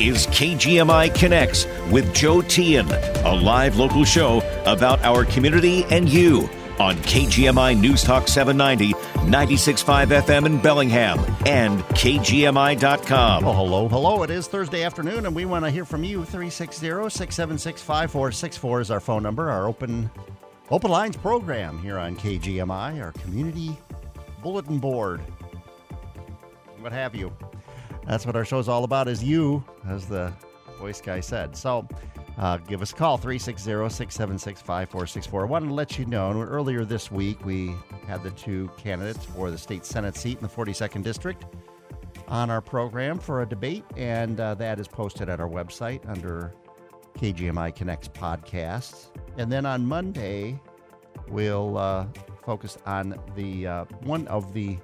is 0.00 0.26
KGMI 0.28 1.14
Connects 1.14 1.66
with 1.90 2.14
Joe 2.14 2.38
Teehan, 2.38 2.88
a 3.24 3.34
live 3.34 3.76
local 3.76 4.04
show 4.04 4.38
about 4.64 5.04
our 5.04 5.26
community 5.26 5.84
and 5.90 6.08
you 6.08 6.48
on 6.78 6.96
KGMI 6.96 7.78
News 7.78 8.02
Talk 8.02 8.26
790, 8.26 8.94
96.5 9.30 10.22
FM 10.22 10.46
in 10.46 10.58
Bellingham, 10.62 11.18
and 11.44 11.80
KGMI.com. 11.80 13.44
Well, 13.44 13.54
hello, 13.54 13.88
hello. 13.88 14.22
It 14.22 14.30
is 14.30 14.48
Thursday 14.48 14.84
afternoon, 14.84 15.26
and 15.26 15.34
we 15.34 15.44
want 15.44 15.66
to 15.66 15.70
hear 15.70 15.84
from 15.84 16.02
you. 16.02 16.24
360 16.24 16.86
676 17.10 17.82
5464 17.82 18.80
is 18.80 18.90
our 18.90 19.00
phone 19.00 19.22
number, 19.22 19.50
our 19.50 19.68
open, 19.68 20.10
open 20.70 20.90
lines 20.90 21.18
program 21.18 21.78
here 21.78 21.98
on 21.98 22.16
KGMI, 22.16 23.02
our 23.02 23.12
community 23.12 23.76
bulletin 24.42 24.78
board, 24.78 25.20
what 26.80 26.92
have 26.92 27.14
you. 27.14 27.30
That's 28.06 28.26
what 28.26 28.36
our 28.36 28.44
show's 28.44 28.68
all 28.68 28.84
about, 28.84 29.08
is 29.08 29.22
you, 29.22 29.64
as 29.86 30.06
the 30.06 30.32
voice 30.78 31.00
guy 31.00 31.20
said. 31.20 31.56
So, 31.56 31.86
uh, 32.38 32.56
give 32.56 32.80
us 32.80 32.92
a 32.92 32.94
call, 32.94 33.18
360 33.18 33.64
676 33.64 34.62
5464. 34.62 35.42
I 35.42 35.44
wanted 35.46 35.66
to 35.66 35.74
let 35.74 35.98
you 35.98 36.06
know 36.06 36.32
earlier 36.40 36.84
this 36.84 37.10
week 37.10 37.44
we 37.44 37.74
had 38.06 38.22
the 38.22 38.30
two 38.30 38.70
candidates 38.78 39.24
for 39.26 39.50
the 39.50 39.58
state 39.58 39.84
Senate 39.84 40.16
seat 40.16 40.38
in 40.38 40.42
the 40.42 40.48
42nd 40.48 41.02
District 41.02 41.44
on 42.28 42.48
our 42.48 42.60
program 42.60 43.18
for 43.18 43.42
a 43.42 43.46
debate, 43.46 43.84
and 43.96 44.40
uh, 44.40 44.54
that 44.54 44.80
is 44.80 44.88
posted 44.88 45.28
at 45.28 45.40
our 45.40 45.48
website 45.48 46.08
under 46.08 46.54
KGMI 47.18 47.74
Connects 47.74 48.08
podcasts. 48.08 49.08
And 49.36 49.52
then 49.52 49.66
on 49.66 49.84
Monday, 49.84 50.58
we'll 51.28 51.76
uh, 51.76 52.06
focus 52.42 52.78
on 52.86 53.20
the 53.34 53.66
uh, 53.66 53.84
one 54.02 54.26
of 54.28 54.54
the 54.54 54.78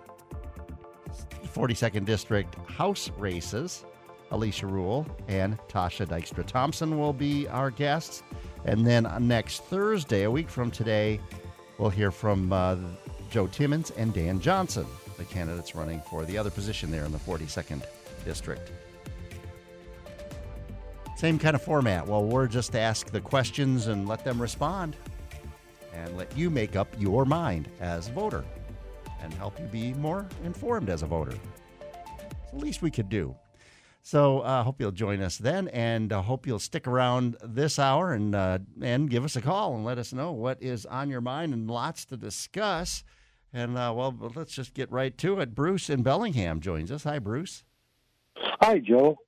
42nd 1.56 2.04
District 2.04 2.54
House 2.68 3.10
races. 3.16 3.86
Alicia 4.30 4.66
Rule 4.66 5.06
and 5.26 5.56
Tawsha 5.68 6.06
Dykstra 6.06 6.44
Thompson 6.44 6.98
will 6.98 7.14
be 7.14 7.48
our 7.48 7.70
guests. 7.70 8.22
And 8.66 8.86
then 8.86 9.08
next 9.20 9.64
Thursday, 9.64 10.24
a 10.24 10.30
week 10.30 10.50
from 10.50 10.70
today, 10.70 11.18
we'll 11.78 11.88
hear 11.88 12.10
from 12.10 12.52
uh, 12.52 12.76
Joe 13.30 13.46
Timmons 13.46 13.90
and 13.92 14.12
Dan 14.12 14.38
Johnson, 14.38 14.86
the 15.16 15.24
candidates 15.24 15.74
running 15.74 16.02
for 16.10 16.26
the 16.26 16.36
other 16.36 16.50
position 16.50 16.90
there 16.90 17.04
in 17.04 17.12
the 17.12 17.18
42nd 17.18 17.82
District. 18.24 18.70
Same 21.16 21.38
kind 21.38 21.56
of 21.56 21.62
format. 21.62 22.06
Well, 22.06 22.24
we're 22.24 22.48
just 22.48 22.76
ask 22.76 23.10
the 23.10 23.20
questions 23.20 23.86
and 23.86 24.06
let 24.06 24.24
them 24.24 24.42
respond 24.42 24.96
and 25.94 26.18
let 26.18 26.36
you 26.36 26.50
make 26.50 26.76
up 26.76 26.88
your 26.98 27.24
mind 27.24 27.68
as 27.80 28.08
a 28.08 28.12
voter 28.12 28.44
and 29.22 29.32
help 29.34 29.58
you 29.58 29.66
be 29.66 29.94
more 29.94 30.26
informed 30.44 30.88
as 30.88 31.02
a 31.02 31.06
voter. 31.06 31.34
It's 32.42 32.52
the 32.52 32.58
least 32.58 32.82
we 32.82 32.90
could 32.90 33.08
do. 33.08 33.34
So 34.02 34.42
I 34.42 34.60
uh, 34.60 34.62
hope 34.62 34.80
you'll 34.80 34.92
join 34.92 35.20
us 35.20 35.36
then, 35.36 35.66
and 35.68 36.12
uh, 36.12 36.22
hope 36.22 36.46
you'll 36.46 36.60
stick 36.60 36.86
around 36.86 37.36
this 37.42 37.76
hour 37.76 38.12
and 38.12 38.36
uh, 38.36 38.60
and 38.80 39.10
give 39.10 39.24
us 39.24 39.34
a 39.34 39.40
call 39.40 39.74
and 39.74 39.84
let 39.84 39.98
us 39.98 40.12
know 40.12 40.30
what 40.30 40.62
is 40.62 40.86
on 40.86 41.10
your 41.10 41.20
mind 41.20 41.52
and 41.52 41.68
lots 41.68 42.04
to 42.06 42.16
discuss. 42.16 43.02
And 43.52 43.76
uh, 43.76 43.92
well, 43.96 44.14
let's 44.36 44.52
just 44.52 44.74
get 44.74 44.92
right 44.92 45.16
to 45.18 45.40
it. 45.40 45.56
Bruce 45.56 45.90
in 45.90 46.04
Bellingham 46.04 46.60
joins 46.60 46.92
us. 46.92 47.02
Hi, 47.02 47.18
Bruce. 47.18 47.64
Hi, 48.60 48.78
Joe. 48.78 49.18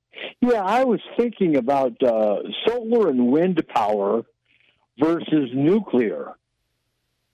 Yeah, 0.41 0.62
I 0.62 0.84
was 0.84 1.00
thinking 1.19 1.56
about 1.56 2.00
uh, 2.00 2.36
solar 2.64 3.09
and 3.09 3.33
wind 3.33 3.61
power 3.75 4.22
versus 4.98 5.50
nuclear. 5.55 6.34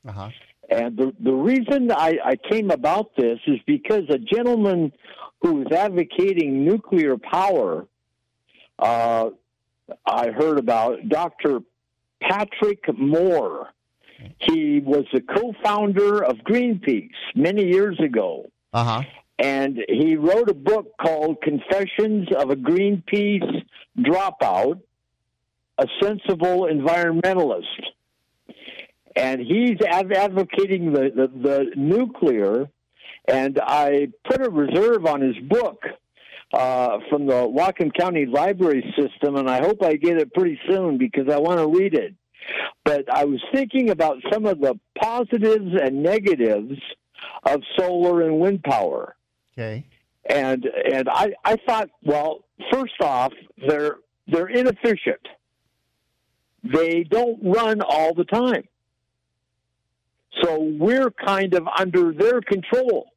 Uh-huh. 0.06 0.30
And 0.70 0.96
the 0.96 1.14
the 1.20 1.32
reason 1.32 1.90
I, 1.90 2.18
I 2.24 2.36
came 2.36 2.70
about 2.70 3.16
this 3.16 3.38
is 3.46 3.58
because 3.66 4.04
a 4.08 4.18
gentleman 4.18 4.92
who 5.42 5.54
was 5.56 5.72
advocating 5.72 6.64
nuclear 6.64 7.16
power, 7.18 7.86
uh, 8.78 9.30
I 10.06 10.30
heard 10.30 10.58
about 10.58 11.08
Dr. 11.08 11.60
Patrick 12.20 12.82
Moore. 12.96 13.68
He 14.38 14.80
was 14.80 15.04
the 15.12 15.20
co-founder 15.20 16.24
of 16.24 16.38
Greenpeace 16.38 17.10
many 17.34 17.66
years 17.66 17.98
ago. 18.00 18.46
Uh-huh. 18.72 19.02
And 19.38 19.78
he 19.88 20.16
wrote 20.16 20.48
a 20.48 20.54
book 20.54 20.94
called 21.00 21.42
Confessions 21.42 22.28
of 22.36 22.50
a 22.50 22.56
Greenpeace 22.56 23.64
Dropout, 23.98 24.80
a 25.78 25.86
sensible 26.00 26.68
environmentalist. 26.70 27.64
And 29.16 29.40
he's 29.40 29.78
advocating 29.86 30.92
the, 30.92 31.10
the, 31.14 31.30
the 31.40 31.70
nuclear 31.76 32.68
and 33.26 33.58
I 33.62 34.08
put 34.28 34.44
a 34.44 34.50
reserve 34.50 35.06
on 35.06 35.20
his 35.20 35.36
book 35.48 35.82
uh, 36.52 36.98
from 37.08 37.26
the 37.26 37.48
Whatcom 37.48 37.92
County 37.98 38.26
Library 38.26 38.94
System, 38.98 39.36
and 39.36 39.48
I 39.48 39.60
hope 39.60 39.82
I 39.82 39.94
get 39.96 40.18
it 40.18 40.32
pretty 40.34 40.60
soon 40.68 40.98
because 40.98 41.28
I 41.30 41.38
want 41.38 41.58
to 41.58 41.66
read 41.66 41.94
it. 41.94 42.14
But 42.84 43.10
I 43.12 43.24
was 43.24 43.42
thinking 43.52 43.90
about 43.90 44.18
some 44.30 44.44
of 44.44 44.60
the 44.60 44.78
positives 45.00 45.72
and 45.82 46.02
negatives 46.02 46.78
of 47.44 47.62
solar 47.78 48.22
and 48.22 48.38
wind 48.38 48.62
power. 48.62 49.16
Okay. 49.56 49.86
And 50.26 50.66
and 50.66 51.08
I, 51.08 51.32
I 51.44 51.56
thought, 51.66 51.88
well, 52.02 52.44
first 52.70 53.00
off, 53.00 53.32
they're 53.66 53.96
they're 54.26 54.48
inefficient. 54.48 55.26
They 56.62 57.04
don't 57.04 57.38
run 57.42 57.80
all 57.80 58.14
the 58.14 58.24
time. 58.24 58.64
So 60.42 60.58
we're 60.60 61.10
kind 61.10 61.54
of 61.54 61.66
under 61.78 62.12
their 62.12 62.40
control. 62.40 63.10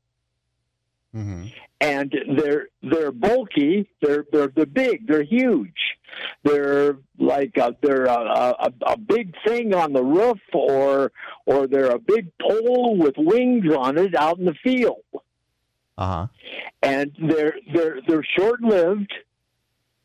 Mm-hmm. 1.15 1.47
And 1.79 2.15
they're 2.37 2.67
they're 2.81 3.11
bulky. 3.11 3.87
They're 4.01 4.25
they're 4.31 4.51
they're 4.55 4.65
big. 4.65 5.07
They're 5.07 5.23
huge. 5.23 5.77
They're 6.43 6.97
like 7.19 7.55
a, 7.57 7.75
they're 7.81 8.05
a, 8.05 8.55
a, 8.59 8.73
a 8.87 8.97
big 8.97 9.35
thing 9.45 9.75
on 9.75 9.93
the 9.93 10.03
roof, 10.03 10.39
or 10.53 11.11
or 11.45 11.67
they're 11.67 11.91
a 11.91 11.99
big 11.99 12.31
pole 12.41 12.97
with 12.97 13.13
wings 13.17 13.71
on 13.75 13.97
it 13.99 14.15
out 14.15 14.39
in 14.39 14.45
the 14.45 14.55
field. 14.63 15.03
Uh 15.97 16.05
huh. 16.05 16.27
And 16.81 17.11
they're 17.21 17.55
they're 17.73 17.99
they're 18.07 18.25
short 18.37 18.61
lived. 18.61 19.13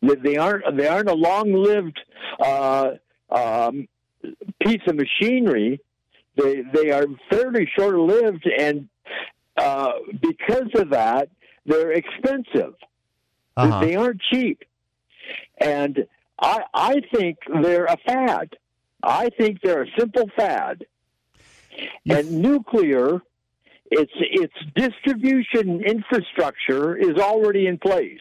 They 0.02 0.36
aren't 0.36 0.76
they 0.76 0.88
aren't 0.88 1.08
a 1.08 1.14
long 1.14 1.52
lived 1.52 1.98
uh, 2.40 2.92
um, 3.30 3.88
piece 4.60 4.82
of 4.86 4.96
machinery. 4.96 5.80
They 6.36 6.62
they 6.62 6.90
are 6.90 7.06
fairly 7.30 7.68
short 7.76 7.96
lived, 7.96 8.46
and 8.46 8.88
uh, 9.56 9.92
because 10.20 10.70
of 10.74 10.90
that, 10.90 11.28
they're 11.66 11.92
expensive. 11.92 12.74
Uh-huh. 13.56 13.80
They 13.80 13.96
aren't 13.96 14.20
cheap, 14.30 14.64
and 15.58 16.06
I 16.40 16.62
I 16.72 17.02
think 17.14 17.38
they're 17.62 17.84
a 17.84 17.98
fad. 18.06 18.56
I 19.02 19.28
think 19.30 19.60
they're 19.62 19.82
a 19.82 19.90
simple 19.98 20.30
fad. 20.36 20.84
And 22.08 22.42
nuclear, 22.42 23.20
its 23.90 24.12
its 24.16 24.54
distribution 24.74 25.82
infrastructure 25.82 26.96
is 26.96 27.18
already 27.18 27.66
in 27.66 27.78
place. 27.78 28.20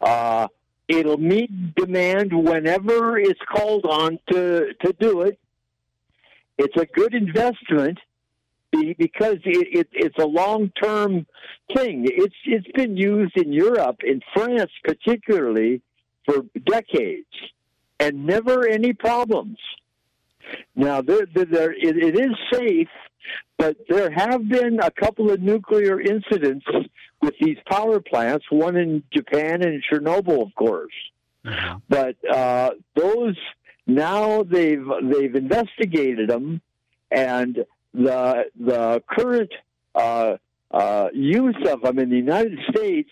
Uh, 0.00 0.48
it'll 0.88 1.18
meet 1.18 1.74
demand 1.74 2.32
whenever 2.32 3.18
it's 3.18 3.40
called 3.48 3.86
on 3.86 4.18
to 4.30 4.74
to 4.84 4.92
do 4.98 5.22
it. 5.22 5.38
It's 6.58 6.76
a 6.76 6.86
good 6.86 7.14
investment 7.14 7.98
because 8.72 9.38
it, 9.44 9.68
it, 9.80 9.88
it's 9.92 10.18
a 10.18 10.26
long 10.26 10.70
term 10.82 11.26
thing. 11.74 12.06
It's 12.06 12.34
it's 12.44 12.70
been 12.74 12.96
used 12.96 13.36
in 13.36 13.52
Europe, 13.52 13.98
in 14.02 14.20
France 14.34 14.70
particularly, 14.84 15.82
for 16.24 16.44
decades, 16.64 17.26
and 18.00 18.26
never 18.26 18.66
any 18.66 18.92
problems. 18.92 19.58
Now 20.74 21.02
there, 21.02 21.26
there, 21.34 21.44
there 21.44 21.72
it, 21.72 21.96
it 21.96 22.16
is 22.18 22.36
safe, 22.52 22.88
but 23.58 23.76
there 23.88 24.10
have 24.10 24.48
been 24.48 24.80
a 24.80 24.90
couple 24.90 25.30
of 25.30 25.40
nuclear 25.40 26.00
incidents 26.00 26.66
with 27.20 27.34
these 27.40 27.58
power 27.70 28.00
plants. 28.00 28.46
One 28.50 28.76
in 28.76 29.02
Japan 29.12 29.62
and 29.62 29.82
Chernobyl, 29.90 30.42
of 30.42 30.54
course. 30.54 30.92
Mm-hmm. 31.44 31.78
But 31.88 32.16
uh, 32.28 32.70
those 32.94 33.36
now 33.86 34.42
they've 34.42 34.86
they've 35.02 35.34
investigated 35.34 36.28
them, 36.28 36.60
and 37.10 37.64
the 37.94 38.44
the 38.58 39.02
current 39.08 39.50
uh, 39.94 40.36
uh, 40.70 41.08
use 41.12 41.56
of 41.68 41.82
them 41.82 41.98
in 41.98 42.10
the 42.10 42.16
United 42.16 42.58
States 42.70 43.10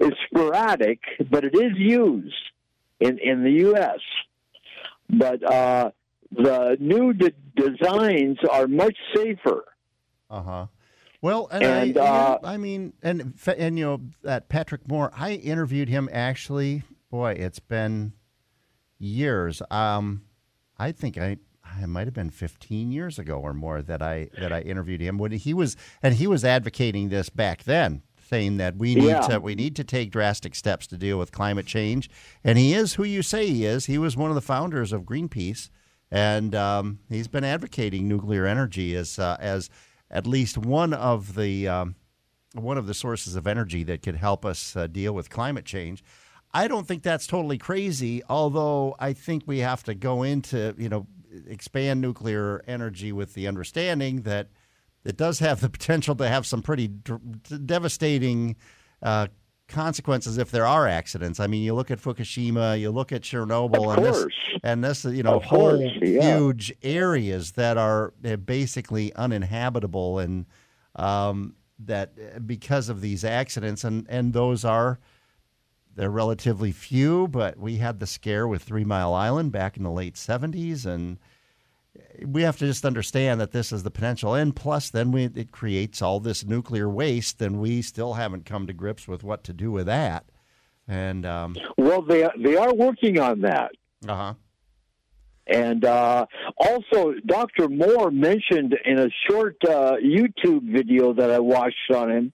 is 0.00 0.12
sporadic, 0.26 1.00
but 1.30 1.44
it 1.44 1.54
is 1.54 1.72
used 1.76 2.34
in 3.00 3.18
in 3.18 3.44
the 3.44 3.52
U.S. 3.68 4.00
But 5.10 5.42
uh, 5.42 5.90
the 6.32 6.76
new 6.80 7.12
de- 7.12 7.34
designs 7.56 8.38
are 8.50 8.66
much 8.66 8.96
safer. 9.14 9.64
Uh 10.30 10.42
huh. 10.42 10.66
Well, 11.20 11.48
and, 11.50 11.64
And, 11.64 11.98
I, 11.98 12.02
uh, 12.02 12.38
I 12.44 12.56
mean, 12.56 12.92
and 13.02 13.34
and 13.56 13.78
you 13.78 13.84
know 13.84 14.00
that 14.22 14.48
Patrick 14.48 14.86
Moore, 14.88 15.10
I 15.16 15.32
interviewed 15.32 15.88
him 15.88 16.08
actually. 16.12 16.82
Boy, 17.10 17.32
it's 17.32 17.60
been 17.60 18.12
years. 18.98 19.62
Um, 19.70 20.22
I 20.78 20.92
think 20.92 21.18
I 21.18 21.38
it 21.82 21.86
might 21.86 22.06
have 22.06 22.14
been 22.14 22.30
15 22.30 22.92
years 22.92 23.18
ago 23.18 23.38
or 23.40 23.52
more 23.54 23.82
that 23.82 24.02
I 24.02 24.28
that 24.38 24.52
I 24.52 24.60
interviewed 24.60 25.00
him 25.00 25.18
when 25.18 25.32
he 25.32 25.54
was 25.54 25.76
and 26.02 26.14
he 26.14 26.26
was 26.26 26.44
advocating 26.44 27.08
this 27.08 27.30
back 27.30 27.64
then 27.64 28.02
saying 28.28 28.56
that 28.58 28.76
we 28.76 28.94
need 28.94 29.06
Yeah. 29.06 29.20
to 29.20 29.40
we 29.40 29.54
need 29.54 29.74
to 29.76 29.84
take 29.84 30.10
drastic 30.10 30.54
steps 30.54 30.86
to 30.88 30.96
deal 30.96 31.18
with 31.18 31.32
climate 31.32 31.66
change. 31.66 32.08
And 32.42 32.58
he 32.58 32.74
is 32.74 32.94
who 32.94 33.04
you 33.04 33.22
say 33.22 33.46
he 33.48 33.64
is. 33.64 33.86
He 33.86 33.98
was 33.98 34.16
one 34.16 34.30
of 34.30 34.34
the 34.34 34.40
founders 34.42 34.92
of 34.92 35.02
Greenpeace, 35.02 35.70
and 36.10 36.54
um, 36.54 37.00
he's 37.08 37.28
been 37.28 37.44
advocating 37.44 38.08
nuclear 38.08 38.46
energy 38.46 38.94
as 38.94 39.18
uh, 39.18 39.36
as 39.40 39.68
at 40.10 40.26
least 40.26 40.56
one 40.58 40.92
of 40.94 41.34
the 41.34 41.66
um, 41.68 41.96
one 42.54 42.78
of 42.78 42.86
the 42.86 42.94
sources 42.94 43.36
of 43.36 43.46
energy 43.46 43.82
that 43.84 44.02
could 44.02 44.16
help 44.16 44.44
us 44.44 44.76
uh, 44.76 44.86
deal 44.86 45.12
with 45.12 45.28
climate 45.30 45.64
change. 45.64 46.04
I 46.54 46.68
don't 46.68 46.86
think 46.86 47.02
that's 47.02 47.26
totally 47.26 47.58
crazy, 47.58 48.22
although 48.28 48.94
I 49.00 49.12
think 49.12 49.42
we 49.44 49.58
have 49.58 49.82
to 49.84 49.94
go 49.94 50.22
into, 50.22 50.74
you 50.78 50.88
know, 50.88 51.08
expand 51.48 52.00
nuclear 52.00 52.62
energy 52.68 53.10
with 53.10 53.34
the 53.34 53.48
understanding 53.48 54.22
that 54.22 54.48
it 55.04 55.16
does 55.16 55.40
have 55.40 55.60
the 55.60 55.68
potential 55.78 56.14
to 56.14 56.28
have 56.28 56.46
some 56.46 56.62
pretty 56.62 56.86
d- 56.86 57.18
devastating 57.66 58.54
uh, 59.02 59.26
consequences 59.66 60.38
if 60.38 60.52
there 60.52 60.64
are 60.64 60.86
accidents. 60.86 61.40
I 61.40 61.48
mean, 61.48 61.64
you 61.64 61.74
look 61.74 61.90
at 61.90 61.98
Fukushima, 61.98 62.78
you 62.78 62.92
look 62.92 63.10
at 63.10 63.22
Chernobyl, 63.22 63.96
and 63.96 64.04
this, 64.04 64.26
and 64.62 64.84
this, 64.84 65.04
you 65.04 65.24
know, 65.24 65.40
course, 65.40 65.80
whole 65.80 65.80
yeah. 65.80 66.36
huge 66.36 66.72
areas 66.84 67.52
that 67.52 67.76
are 67.76 68.14
uh, 68.24 68.36
basically 68.36 69.12
uninhabitable 69.14 70.20
and 70.20 70.46
um, 70.94 71.56
that 71.80 72.12
uh, 72.16 72.38
because 72.38 72.88
of 72.88 73.00
these 73.00 73.24
accidents, 73.24 73.82
and 73.82 74.06
and 74.08 74.32
those 74.32 74.64
are 74.64 75.00
they're 75.96 76.10
relatively 76.10 76.72
few, 76.72 77.28
but 77.28 77.58
we 77.58 77.76
had 77.76 78.00
the 78.00 78.06
scare 78.06 78.46
with 78.48 78.62
Three 78.62 78.84
Mile 78.84 79.14
Island 79.14 79.52
back 79.52 79.76
in 79.76 79.82
the 79.82 79.90
late 79.90 80.14
70s, 80.14 80.86
and 80.86 81.18
we 82.24 82.42
have 82.42 82.56
to 82.58 82.66
just 82.66 82.84
understand 82.84 83.40
that 83.40 83.52
this 83.52 83.72
is 83.72 83.82
the 83.82 83.90
potential. 83.90 84.34
And 84.34 84.54
plus, 84.54 84.90
then 84.90 85.12
we, 85.12 85.24
it 85.26 85.52
creates 85.52 86.02
all 86.02 86.20
this 86.20 86.44
nuclear 86.44 86.88
waste, 86.88 87.40
and 87.40 87.60
we 87.60 87.82
still 87.82 88.14
haven't 88.14 88.44
come 88.46 88.66
to 88.66 88.72
grips 88.72 89.06
with 89.06 89.22
what 89.22 89.44
to 89.44 89.52
do 89.52 89.70
with 89.70 89.86
that. 89.86 90.24
And, 90.86 91.24
um, 91.24 91.56
Well, 91.78 92.02
they 92.02 92.28
they 92.38 92.56
are 92.56 92.74
working 92.74 93.18
on 93.18 93.40
that. 93.40 93.70
uh 94.06 94.14
huh. 94.16 94.34
And 95.46 95.84
uh, 95.84 96.24
also, 96.56 97.14
Dr. 97.26 97.68
Moore 97.68 98.10
mentioned 98.10 98.74
in 98.86 98.98
a 98.98 99.08
short 99.28 99.56
uh, 99.68 99.96
YouTube 100.02 100.62
video 100.72 101.12
that 101.12 101.30
I 101.30 101.38
watched 101.38 101.90
on 101.94 102.10
him, 102.10 102.32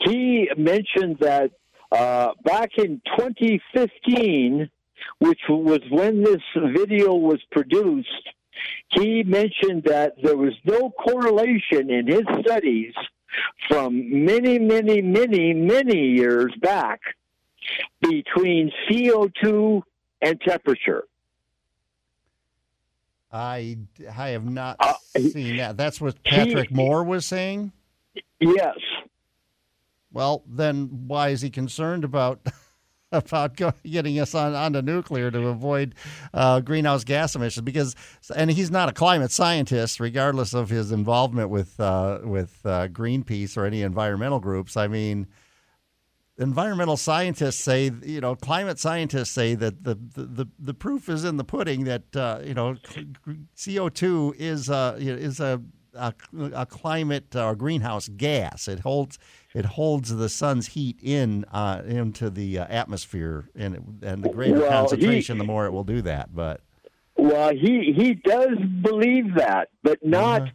he 0.00 0.50
mentioned 0.56 1.18
that 1.20 1.52
uh, 1.92 2.32
back 2.44 2.70
in 2.78 3.00
2015, 3.18 4.70
which 5.18 5.40
was 5.48 5.80
when 5.90 6.22
this 6.22 6.42
video 6.54 7.14
was 7.14 7.40
produced, 7.50 8.08
he 8.90 9.22
mentioned 9.22 9.84
that 9.84 10.14
there 10.22 10.36
was 10.36 10.52
no 10.64 10.90
correlation 10.90 11.90
in 11.90 12.06
his 12.06 12.22
studies 12.42 12.92
from 13.68 14.24
many, 14.24 14.58
many, 14.58 15.00
many, 15.00 15.52
many 15.54 16.08
years 16.08 16.52
back 16.60 17.00
between 18.00 18.70
CO2 18.88 19.82
and 20.20 20.40
temperature. 20.40 21.04
I, 23.32 23.78
I 24.18 24.30
have 24.30 24.44
not 24.44 24.76
Uh, 24.80 24.94
seen 25.16 25.58
that. 25.58 25.76
That's 25.76 26.00
what 26.00 26.22
Patrick 26.24 26.72
Moore 26.72 27.04
was 27.04 27.24
saying. 27.24 27.70
Yes. 28.40 28.76
Well, 30.12 30.42
then 30.46 31.06
why 31.06 31.28
is 31.28 31.40
he 31.40 31.50
concerned 31.50 32.04
about 32.04 32.40
about 33.12 33.58
getting 33.84 34.18
us 34.18 34.34
on 34.34 34.54
onto 34.54 34.82
nuclear 34.82 35.30
to 35.30 35.48
avoid 35.48 35.94
uh, 36.34 36.60
greenhouse 36.60 37.04
gas 37.04 37.34
emissions? 37.34 37.64
Because 37.64 37.94
and 38.34 38.50
he's 38.50 38.70
not 38.70 38.88
a 38.88 38.92
climate 38.92 39.30
scientist, 39.30 40.00
regardless 40.00 40.54
of 40.54 40.70
his 40.70 40.92
involvement 40.92 41.50
with 41.50 41.78
uh, 41.78 42.20
with 42.24 42.60
uh, 42.64 42.88
Greenpeace 42.88 43.56
or 43.56 43.64
any 43.64 43.82
environmental 43.82 44.40
groups. 44.40 44.76
I 44.76 44.88
mean, 44.88 45.28
environmental 46.38 46.96
scientists 46.96 47.60
say, 47.60 47.90
you 48.02 48.20
know, 48.20 48.34
climate 48.34 48.78
scientists 48.78 49.30
say 49.30 49.54
that 49.54 49.84
the 49.84 49.94
the, 49.94 50.48
the, 50.58 50.74
proof 50.74 51.08
is 51.08 51.24
in 51.24 51.36
the 51.36 51.44
pudding 51.44 51.84
that 51.84 52.16
uh, 52.16 52.40
you 52.44 52.54
know 52.54 52.76
CO 53.62 53.88
two 53.88 54.34
is 54.38 54.68
uh, 54.70 54.96
is 54.98 55.38
a 55.38 55.62
a, 55.94 56.14
a 56.54 56.66
climate 56.66 57.34
or 57.36 57.54
greenhouse 57.54 58.08
gas. 58.08 58.68
It 58.68 58.80
holds 58.80 59.18
it 59.54 59.64
holds 59.64 60.14
the 60.14 60.28
sun's 60.28 60.68
heat 60.68 60.98
in 61.02 61.44
uh, 61.52 61.82
into 61.86 62.30
the 62.30 62.58
uh, 62.58 62.66
atmosphere, 62.68 63.48
and 63.56 63.74
it, 63.74 63.82
and 64.02 64.22
the 64.22 64.28
greater 64.28 64.60
Well, 64.60 64.70
concentration, 64.70 65.36
he- 65.36 65.38
the 65.40 65.46
more 65.46 65.66
it 65.66 65.72
will 65.72 65.84
do 65.84 66.02
that. 66.02 66.34
But 66.34 66.60
Well, 67.16 67.50
he 67.50 67.92
he 67.96 68.14
does 68.14 68.56
believe 68.82 69.34
that, 69.36 69.68
but 69.82 69.98
not 70.04 70.48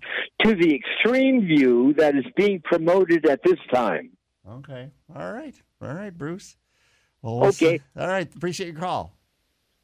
to 0.44 0.56
the 0.56 0.76
extreme 0.76 1.42
view 1.46 1.94
that 1.98 2.16
is 2.16 2.26
being 2.36 2.62
promoted 2.62 3.26
at 3.28 3.42
this 3.44 3.60
time. 3.74 4.12
okay, 4.50 4.90
all 5.16 5.32
right, 5.34 5.56
all 5.82 5.94
right, 5.94 6.16
Bruce. 6.18 6.58
Well, 7.22 7.40
we'll 7.40 7.50
Okay. 7.50 7.78
see. 7.80 7.84
all 7.98 8.08
right. 8.08 8.30
Appreciate 8.36 8.68
your 8.74 8.80
call. 8.80 9.12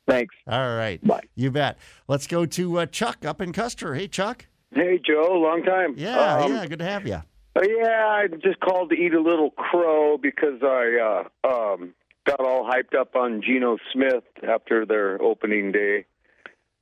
Thanks. 0.08 0.36
All 0.48 0.76
right, 0.76 1.04
Bye. 1.06 1.22
You 1.36 1.50
bet. 1.52 1.78
Let's 2.08 2.28
go 2.28 2.46
to 2.46 2.80
uh, 2.80 2.86
Chuck 2.86 3.26
up 3.26 3.42
in 3.42 3.52
Custer. 3.52 3.96
Hey, 3.96 4.08
Chuck. 4.08 4.48
Hey, 4.74 5.00
Joe, 5.06 5.34
long 5.34 5.64
time. 5.64 5.96
Yeah, 5.98 6.36
Um, 6.38 6.52
yeah. 6.54 6.66
Good 6.68 6.80
to 6.80 6.86
have 6.86 7.08
you. 7.08 7.22
Uh, 7.56 7.62
yeah, 7.62 8.06
I 8.08 8.28
just 8.28 8.60
called 8.60 8.90
to 8.92 8.96
eat 8.96 9.14
a 9.14 9.22
little 9.22 9.52
crow 9.52 10.18
because 10.18 10.62
I 10.64 11.24
uh, 11.46 11.48
um, 11.48 11.94
got 12.26 12.40
all 12.40 12.70
hyped 12.70 12.96
up 12.98 13.16
on 13.16 13.42
Geno 13.42 13.78
Smith 13.94 14.24
after 14.48 14.86
their 14.86 15.22
opening 15.22 15.72
day 15.72 16.06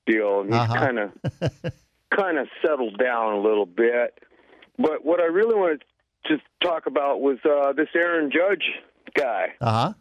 deal, 0.06 0.42
and 0.42 0.50
he's 0.54 0.60
Uh-huh. 0.62 0.76
kind 0.76 1.00
of 1.00 1.12
kind 2.12 2.38
of 2.38 2.48
settled 2.66 2.98
down 2.98 3.34
a 3.34 3.40
little 3.42 3.66
bit. 3.66 4.20
But 4.78 5.04
what 5.06 5.20
I 5.20 5.26
really 5.26 5.56
wanted 5.56 5.84
to 6.26 6.38
talk 6.62 6.86
about 6.86 7.22
was 7.22 7.38
uh, 7.46 7.74
this 7.74 7.90
Aaron 7.96 8.32
Judge 8.32 8.64
guy. 9.16 9.54
Uh 9.62 9.72
huh. 9.72 9.94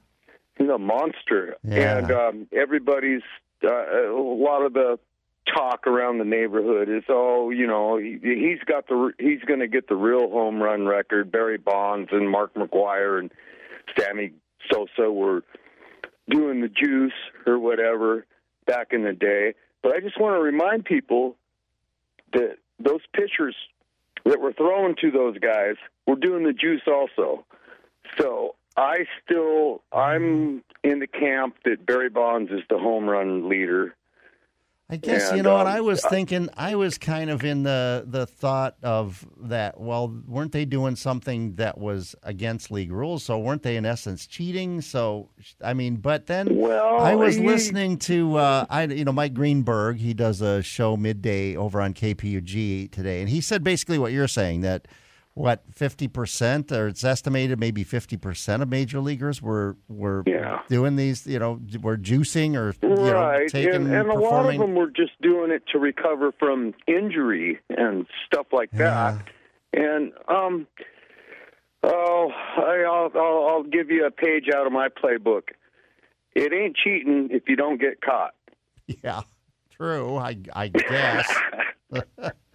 He's 0.59 0.69
a 0.69 0.79
monster, 0.79 1.57
Yeah. 1.63 1.99
and 1.99 2.11
um, 2.11 2.47
everybody's 2.53 3.23
uh, 3.65 4.09
a 4.11 4.13
lot 4.13 4.63
of 4.67 4.73
the 4.73 4.99
talk 5.55 5.87
around 5.87 6.19
the 6.19 6.25
neighborhood 6.25 6.89
is, 6.89 7.05
oh, 7.09 7.51
you 7.51 7.67
know, 7.67 7.97
he, 7.97 8.19
he's 8.23 8.63
got 8.67 8.87
the 8.89 9.13
he's 9.19 9.43
going 9.47 9.61
to 9.61 9.69
get 9.69 9.89
the 9.89 9.97
real 9.97 10.31
home 10.31 10.63
run 10.63 10.87
record. 10.87 11.31
Barry 11.31 11.59
Bonds 11.59 12.11
and 12.13 12.29
Mark 12.29 12.55
McGwire 12.55 13.19
and 13.19 13.31
Sammy 13.99 14.33
Sosa 14.71 15.11
were 15.11 15.43
doing 16.29 16.61
the 16.61 16.69
juice 16.69 17.13
or 17.47 17.59
whatever 17.59 18.27
back 18.67 18.89
in 18.93 19.05
the 19.05 19.13
day. 19.13 19.55
But 19.83 19.93
I 19.93 20.01
just 20.01 20.21
want 20.21 20.37
to 20.37 20.41
remind 20.41 20.85
people 20.85 21.37
that 22.33 22.57
those 22.79 23.01
pitchers 23.15 23.57
that 24.25 24.41
were 24.41 24.53
thrown 24.53 24.95
to 25.01 25.11
those 25.11 25.39
guys 25.39 25.77
were 26.07 26.17
doing 26.17 26.45
the 26.45 26.53
juice 26.53 26.83
also. 26.87 27.45
So 28.19 28.57
I 28.77 29.07
still 29.25 29.83
I'm 29.93 30.63
in 30.85 30.99
the 31.01 31.07
camp 31.07 31.57
that 31.65 31.85
Barry 31.87 32.11
Bonds 32.11 32.51
is 32.51 32.61
the 32.69 32.79
home 32.79 33.09
run 33.09 33.49
leader. 33.49 33.95
I 34.91 34.97
guess 34.97 35.31
you 35.31 35.35
And, 35.39 35.43
know 35.43 35.53
what 35.53 35.67
um, 35.67 35.73
I 35.75 35.83
was 35.83 36.03
I- 36.03 36.09
thinking. 36.09 36.49
I 36.57 36.75
was 36.75 36.97
kind 36.97 37.29
of 37.29 37.45
in 37.45 37.63
the 37.63 38.05
the 38.07 38.27
thought 38.27 38.77
of 38.83 39.27
that. 39.43 39.79
Well, 39.79 40.09
weren't 40.27 40.53
they 40.53 40.65
doing 40.65 40.97
something 40.97 41.57
that 41.57 41.77
was 41.77 42.15
against 42.23 42.71
league 42.71 42.91
rules? 42.91 43.23
So 43.23 43.39
weren't 43.39 43.63
they 43.63 43.77
in 43.77 43.85
essence 43.85 44.27
cheating? 44.27 44.81
So 44.81 45.29
I 45.63 45.75
mean, 45.75 45.97
but 45.97 46.27
then 46.27 46.57
Well, 46.57 47.01
I 47.01 47.15
was 47.15 47.37
he- 47.37 47.47
listening 47.47 47.99
to 47.99 48.37
uh, 48.37 48.65
I 48.71 48.85
you 48.85 49.05
know 49.05 49.13
Mike 49.13 49.35
Greenberg. 49.35 49.99
He 49.99 50.15
does 50.15 50.41
a 50.41 50.63
show 50.63 50.97
midday 50.97 51.55
over 51.55 51.83
on 51.83 51.93
KPUG 51.93 52.91
today, 52.91 53.21
and 53.21 53.29
he 53.29 53.43
said 53.43 53.63
basically 53.63 53.99
what 53.99 54.13
you're 54.13 54.27
saying 54.27 54.63
that 54.63 54.89
what 55.39 55.63
fifty 55.73 56.09
percent 56.09 56.73
or 56.73 56.89
it's 56.89 57.05
estimated 57.05 57.59
maybe 57.61 57.85
fifty 57.85 58.17
percent 58.17 58.63
of 58.63 58.69
major 58.69 59.01
leaguers 59.01 59.41
were 59.41 59.77
were 59.89 60.23
Yeah. 60.27 60.61
doing 60.69 60.97
these 60.97 61.27
you 61.27 61.39
know 61.39 61.61
were 61.81 61.97
juicing 61.97 62.57
or 62.57 62.75
you 62.83 62.89
know 62.95 63.13
right, 63.15 63.49
taking 63.49 63.75
and, 63.75 63.95
and 63.95 64.09
a 64.11 64.15
lot 64.15 64.53
of 64.53 64.59
them 64.59 64.75
were 64.75 64.91
just 64.91 65.13
doing 65.23 65.51
it 65.53 65.63
to 65.73 65.79
recover 65.79 66.33
from 66.39 66.75
injury 66.87 67.61
and 67.71 68.07
stuff 68.27 68.47
like 68.53 68.71
that. 68.73 69.23
And 69.73 70.13
um, 70.29 70.67
oh, 71.83 72.31
I, 72.57 72.85
I'll, 72.87 73.11
I'll 73.15 73.49
I'll 73.49 73.63
give 73.65 73.91
you 73.91 74.07
a 74.07 74.11
page 74.11 74.47
out 74.55 74.67
of 74.67 74.73
my 74.73 74.89
playbook. 74.89 75.51
It 76.35 76.53
ain't 76.53 76.77
cheating 76.77 77.29
if 77.31 77.49
you 77.49 77.57
don't 77.57 77.81
get 77.81 78.01
caught. 78.01 78.35
Yeah, 79.05 79.21
true. 79.71 80.17
I 80.17 80.39
I 80.55 80.69
guess. 80.69 81.31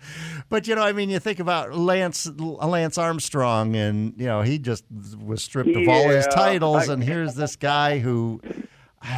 but 0.50 0.68
you 0.68 0.76
know, 0.76 0.82
I 0.84 0.92
mean, 0.94 1.10
you 1.10 1.20
think 1.20 1.40
about 1.40 1.74
Lance 1.76 2.28
Lance 2.38 2.98
Armstrong, 2.98 3.76
and 3.76 4.14
you 4.18 4.26
know, 4.26 4.42
he 4.42 4.60
just 4.60 4.86
was 5.24 5.44
stripped 5.44 5.76
of 5.76 5.88
all 5.88 6.10
his 6.10 6.28
titles, 6.28 6.90
I- 6.90 6.94
and 6.94 7.04
here's 7.12 7.36
this 7.36 7.56
guy 7.56 8.00
who. 8.00 8.42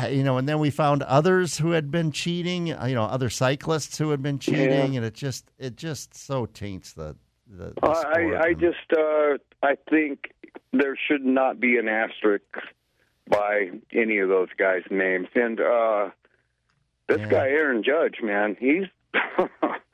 You 0.10 0.24
know, 0.24 0.40
and 0.40 0.50
then 0.50 0.58
we 0.58 0.72
found 0.72 1.04
others 1.04 1.60
who 1.60 1.70
had 1.70 1.92
been 1.92 2.12
cheating. 2.12 2.66
You 2.66 2.96
know, 2.96 3.04
other 3.04 3.30
cyclists 3.30 4.00
who 4.00 4.10
had 4.10 4.24
been 4.24 4.40
cheating, 4.40 4.98
and 4.98 5.06
it 5.06 5.14
just 5.14 5.52
it 5.60 5.76
just 5.76 6.16
so 6.16 6.48
taints 6.48 6.94
the 6.94 7.16
the. 7.48 7.66
the. 7.80 7.88
I 7.88 8.46
I 8.48 8.54
just 8.54 8.92
uh, 8.98 9.38
I 9.62 9.76
think 9.88 10.32
there 10.74 10.98
should 11.08 11.24
not 11.24 11.60
be 11.60 11.78
an 11.78 11.88
asterisk 11.88 12.42
by 13.30 13.70
any 13.94 14.18
of 14.18 14.28
those 14.30 14.50
guys' 14.58 14.82
names. 14.90 15.28
And 15.36 15.62
uh, 15.62 16.10
this 17.08 17.20
Yeah. 17.20 17.30
guy 17.30 17.48
Aaron 17.50 17.84
Judge, 17.84 18.16
man, 18.24 18.58
he's 18.60 18.86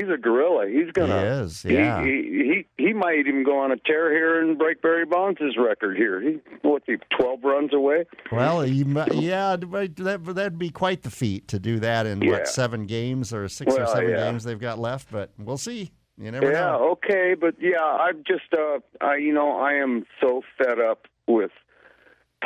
he's 0.00 0.08
a 0.08 0.16
gorilla. 0.18 0.66
He's 0.68 0.90
gonna. 0.92 1.20
He 1.20 1.26
is, 1.44 1.64
yeah. 1.64 2.02
He, 2.04 2.10
he 2.10 2.64
he 2.76 2.86
he 2.88 2.92
might 2.92 3.18
even 3.26 3.44
go 3.44 3.58
on 3.58 3.72
a 3.72 3.76
tear 3.76 4.10
here 4.12 4.40
and 4.42 4.58
break 4.58 4.82
Barry 4.82 5.04
Bonds' 5.06 5.40
record 5.58 5.96
here. 5.96 6.20
He 6.20 6.38
what's 6.62 6.84
he 6.86 6.96
twelve 7.18 7.42
runs 7.44 7.72
away? 7.72 8.04
Well, 8.32 8.60
he, 8.62 8.82
yeah, 9.12 9.56
that 9.56 10.20
that'd 10.24 10.58
be 10.58 10.70
quite 10.70 11.02
the 11.02 11.10
feat 11.10 11.48
to 11.48 11.58
do 11.58 11.78
that 11.80 12.06
in 12.06 12.20
Yeah. 12.22 12.30
what 12.32 12.48
seven 12.48 12.86
games 12.86 13.32
or 13.32 13.48
six 13.48 13.74
or 13.74 13.86
seven 13.86 14.10
yeah. 14.10 14.16
games 14.30 14.44
they've 14.44 14.58
got 14.60 14.78
left. 14.78 15.10
But 15.10 15.30
we'll 15.38 15.58
see. 15.58 15.90
You 16.16 16.30
never 16.30 16.50
Yeah, 16.52 16.60
know. 16.72 16.90
okay, 16.92 17.34
but 17.34 17.56
yeah, 17.60 17.82
I'm 17.82 18.22
just 18.26 18.52
uh 18.56 18.78
I 19.00 19.16
you 19.16 19.32
know, 19.32 19.58
I 19.58 19.74
am 19.74 20.04
so 20.20 20.42
fed 20.58 20.78
up 20.80 21.06
with 21.26 21.50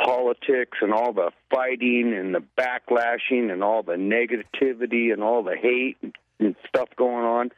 politics 0.03 0.77
and 0.81 0.93
all 0.93 1.11
the 1.13 1.31
fighting 1.53 2.13
and 2.17 2.33
the 2.33 2.43
backlashing 2.57 3.51
and 3.51 3.63
all 3.63 3.83
the 3.83 3.93
negativity 3.93 5.11
and 5.11 5.21
all 5.21 5.43
the 5.43 5.55
hate 5.55 5.97
and 6.39 6.55
stuff 6.67 6.89
going 6.97 7.25
on. 7.25 7.51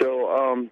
So, 0.00 0.30
um 0.30 0.70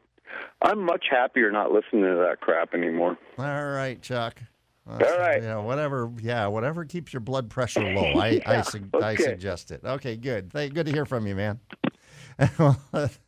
I'm 0.62 0.80
much 0.84 1.06
happier 1.10 1.52
not 1.52 1.70
listening 1.70 2.02
to 2.02 2.26
that 2.28 2.40
crap 2.40 2.74
anymore. 2.74 3.16
All 3.38 3.66
right, 3.66 4.00
Chuck. 4.02 4.40
All 4.88 4.98
right. 4.98 5.42
Yeah, 5.42 5.58
whatever. 5.58 6.10
Yeah, 6.20 6.48
whatever 6.48 6.84
keeps 6.84 7.12
your 7.12 7.20
blood 7.20 7.48
pressure 7.48 7.80
low. 7.82 8.02
I 8.20 8.40
I, 8.44 8.54
Yeah, 8.56 8.62
su- 8.62 8.90
I 9.00 9.14
suggest 9.16 9.70
it. 9.70 9.80
Okay, 9.84 10.16
good. 10.16 10.50
Thank, 10.52 10.74
good 10.74 10.86
to 10.86 10.92
hear 10.92 11.06
from 11.06 11.26
you, 11.26 11.34
man. 11.36 11.60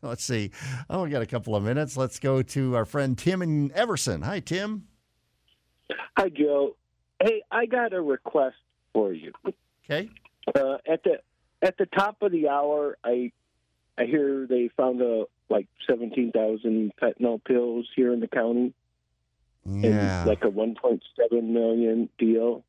Let's 0.02 0.24
see. 0.24 0.50
Oh, 0.90 1.04
we 1.04 1.10
got 1.10 1.22
a 1.22 1.26
couple 1.26 1.54
of 1.54 1.62
minutes. 1.62 1.96
Let's 1.96 2.18
go 2.18 2.42
to 2.42 2.74
our 2.74 2.84
friend 2.84 3.16
Tim 3.16 3.40
in 3.40 3.70
Everson. 3.72 4.22
Hi, 4.22 4.40
Tim. 4.40 4.88
Hi, 6.18 6.28
Joe. 6.28 6.76
Hey, 7.22 7.42
I 7.50 7.66
got 7.66 7.92
a 7.92 8.02
request 8.02 8.56
for 8.92 9.12
you. 9.12 9.32
Okay. 9.84 10.10
Uh, 10.54 10.78
at 10.90 11.04
the 11.04 11.20
at 11.62 11.78
the 11.78 11.86
top 11.86 12.16
of 12.22 12.32
the 12.32 12.48
hour, 12.48 12.98
I 13.04 13.30
I 13.98 14.04
hear 14.04 14.46
they 14.46 14.68
found 14.76 15.00
a 15.00 15.24
like 15.48 15.66
seventeen 15.86 16.32
thousand 16.32 16.92
fentanyl 17.00 17.42
pills 17.42 17.88
here 17.94 18.12
in 18.12 18.20
the 18.20 18.28
county, 18.28 18.72
Yeah. 19.64 20.20
and 20.20 20.28
like 20.28 20.44
a 20.44 20.50
one 20.50 20.74
point 20.74 21.02
seven 21.16 21.52
million 21.54 22.08
deal, 22.18 22.64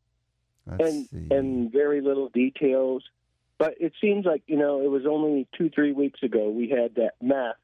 Let's 0.66 0.84
and 0.84 1.08
see. 1.10 1.28
and 1.36 1.72
very 1.72 2.02
little 2.02 2.30
details. 2.30 3.04
But 3.58 3.76
it 3.80 3.94
seems 4.00 4.26
like 4.26 4.44
you 4.48 4.58
know 4.58 4.82
it 4.82 4.90
was 4.90 5.06
only 5.06 5.48
two 5.58 5.70
three 5.70 5.92
weeks 5.92 6.22
ago 6.24 6.50
we 6.50 6.70
had 6.70 6.96
that 6.96 7.16
meth 7.22 7.56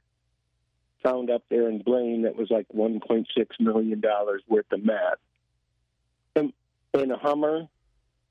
found 1.04 1.30
up 1.30 1.44
there 1.50 1.70
in 1.70 1.80
Blaine 1.80 2.24
that 2.24 2.36
was 2.36 2.50
like 2.50 2.66
one 2.70 3.00
point 3.00 3.28
six 3.38 3.56
million 3.60 4.00
dollars 4.02 4.42
worth 4.48 4.72
of 4.72 4.84
meth, 4.84 5.20
and 6.36 6.52
in 6.96 7.12
a 7.12 7.18
Hummer. 7.18 7.68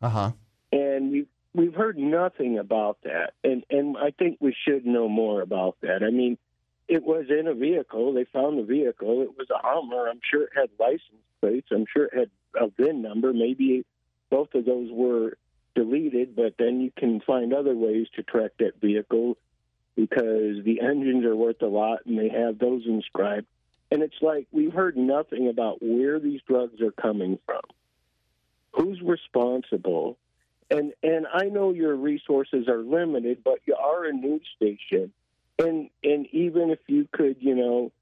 uh 0.03 0.09
huh. 0.09 0.33
and 0.73 1.13
we've 1.13 1.29
we've 1.55 1.75
heard 1.75 1.99
nothing 1.99 2.59
about 2.59 2.99
that, 3.05 3.35
and 3.45 3.65
and 3.71 3.97
I 3.97 4.11
think 4.11 4.39
we 4.41 4.55
should 4.67 4.87
know 4.87 5.09
more 5.09 5.43
about 5.43 5.77
that. 5.83 6.03
I 6.03 6.11
mean, 6.11 6.39
it 6.89 7.03
was 7.03 7.27
in 7.29 7.47
a 7.47 7.55
vehicle. 7.55 8.13
They 8.13 8.25
found 8.25 8.59
the 8.59 8.65
vehicle. 8.65 9.23
It 9.23 9.37
was 9.37 9.49
a 9.51 9.59
Hummer. 9.59 10.09
I'm 10.09 10.21
sure 10.29 10.45
it 10.45 10.51
had 10.55 10.71
license 10.79 11.23
plates. 11.41 11.69
I'm 11.71 11.87
sure 11.93 12.07
it 12.07 12.15
had 12.19 12.31
a 12.61 12.69
VIN 12.69 13.03
number. 13.03 13.33
Maybe 13.33 13.85
both 14.31 14.55
of 14.55 14.65
those 14.65 14.91
were 14.91 15.37
deleted, 15.75 16.37
but 16.37 16.55
then 16.59 16.81
you 16.81 16.91
can 16.97 17.21
find 17.21 17.55
other 17.55 17.75
ways 17.75 18.07
to 18.17 18.23
track 18.23 18.53
that 18.59 18.81
vehicle 18.81 19.37
because 19.97 20.63
the 20.65 20.81
engines 20.83 21.25
are 21.25 21.37
worth 21.37 21.61
a 21.63 21.67
lot 21.67 22.01
and 22.07 22.19
they 22.19 22.29
have 22.29 22.59
those 22.59 22.83
inscribed. 22.87 23.47
And 23.91 24.03
it's 24.03 24.21
like 24.23 24.47
we've 24.53 24.73
heard 24.73 24.97
nothing 24.97 25.49
about 25.49 25.83
where 25.83 26.19
these 26.19 26.41
drugs 26.47 26.81
are 26.81 26.93
coming 26.93 27.39
from 27.45 27.61
who's 28.73 29.01
responsible 29.03 30.17
and 30.73 30.93
and 31.03 31.27
I 31.33 31.45
know 31.45 31.73
your 31.73 31.95
resources 31.95 32.69
are 32.69 32.83
limited 32.83 33.43
but 33.45 33.59
you 33.67 33.75
are 33.75 34.05
a 34.05 34.13
news 34.13 34.47
station 34.57 35.13
and 35.59 35.91
and 36.03 36.27
even 36.33 36.71
if 36.71 36.81
you 36.87 37.09
could 37.13 37.37
you 37.41 37.55
know 37.55 37.93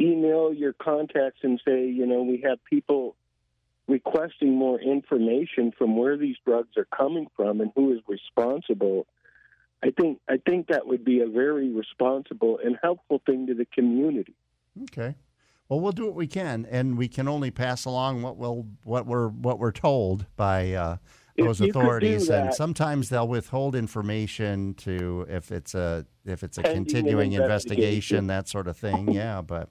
email 0.00 0.52
your 0.54 0.72
contacts 0.72 1.40
and 1.42 1.60
say 1.66 1.88
you 1.88 2.06
know 2.06 2.22
we 2.22 2.42
have 2.46 2.64
people 2.64 3.16
requesting 3.88 4.54
more 4.54 4.80
information 4.80 5.72
from 5.76 5.96
where 5.96 6.16
these 6.16 6.36
drugs 6.46 6.76
are 6.76 6.86
coming 6.96 7.26
from 7.36 7.60
and 7.60 7.72
who 7.74 7.92
is 7.92 8.00
responsible 8.06 9.06
I 9.82 9.90
think 9.90 10.20
I 10.28 10.36
think 10.36 10.68
that 10.68 10.86
would 10.86 11.04
be 11.04 11.20
a 11.20 11.28
very 11.28 11.70
responsible 11.70 12.58
and 12.62 12.78
helpful 12.82 13.20
thing 13.26 13.46
to 13.48 13.54
the 13.54 13.66
community 13.66 14.34
Okay. 14.84 15.14
Well, 15.68 15.80
we'll 15.80 15.92
do 15.92 16.06
what 16.06 16.14
we 16.14 16.26
can, 16.26 16.66
and 16.68 16.98
we 16.98 17.06
can 17.06 17.28
only 17.28 17.50
pass 17.50 17.84
along 17.84 18.22
what 18.22 18.36
we'll 18.36 18.66
what 18.82 19.06
we're 19.06 19.28
what 19.28 19.58
we're 19.58 19.72
told 19.72 20.26
by 20.36 20.72
uh, 20.72 20.96
those 21.40 21.60
you 21.60 21.66
could 21.66 21.72
do 21.72 21.80
authorities, 21.80 22.28
and 22.30 22.54
sometimes 22.54 23.08
they'll 23.08 23.28
withhold 23.28 23.74
information 23.74 24.74
to 24.74 25.26
if 25.28 25.50
it's 25.52 25.74
a 25.74 26.06
if 26.24 26.42
it's 26.42 26.58
a 26.58 26.62
continuing 26.62 27.32
investigation, 27.32 28.18
investigation. 28.18 28.26
that 28.28 28.48
sort 28.48 28.68
of 28.68 28.76
thing. 28.76 29.12
Yeah, 29.12 29.40
but 29.42 29.70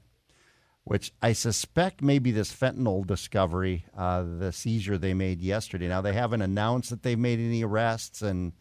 which 0.83 1.11
I 1.21 1.33
suspect 1.33 2.01
maybe 2.01 2.31
this 2.31 2.51
fentanyl 2.51 3.05
discovery, 3.05 3.85
uh, 3.95 4.23
the 4.39 4.51
seizure 4.51 4.97
they 4.97 5.13
made 5.13 5.41
yesterday. 5.41 5.87
Now 5.87 6.01
they 6.01 6.13
haven't 6.13 6.41
announced 6.41 6.89
that 6.89 7.03
they've 7.03 7.19
made 7.19 7.39
any 7.39 7.63
arrests, 7.63 8.21
and 8.21 8.53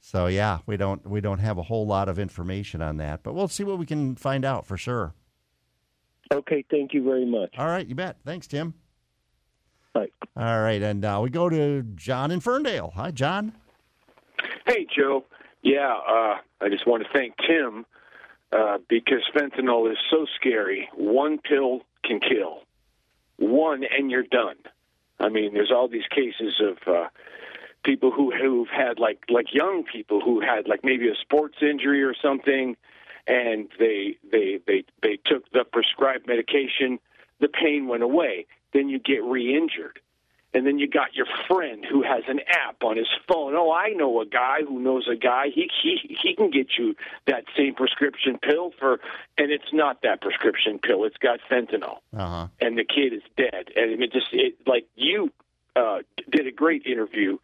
so 0.00 0.26
yeah, 0.26 0.58
we 0.66 0.76
don't 0.76 1.06
we 1.06 1.20
don't 1.20 1.40
have 1.40 1.58
a 1.58 1.62
whole 1.64 1.86
lot 1.86 2.08
of 2.08 2.18
information 2.18 2.80
on 2.80 2.96
that, 2.98 3.22
but 3.22 3.34
we'll 3.34 3.48
see 3.48 3.64
what 3.64 3.78
we 3.78 3.86
can 3.86 4.16
find 4.16 4.44
out 4.44 4.66
for 4.66 4.76
sure. 4.76 5.14
okay 6.32 6.64
thank 6.70 6.92
you 6.92 7.04
very 7.04 7.26
much 7.26 7.54
All 7.58 7.66
right, 7.66 7.86
you 7.86 7.94
bet. 7.94 8.16
Thanks, 8.24 8.46
Tim. 8.46 8.74
Bye. 9.96 10.08
All 10.36 10.60
right, 10.60 10.82
and 10.82 11.04
uh, 11.04 11.20
we 11.22 11.30
go 11.30 11.48
to 11.48 11.82
John 11.94 12.30
in 12.30 12.40
Ferndale. 12.40 12.92
Hi, 12.96 13.10
John. 13.10 13.54
Hey, 14.66 14.86
Joe. 14.94 15.24
Yeah, 15.62 15.94
uh, 16.06 16.36
I 16.60 16.68
just 16.68 16.86
want 16.86 17.02
to 17.02 17.08
thank 17.14 17.34
Tim 17.46 17.86
uh, 18.52 18.76
because 18.88 19.22
fentanyl 19.34 19.90
is 19.90 19.96
so 20.10 20.26
scary. 20.36 20.90
One 20.94 21.38
pill 21.38 21.80
can 22.04 22.20
kill. 22.20 22.60
One, 23.38 23.84
and 23.84 24.10
you're 24.10 24.24
done. 24.24 24.56
I 25.18 25.30
mean, 25.30 25.54
there's 25.54 25.72
all 25.74 25.88
these 25.88 26.06
cases 26.10 26.60
of 26.60 26.76
uh, 26.86 27.08
people 27.82 28.10
who 28.10 28.30
who've 28.30 28.68
had 28.68 28.98
like 28.98 29.20
like 29.30 29.54
young 29.54 29.84
people 29.90 30.20
who 30.20 30.40
had 30.40 30.68
like 30.68 30.80
maybe 30.84 31.08
a 31.08 31.14
sports 31.22 31.56
injury 31.62 32.02
or 32.02 32.14
something, 32.20 32.76
and 33.26 33.68
they 33.78 34.18
they 34.30 34.60
they 34.66 34.84
they 35.02 35.18
took 35.24 35.50
the 35.52 35.64
prescribed 35.64 36.26
medication. 36.26 36.98
The 37.40 37.48
pain 37.48 37.86
went 37.88 38.02
away. 38.02 38.46
Then 38.72 38.88
you 38.88 38.98
get 38.98 39.22
re-injured. 39.24 40.00
And 40.54 40.66
then 40.66 40.78
you 40.78 40.88
got 40.88 41.14
your 41.14 41.26
friend 41.48 41.84
who 41.84 42.02
has 42.02 42.22
an 42.28 42.40
app 42.48 42.82
on 42.82 42.96
his 42.96 43.08
phone. 43.28 43.54
Oh, 43.54 43.70
I 43.72 43.90
know 43.90 44.22
a 44.22 44.26
guy 44.26 44.60
who 44.66 44.78
knows 44.80 45.06
a 45.06 45.14
guy. 45.16 45.48
He 45.54 45.68
he 45.82 46.16
he 46.22 46.34
can 46.34 46.50
get 46.50 46.68
you 46.78 46.94
that 47.26 47.44
same 47.54 47.74
prescription 47.74 48.38
pill 48.38 48.70
for, 48.78 49.00
and 49.36 49.50
it's 49.50 49.70
not 49.74 50.00
that 50.02 50.22
prescription 50.22 50.78
pill. 50.78 51.04
It's 51.04 51.18
got 51.18 51.40
fentanyl, 51.50 51.98
Uh 52.16 52.28
huh. 52.28 52.48
and 52.60 52.78
the 52.78 52.84
kid 52.84 53.12
is 53.12 53.22
dead. 53.36 53.70
And 53.76 54.02
it 54.02 54.12
just 54.12 54.28
it 54.32 54.54
like 54.66 54.86
you 54.94 55.30
uh, 55.74 55.98
did 56.30 56.46
a 56.46 56.52
great 56.52 56.86
interview 56.86 57.36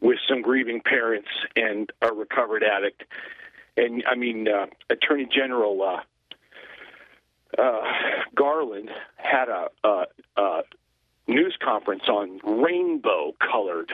with 0.00 0.18
some 0.28 0.42
grieving 0.42 0.80
parents 0.80 1.28
and 1.54 1.92
a 2.02 2.12
recovered 2.12 2.64
addict. 2.64 3.04
And 3.76 4.02
I 4.04 4.16
mean, 4.16 4.48
uh, 4.48 4.66
Attorney 4.90 5.26
General 5.32 5.80
uh, 5.82 6.00
uh, 7.56 7.80
Garland 8.34 8.90
had 9.16 9.48
a, 9.48 9.68
a, 9.84 10.04
a 10.36 10.62
news 11.26 11.56
conference 11.62 12.08
on 12.08 12.40
rainbow-colored 12.44 13.92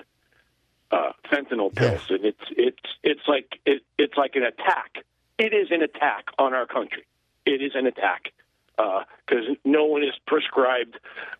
uh, 0.91 1.13
fentanyl 1.31 1.75
pills, 1.75 2.03
and 2.11 2.25
it's 2.25 2.45
it's 2.51 2.79
it's 3.03 3.23
like 3.27 3.59
it, 3.67 3.83
it's 3.99 4.17
like 4.17 4.37
an 4.37 4.45
attack. 4.45 5.05
It 5.39 5.53
is 5.53 5.69
an 5.71 5.83
attack 5.83 6.27
on 6.39 6.55
our 6.55 6.67
country. 6.67 7.05
It 7.45 7.61
is 7.63 7.73
an 7.75 7.87
attack 7.87 8.33
because 8.77 9.45
no 9.65 9.85
one 9.85 10.03
is 10.03 10.15
prescribed 10.27 10.99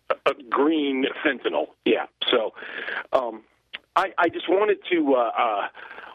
a, 0.09 0.15
a 0.29 0.33
green 0.49 1.05
fentanyl. 1.23 1.67
Yeah, 1.85 2.07
so 2.29 2.53
um, 3.13 3.43
I, 3.95 4.11
I 4.17 4.29
just 4.29 4.49
wanted 4.49 4.79
to 4.91 5.15
uh, 5.15 5.31
uh, 5.37 5.67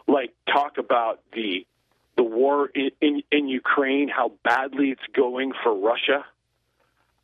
like 0.07 0.33
talk 0.47 0.77
about 0.77 1.21
the 1.33 1.65
the 2.21 2.29
war 2.29 2.69
in, 2.75 2.91
in 3.01 3.23
in 3.31 3.47
Ukraine, 3.47 4.07
how 4.07 4.31
badly 4.43 4.89
it's 4.89 5.07
going 5.15 5.53
for 5.63 5.73
Russia. 5.75 6.23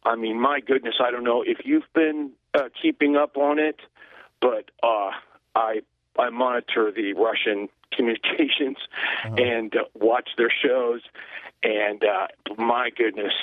I 0.04 0.16
mean, 0.16 0.42
my 0.42 0.60
goodness, 0.60 0.96
I 1.00 1.12
don't 1.12 1.24
know 1.24 1.44
if 1.46 1.60
you've 1.66 1.92
been 1.94 2.32
uh, 2.56 2.70
keeping 2.82 3.16
up 3.16 3.38
on 3.38 3.60
it, 3.60 3.80
but 4.42 4.72
uh, 4.82 5.12
I 5.54 5.82
I 6.18 6.30
monitor 6.32 6.92
the 6.92 7.14
Russian 7.14 7.70
communications 7.96 8.78
and 9.24 9.76
uh, 9.76 9.84
watch 9.94 10.30
their 10.36 10.52
shows, 10.64 11.02
and 11.62 12.04
uh, 12.04 12.28
my 12.58 12.90
goodness, 12.90 13.34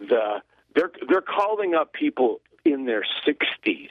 the 0.00 0.42
they're 0.74 0.90
they're 1.08 1.20
calling 1.20 1.74
up 1.74 1.92
people 1.92 2.40
in 2.64 2.86
their 2.86 3.04
60s 3.24 3.90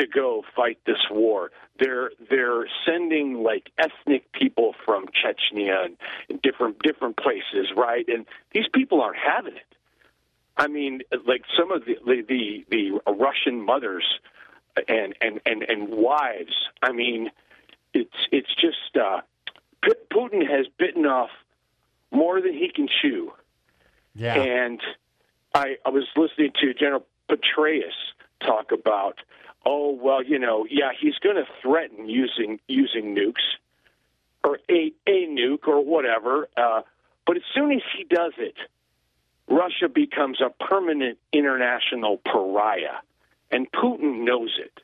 to 0.00 0.06
go 0.06 0.42
fight 0.56 0.78
this 0.86 1.04
war. 1.10 1.50
They're 1.78 2.10
they're 2.28 2.66
sending 2.86 3.42
like 3.42 3.70
ethnic 3.78 4.32
people 4.32 4.74
from 4.84 5.06
Chechnya 5.06 5.84
and, 5.84 5.96
and 6.28 6.42
different 6.42 6.80
different 6.82 7.16
places, 7.16 7.72
right? 7.76 8.06
And 8.08 8.26
these 8.52 8.66
people 8.72 9.00
aren't 9.00 9.18
having 9.18 9.56
it. 9.56 9.74
I 10.56 10.66
mean, 10.66 11.02
like 11.26 11.42
some 11.58 11.70
of 11.70 11.84
the 11.84 11.96
the 12.04 12.22
the, 12.28 12.64
the 12.70 13.12
Russian 13.12 13.64
mothers 13.64 14.04
and, 14.88 15.14
and 15.20 15.40
and 15.46 15.62
and 15.62 15.88
wives. 15.88 16.56
I 16.82 16.92
mean, 16.92 17.30
it's 17.94 18.16
it's 18.32 18.54
just 18.54 18.96
uh, 18.96 19.20
P- 19.82 19.92
Putin 20.12 20.48
has 20.48 20.66
bitten 20.78 21.06
off 21.06 21.30
more 22.10 22.40
than 22.40 22.52
he 22.52 22.70
can 22.74 22.88
chew. 23.00 23.32
Yeah. 24.14 24.34
And 24.34 24.80
I, 25.54 25.76
I 25.86 25.90
was 25.90 26.04
listening 26.16 26.52
to 26.60 26.74
General 26.74 27.06
Petraeus 27.30 27.94
talk 28.40 28.72
about, 28.72 29.18
oh 29.64 29.92
well, 29.92 30.22
you 30.22 30.38
know, 30.38 30.66
yeah, 30.68 30.90
he's 30.98 31.16
going 31.16 31.36
to 31.36 31.46
threaten 31.62 32.08
using 32.08 32.60
using 32.68 33.14
nukes 33.14 33.44
or 34.44 34.58
a 34.70 34.92
a 35.06 35.26
nuke 35.26 35.66
or 35.66 35.84
whatever. 35.84 36.48
Uh, 36.56 36.82
but 37.26 37.36
as 37.36 37.42
soon 37.54 37.72
as 37.72 37.82
he 37.96 38.04
does 38.04 38.32
it, 38.38 38.56
Russia 39.48 39.88
becomes 39.92 40.40
a 40.40 40.50
permanent 40.64 41.18
international 41.32 42.18
pariah, 42.18 43.02
and 43.50 43.70
Putin 43.72 44.24
knows 44.24 44.58
it. 44.58 44.80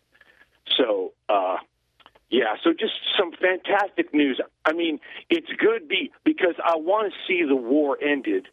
So, 0.76 1.12
uh, 1.28 1.58
yeah, 2.30 2.56
so 2.62 2.72
just 2.72 2.94
some 3.16 3.30
fantastic 3.32 4.12
news. 4.12 4.40
I 4.64 4.72
mean, 4.72 4.98
it's 5.30 5.50
good 5.58 5.88
be, 5.88 6.12
because 6.24 6.54
I 6.62 6.76
want 6.76 7.12
to 7.12 7.18
see 7.26 7.44
the 7.46 7.56
war 7.56 7.96
ended 8.02 8.48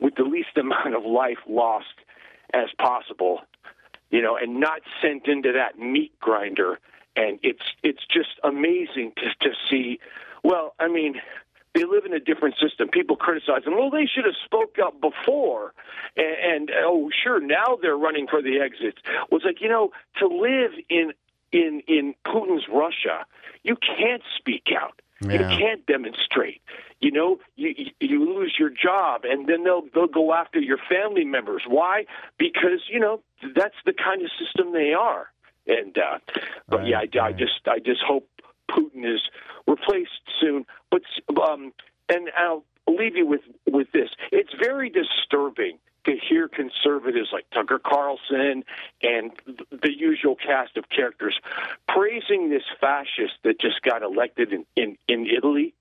with 0.00 0.14
the 0.14 0.24
least 0.24 0.48
amount 0.56 0.94
of 0.94 1.04
life 1.04 1.38
lost 1.48 1.86
as 2.54 2.68
possible, 2.78 3.40
you 4.10 4.22
know, 4.22 4.36
and 4.36 4.60
not 4.60 4.80
sent 5.02 5.26
into 5.26 5.52
that 5.52 5.78
meat 5.78 6.18
grinder. 6.20 6.78
And 7.16 7.38
it's 7.42 7.62
it's 7.82 8.04
just 8.10 8.38
amazing 8.44 9.12
to 9.16 9.48
to 9.48 9.54
see. 9.68 9.98
Well, 10.44 10.74
I 10.78 10.88
mean, 10.88 11.20
they 11.74 11.84
live 11.84 12.04
in 12.04 12.12
a 12.12 12.20
different 12.20 12.56
system. 12.60 12.88
People 12.88 13.16
criticize 13.16 13.64
them. 13.64 13.76
Well, 13.76 13.90
they 13.90 14.06
should 14.06 14.24
have 14.24 14.34
spoke 14.44 14.78
up 14.78 15.00
before. 15.00 15.74
And, 16.16 16.68
and 16.68 16.70
oh, 16.84 17.10
sure, 17.22 17.40
now 17.40 17.78
they're 17.80 17.96
running 17.96 18.26
for 18.28 18.40
the 18.40 18.60
exits. 18.60 18.98
Well, 19.30 19.38
it's 19.38 19.44
like 19.44 19.60
you 19.60 19.68
know, 19.68 19.90
to 20.18 20.26
live 20.26 20.72
in 20.88 21.12
in 21.52 21.82
in 21.86 22.14
Putin's 22.26 22.66
Russia, 22.72 23.26
you 23.62 23.76
can't 23.76 24.22
speak 24.36 24.68
out. 24.76 25.00
You 25.20 25.58
can't 25.58 25.84
demonstrate. 25.86 26.60
You 27.00 27.10
know, 27.10 27.38
you 27.56 27.74
you- 28.00 28.18
lose 28.38 28.56
your 28.58 28.70
job, 28.70 29.24
and 29.24 29.46
then 29.48 29.64
they'll 29.64 29.82
they'll 29.94 30.06
go 30.06 30.32
after 30.32 30.60
your 30.60 30.78
family 30.88 31.24
members. 31.24 31.62
Why? 31.66 32.06
Because 32.38 32.82
you 32.88 33.00
know 33.00 33.20
that's 33.54 33.74
the 33.84 33.92
kind 33.92 34.22
of 34.22 34.30
system 34.38 34.72
they 34.72 34.92
are. 34.92 35.30
And 35.66 35.96
uh, 35.98 36.18
but 36.68 36.86
yeah, 36.86 37.00
I, 37.00 37.26
I 37.26 37.32
just 37.32 37.66
I 37.66 37.78
just 37.78 38.00
hope 38.02 38.28
Putin 38.70 39.04
is 39.04 39.20
replaced 39.66 40.22
soon. 40.40 40.66
But 40.90 41.02
um, 41.40 41.72
and 42.08 42.30
I'll 42.36 42.64
leave 42.86 43.16
you 43.16 43.26
with 43.26 43.42
with 43.66 43.90
this. 43.92 44.10
It's 44.30 44.52
very 44.60 44.88
disturbing 44.90 45.78
to 46.04 46.16
hear 46.16 46.48
conservatives 46.48 47.28
like 47.32 47.44
Tucker 47.50 47.78
Carlson 47.78 48.64
and 49.02 49.32
cast 50.36 50.76
of 50.76 50.88
characters 50.88 51.38
praising 51.88 52.50
this 52.50 52.62
fascist 52.80 53.34
that 53.44 53.60
just 53.60 53.82
got 53.82 54.02
elected 54.02 54.52
in 54.52 54.64
in, 54.76 54.96
in 55.08 55.26
Italy, 55.26 55.74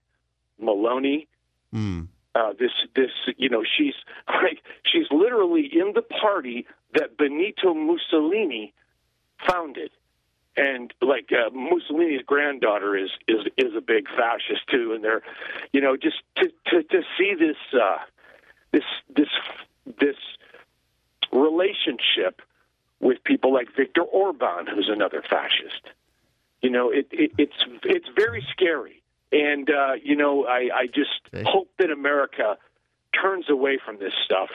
Meloni. 0.62 1.28
Mm. 1.74 2.08
Uh, 2.36 2.54
this 2.60 2.72
this 2.96 3.12
you 3.38 3.50
know 3.50 3.64
she's 3.64 3.96
like 4.28 4.62
she's 4.86 5.08
literally 5.12 5.70
in 5.72 5.94
the 5.94 6.02
party 6.02 6.66
that 6.94 7.18
Benito 7.18 7.74
Mussolini 7.74 8.74
founded 9.48 9.92
and 10.58 10.92
like 11.02 11.30
uh, 11.32 11.52
Mussolini's 11.52 12.24
granddaughter 12.26 12.98
is 12.98 13.12
is 13.28 13.46
is 13.58 13.76
a 13.78 13.82
big 13.82 14.08
fascist 14.10 14.68
too, 14.70 14.92
and 14.94 15.04
they're, 15.04 15.22
you 15.72 15.80
know, 15.80 15.96
just 15.96 16.18
to 16.38 16.52
to, 16.68 16.84
to 16.84 17.02
see 17.18 17.36
this 17.38 17.58
uh, 17.80 17.98
this 18.72 18.84
this 19.16 19.30
this 20.00 20.16
relationship 21.32 22.42
with 23.00 23.24
people 23.24 23.54
like 23.54 23.68
Viktor 23.76 24.02
Orban, 24.02 24.68
who's 24.68 24.90
another 24.92 25.22
fascist. 25.30 25.82
You 26.62 26.70
know, 26.72 26.90
it, 26.90 27.08
it 27.12 27.32
it's 27.38 27.54
it's 27.84 28.08
very 28.16 28.44
scary, 28.52 29.04
and 29.32 29.70
uh, 29.70 29.94
you 30.04 30.16
know, 30.16 30.46
I 30.46 30.70
I 30.74 30.88
just 30.88 31.10
Okay. 31.34 31.44
hope 31.48 31.70
that 31.80 31.92
America 31.92 32.58
turns 33.20 33.50
away 33.50 33.78
from 33.84 34.00
this 34.00 34.14
stuff 34.26 34.50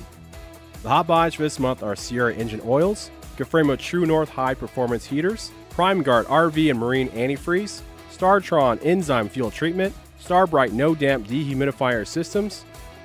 The 0.84 0.90
hot 0.90 1.08
buys 1.08 1.34
for 1.34 1.42
this 1.42 1.58
month 1.58 1.82
are 1.82 1.96
Sierra 1.96 2.32
engine 2.34 2.60
oils, 2.64 3.10
Confirmo 3.36 3.76
True 3.76 4.06
North 4.06 4.28
high 4.28 4.54
performance 4.54 5.04
heaters, 5.04 5.50
PrimeGuard 5.70 6.26
RV 6.26 6.70
and 6.70 6.78
Marine 6.78 7.08
Antifreeze, 7.08 7.80
StarTron 8.12 8.78
Enzyme 8.84 9.28
Fuel 9.28 9.50
Treatment, 9.50 9.92
Starbright 10.24 10.72
No 10.72 10.94
Damp 10.94 11.26
Dehumidifier 11.28 12.06
Systems, 12.06 12.64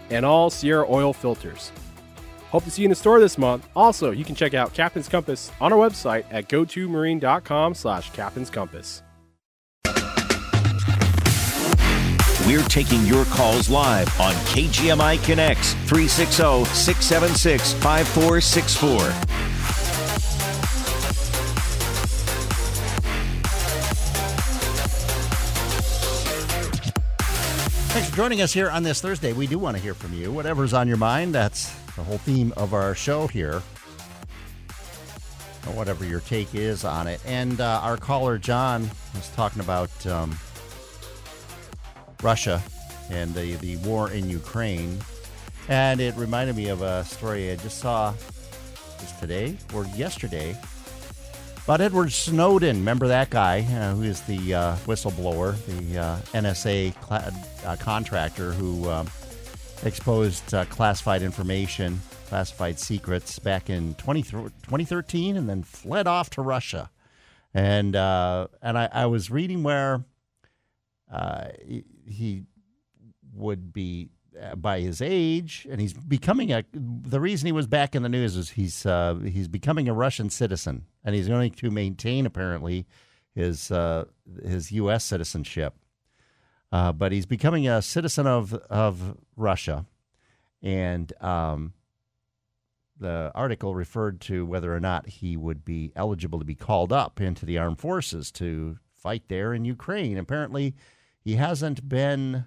and 0.10 0.26
all 0.26 0.50
Sierra 0.50 0.86
Oil 0.90 1.12
filters. 1.12 1.74
Hope 2.50 2.64
to 2.64 2.72
see 2.72 2.84
you 2.84 2.86
in 2.86 2.90
the 2.90 2.96
store 2.96 3.20
this 3.20 3.38
month. 3.38 3.68
Also, 3.76 4.12
you 4.12 4.24
can 4.24 4.36
check 4.36 4.54
out 4.54 4.74
Captain's 4.74 5.10
Compass 5.10 5.52
on 5.60 5.74
our 5.74 5.78
website 5.78 6.24
at 6.32 6.48
gotomarine.com 6.48 7.76
slash 7.76 8.10
Captain's 8.12 8.50
Compass. 8.50 9.04
We're 12.48 12.64
taking 12.64 13.06
your 13.06 13.26
calls 13.26 13.70
live 13.70 14.08
on 14.20 14.34
KGMI 14.34 15.24
Connects 15.24 15.74
360 15.74 16.64
676 16.74 17.74
5464. 17.74 19.59
Joining 28.20 28.42
us 28.42 28.52
here 28.52 28.70
on 28.70 28.84
this 28.84 29.00
Thursday. 29.00 29.32
We 29.32 29.48
do 29.48 29.58
want 29.58 29.78
to 29.78 29.82
hear 29.82 29.94
from 29.94 30.14
you. 30.14 30.30
Whatever's 30.30 30.74
on 30.74 30.90
your 30.90 30.98
mind, 30.98 31.34
that's 31.34 31.74
the 31.96 32.04
whole 32.04 32.18
theme 32.18 32.54
of 32.58 32.74
our 32.74 32.94
show 32.94 33.28
here. 33.28 33.62
Whatever 35.74 36.04
your 36.04 36.20
take 36.20 36.54
is 36.54 36.84
on 36.84 37.08
it. 37.08 37.22
And 37.26 37.62
uh, 37.62 37.80
our 37.82 37.96
caller, 37.96 38.38
John, 38.38 38.90
was 39.16 39.30
talking 39.38 39.62
about 39.62 40.06
um, 40.06 40.38
Russia 42.22 42.62
and 43.10 43.34
the, 43.34 43.56
the 43.56 43.78
war 43.78 44.12
in 44.12 44.30
Ukraine. 44.30 45.00
And 45.70 46.02
it 46.02 46.14
reminded 46.18 46.58
me 46.58 46.68
of 46.68 46.82
a 46.82 47.06
story 47.06 47.50
I 47.50 47.56
just 47.56 47.78
saw 47.78 48.14
just 49.00 49.18
today 49.22 49.56
or 49.74 49.86
yesterday 49.96 50.58
about 51.64 51.82
Edward 51.82 52.12
Snowden. 52.12 52.78
Remember 52.78 53.08
that 53.08 53.30
guy 53.30 53.60
uh, 53.60 53.94
who 53.94 54.04
is 54.04 54.22
the 54.22 54.54
uh, 54.54 54.76
whistleblower, 54.86 55.56
the 55.66 56.00
uh, 56.00 56.18
NSA 56.34 56.94
cl- 57.08 57.34
uh, 57.66 57.76
contractor 57.78 58.52
who 58.54 58.90
um, 58.90 59.08
exposed 59.84 60.54
uh, 60.54 60.66
classified 60.66 61.22
information, 61.22 62.02
classified 62.28 62.80
secrets 62.80 63.40
back 63.40 63.70
in 63.70 63.94
20, 63.96 64.24
2013 64.24 65.38
and 65.38 65.48
then 65.50 65.64
fled 65.64 66.08
off 66.08 66.30
to 66.32 66.42
Russia. 66.42 66.90
And 67.54 67.96
uh, 67.96 68.48
and 68.62 68.78
I, 68.78 68.90
I 68.92 69.06
was 69.08 69.32
reading 69.32 69.64
where 69.64 70.04
he, 72.06 72.44
would 73.34 73.72
be 73.72 74.10
uh, 74.10 74.19
by 74.56 74.80
his 74.82 75.02
age, 75.02 75.68
and 75.70 75.80
he's 75.82 75.94
becoming 75.94 76.52
a. 76.52 76.64
The 76.74 77.20
reason 77.20 77.46
he 77.46 77.52
was 77.52 77.68
back 77.68 77.96
in 77.96 78.04
the 78.04 78.10
news 78.10 78.36
is 78.36 78.52
he's 78.52 78.86
uh, 78.86 79.16
he's 79.16 79.48
becoming 79.48 79.88
a 79.88 79.94
Russian 79.94 80.30
citizen, 80.30 80.86
and 81.04 81.16
he's 81.16 81.28
going 81.28 81.52
to 81.52 81.72
maintain 81.72 82.26
apparently 82.26 82.86
his 83.36 83.72
uh, 83.72 84.06
his 84.44 84.72
U.S. 84.72 85.04
citizenship. 85.04 85.76
Uh, 86.72 86.92
but 86.92 87.12
he's 87.12 87.26
becoming 87.26 87.68
a 87.68 87.82
citizen 87.82 88.28
of 88.28 88.54
of 88.54 89.18
Russia, 89.36 89.86
and 90.62 91.12
um, 91.22 91.74
the 93.00 93.32
article 93.34 93.74
referred 93.74 94.22
to 94.22 94.46
whether 94.46 94.76
or 94.76 94.80
not 94.80 95.08
he 95.08 95.38
would 95.38 95.66
be 95.66 95.92
eligible 95.96 96.40
to 96.40 96.46
be 96.46 96.56
called 96.56 96.94
up 96.94 97.20
into 97.20 97.46
the 97.46 97.58
armed 97.58 97.80
forces 97.80 98.32
to 98.34 98.78
fight 98.96 99.24
there 99.30 99.54
in 99.54 99.66
Ukraine. 99.66 100.18
Apparently, 100.18 100.76
he 101.22 101.36
hasn't 101.36 101.88
been 101.88 102.46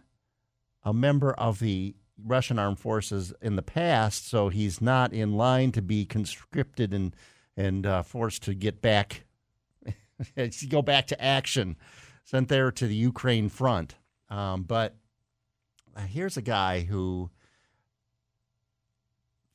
a 0.84 0.92
member 0.92 1.32
of 1.32 1.58
the 1.58 1.94
Russian 2.24 2.58
armed 2.58 2.78
forces 2.78 3.32
in 3.40 3.56
the 3.56 3.62
past, 3.62 4.28
so 4.28 4.48
he's 4.48 4.80
not 4.80 5.12
in 5.12 5.34
line 5.36 5.72
to 5.72 5.82
be 5.82 6.04
conscripted 6.04 6.92
and 6.92 7.14
and 7.56 7.86
uh, 7.86 8.02
forced 8.02 8.44
to 8.44 8.54
get 8.54 8.80
back, 8.80 9.24
go 10.68 10.80
back 10.80 11.06
to 11.08 11.22
action, 11.22 11.76
sent 12.24 12.48
there 12.48 12.70
to 12.72 12.86
the 12.86 12.94
Ukraine 12.94 13.50
front. 13.50 13.96
Um, 14.30 14.62
but 14.62 14.96
here's 16.08 16.38
a 16.38 16.42
guy 16.42 16.80
who 16.80 17.30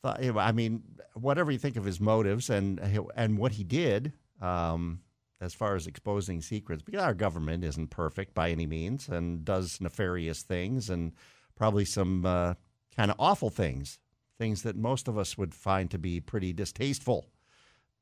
thought, 0.04 0.24
I 0.24 0.52
mean, 0.52 0.84
whatever 1.16 1.52
you 1.52 1.58
think 1.58 1.76
of 1.76 1.86
his 1.86 2.00
motives 2.00 2.50
and 2.50 2.80
and 3.16 3.38
what 3.38 3.54
he 3.54 3.64
did. 3.64 4.14
Um, 4.42 5.02
as 5.40 5.54
far 5.54 5.76
as 5.76 5.88
exposing 5.88 6.42
secrets, 6.42 6.82
because 6.84 7.02
our 7.02 7.14
government 7.14 7.64
isn't 7.64 7.90
perfect 7.90 8.34
by 8.34 8.50
any 8.50 8.66
means 8.66 9.08
and 9.08 9.46
does 9.46 9.80
nefarious 9.80 10.42
things 10.42 10.90
and 10.90 11.14
probably 11.56 11.86
some 11.86 12.26
uh, 12.26 12.54
kind 12.96 13.12
of 13.12 13.18
awful 13.20 13.50
things, 13.50 14.00
things 14.38 14.64
that 14.64 14.76
most 14.76 15.08
of 15.08 15.18
us 15.18 15.38
would 15.38 15.54
find 15.54 15.92
to 15.92 16.00
be 16.00 16.20
pretty 16.20 16.54
distasteful. 16.54 17.28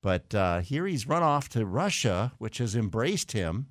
But 0.02 0.36
uh, 0.36 0.62
here 0.62 0.86
he's 0.86 1.08
run 1.08 1.24
off 1.24 1.50
to 1.50 1.66
Russia, 1.66 2.34
which 2.38 2.60
has 2.60 2.76
embraced 2.76 3.32
him. 3.32 3.68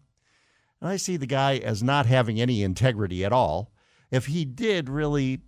And 0.80 0.90
I 0.90 0.96
see 0.96 1.16
the 1.16 1.26
guy 1.26 1.58
as 1.58 1.82
not 1.82 2.06
having 2.06 2.40
any 2.40 2.62
integrity 2.62 3.24
at 3.24 3.32
all. 3.32 3.72
If 4.10 4.26
he 4.26 4.44
did 4.44 4.88
really 4.88 5.40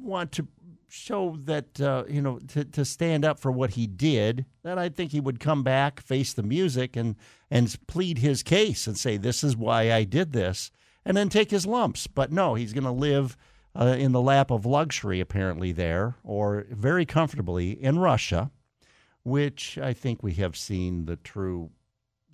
want 0.00 0.32
to 0.32 0.46
show 0.88 1.36
that 1.44 1.80
uh, 1.80 2.04
you 2.08 2.22
know 2.22 2.38
to, 2.48 2.64
to 2.64 2.84
stand 2.84 3.24
up 3.24 3.38
for 3.38 3.52
what 3.52 3.70
he 3.70 3.86
did, 3.86 4.46
then 4.62 4.78
I 4.78 4.88
think 4.88 5.12
he 5.12 5.20
would 5.20 5.40
come 5.40 5.62
back, 5.62 6.00
face 6.00 6.32
the 6.32 6.42
music, 6.42 6.96
and 6.96 7.16
and 7.50 7.74
plead 7.86 8.18
his 8.18 8.42
case 8.42 8.86
and 8.86 8.96
say 8.96 9.16
this 9.16 9.44
is 9.44 9.56
why 9.56 9.92
I 9.92 10.04
did 10.04 10.32
this, 10.32 10.70
and 11.04 11.16
then 11.16 11.28
take 11.28 11.50
his 11.50 11.66
lumps. 11.66 12.06
But 12.06 12.32
no, 12.32 12.54
he's 12.54 12.72
going 12.72 12.84
to 12.84 12.90
live 12.90 13.36
uh, 13.78 13.96
in 13.98 14.12
the 14.12 14.22
lap 14.22 14.50
of 14.50 14.66
luxury 14.66 15.20
apparently 15.20 15.72
there, 15.72 16.16
or 16.24 16.66
very 16.70 17.06
comfortably 17.06 17.70
in 17.70 17.98
Russia, 17.98 18.50
which 19.22 19.78
I 19.78 19.92
think 19.92 20.22
we 20.22 20.34
have 20.34 20.56
seen 20.56 21.04
the 21.04 21.16
true 21.16 21.70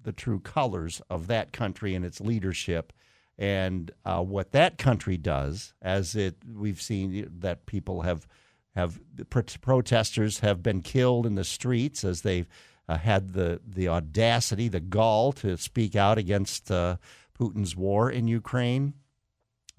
the 0.02 0.12
true 0.12 0.38
colors 0.38 1.00
of 1.08 1.26
that 1.28 1.52
country 1.52 1.94
and 1.94 2.04
its 2.04 2.20
leadership 2.20 2.92
and 3.38 3.90
uh, 4.04 4.22
what 4.22 4.52
that 4.52 4.78
country 4.78 5.16
does, 5.16 5.74
as 5.82 6.14
it 6.14 6.36
we've 6.54 6.80
seen 6.80 7.28
that 7.40 7.66
people 7.66 8.02
have 8.02 8.26
have 8.74 9.00
protesters 9.30 10.40
have 10.40 10.62
been 10.62 10.82
killed 10.82 11.26
in 11.26 11.34
the 11.34 11.44
streets 11.44 12.04
as 12.04 12.22
they've 12.22 12.48
uh, 12.88 12.98
had 12.98 13.32
the 13.32 13.60
the 13.66 13.88
audacity, 13.88 14.68
the 14.68 14.80
gall 14.80 15.32
to 15.32 15.56
speak 15.56 15.96
out 15.96 16.18
against 16.18 16.70
uh, 16.70 16.96
Putin's 17.38 17.76
war 17.76 18.10
in 18.10 18.28
Ukraine. 18.28 18.94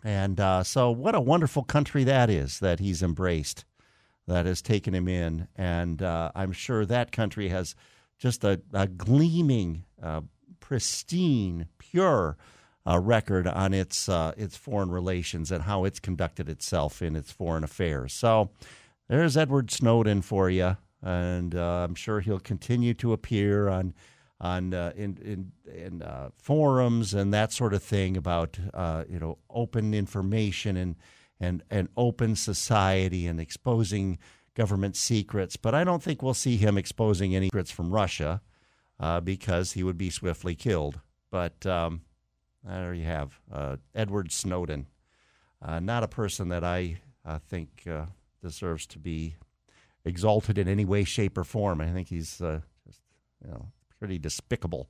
And 0.04 0.40
uh, 0.40 0.64
so, 0.64 0.92
what 0.92 1.16
a 1.16 1.22
wonderful 1.22 1.64
country 1.64 2.04
that 2.04 2.30
is 2.30 2.60
that 2.60 2.80
he's 2.80 3.02
embraced, 3.02 3.66
that 4.28 4.46
has 4.46 4.62
taken 4.62 4.94
him 4.94 5.08
in. 5.08 5.48
And 5.56 6.02
uh, 6.02 6.32
I'm 6.36 6.52
sure 6.52 6.86
that 6.86 7.12
country 7.12 7.50
has 7.50 7.76
just 8.18 8.44
a, 8.44 8.62
a 8.72 8.88
gleaming, 8.88 9.84
uh, 10.02 10.22
pristine, 10.60 11.68
pure 11.80 12.38
uh, 12.88 13.00
record 13.00 13.48
on 13.48 13.74
its 13.74 14.08
uh, 14.08 14.34
its 14.38 14.56
foreign 14.56 14.92
relations 14.92 15.52
and 15.52 15.64
how 15.64 15.86
it's 15.86 16.00
conducted 16.00 16.50
itself 16.50 17.02
in 17.02 17.16
its 17.16 17.32
foreign 17.32 17.64
affairs. 17.64 18.14
So 18.14 18.52
there's 19.08 19.38
Edward 19.38 19.72
Snowden 19.72 20.22
for 20.22 20.50
you, 20.50 20.78
and 21.02 21.56
uh, 21.56 21.86
I'm 21.88 21.96
sure 21.96 22.20
he'll 22.20 22.40
continue 22.40 22.94
to 22.96 23.14
appear 23.14 23.70
on 23.70 23.94
on 24.42 24.74
uh, 24.74 24.92
in 24.96 25.18
in, 25.24 25.52
in 25.74 26.02
uh, 26.02 26.30
forums 26.38 27.14
and 27.14 27.34
that 27.34 27.54
sort 27.54 27.74
of 27.74 27.82
thing 27.82 28.18
about 28.18 28.60
uh, 28.74 29.04
you 29.10 29.20
know 29.20 29.38
open 29.50 29.94
information 29.94 30.78
and 30.78 30.96
and 31.40 31.64
and 31.70 31.90
open 31.96 32.36
society 32.36 33.28
and 33.28 33.40
exposing 33.40 34.18
government 34.54 34.96
secrets. 34.96 35.58
But 35.58 35.76
I 35.76 35.84
don't 35.84 36.04
think 36.04 36.22
we'll 36.22 36.34
see 36.34 36.58
him 36.58 36.78
exposing 36.78 37.36
any 37.36 37.48
secrets 37.48 37.72
from 37.72 37.92
Russia 37.92 38.42
because 39.24 39.74
he 39.74 39.84
would 39.84 39.98
be 39.98 40.10
swiftly 40.10 40.56
killed. 40.56 41.00
But 41.30 41.66
um, 41.66 42.02
there 42.66 42.94
you 42.94 43.06
have 43.06 43.40
uh, 43.52 43.78
Edward 43.94 44.32
Snowden. 44.32 44.88
Uh, 45.62 45.80
not 45.80 46.04
a 46.04 46.08
person 46.08 46.50
that 46.50 46.64
I 46.64 46.98
uh, 47.26 47.40
think 47.40 47.84
uh, 47.90 48.06
deserves 48.46 48.86
to 48.88 49.00
be 49.00 49.36
exalted 50.04 50.58
in 50.58 50.68
any 50.68 50.86
way, 50.86 51.04
shape, 51.04 51.38
or 51.38 51.44
form. 51.44 51.82
I 51.82 51.92
think 51.92 52.10
he's 52.10 52.42
uh, 52.42 52.62
just, 52.86 53.02
you 53.44 53.52
know, 53.52 53.68
pretty 54.00 54.20
despicable. 54.20 54.88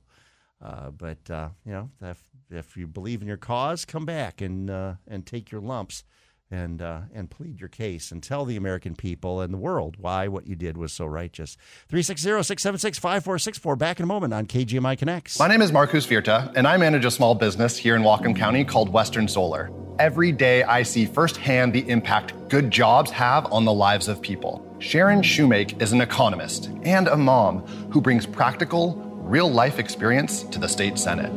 Uh, 0.62 0.90
but 0.90 1.18
you 1.64 1.72
know, 1.72 1.90
if, 2.00 2.22
if 2.50 2.76
you 2.76 2.86
believe 2.86 3.22
in 3.22 3.28
your 3.28 3.36
cause, 3.36 3.84
come 3.84 4.04
back 4.04 4.40
and 4.40 4.70
and 4.70 5.26
take 5.26 5.50
your 5.50 5.60
lumps 5.60 6.04
and 6.50 6.80
uh, 6.80 7.00
and 7.12 7.30
plead 7.30 7.60
your 7.60 7.68
case 7.68 8.12
and 8.12 8.22
tell 8.22 8.44
the 8.44 8.56
American 8.56 8.94
people 8.94 9.40
and 9.40 9.52
the 9.52 9.58
world 9.58 9.96
why 9.98 10.28
what 10.28 10.46
you 10.46 10.54
did 10.54 10.76
was 10.76 10.92
so 10.92 11.06
righteous. 11.06 11.56
360-676-5464. 11.90 13.78
Back 13.78 13.98
in 13.98 14.04
a 14.04 14.06
moment 14.06 14.32
on 14.32 14.46
KGMI 14.46 14.98
Connects. 14.98 15.38
My 15.38 15.48
name 15.48 15.62
is 15.62 15.72
Marcus 15.72 16.06
Virta, 16.06 16.52
and 16.54 16.66
I 16.66 16.76
manage 16.76 17.04
a 17.04 17.10
small 17.10 17.34
business 17.34 17.76
here 17.76 17.96
in 17.96 18.02
Whatcom 18.02 18.36
County 18.36 18.64
called 18.64 18.88
Western 18.88 19.28
Solar. 19.28 19.70
Every 19.98 20.30
day 20.30 20.62
I 20.62 20.82
see 20.82 21.06
firsthand 21.06 21.72
the 21.72 21.88
impact 21.88 22.48
good 22.48 22.70
jobs 22.70 23.10
have 23.10 23.50
on 23.52 23.64
the 23.64 23.72
lives 23.72 24.08
of 24.08 24.20
people. 24.20 24.62
Sharon 24.78 25.22
Shoemake 25.22 25.80
is 25.80 25.92
an 25.92 26.02
economist 26.02 26.70
and 26.82 27.08
a 27.08 27.16
mom 27.16 27.66
who 27.90 28.02
brings 28.02 28.26
practical, 28.26 28.94
real 29.22 29.50
life 29.50 29.78
experience 29.78 30.42
to 30.44 30.58
the 30.58 30.68
state 30.68 30.98
senate. 30.98 31.32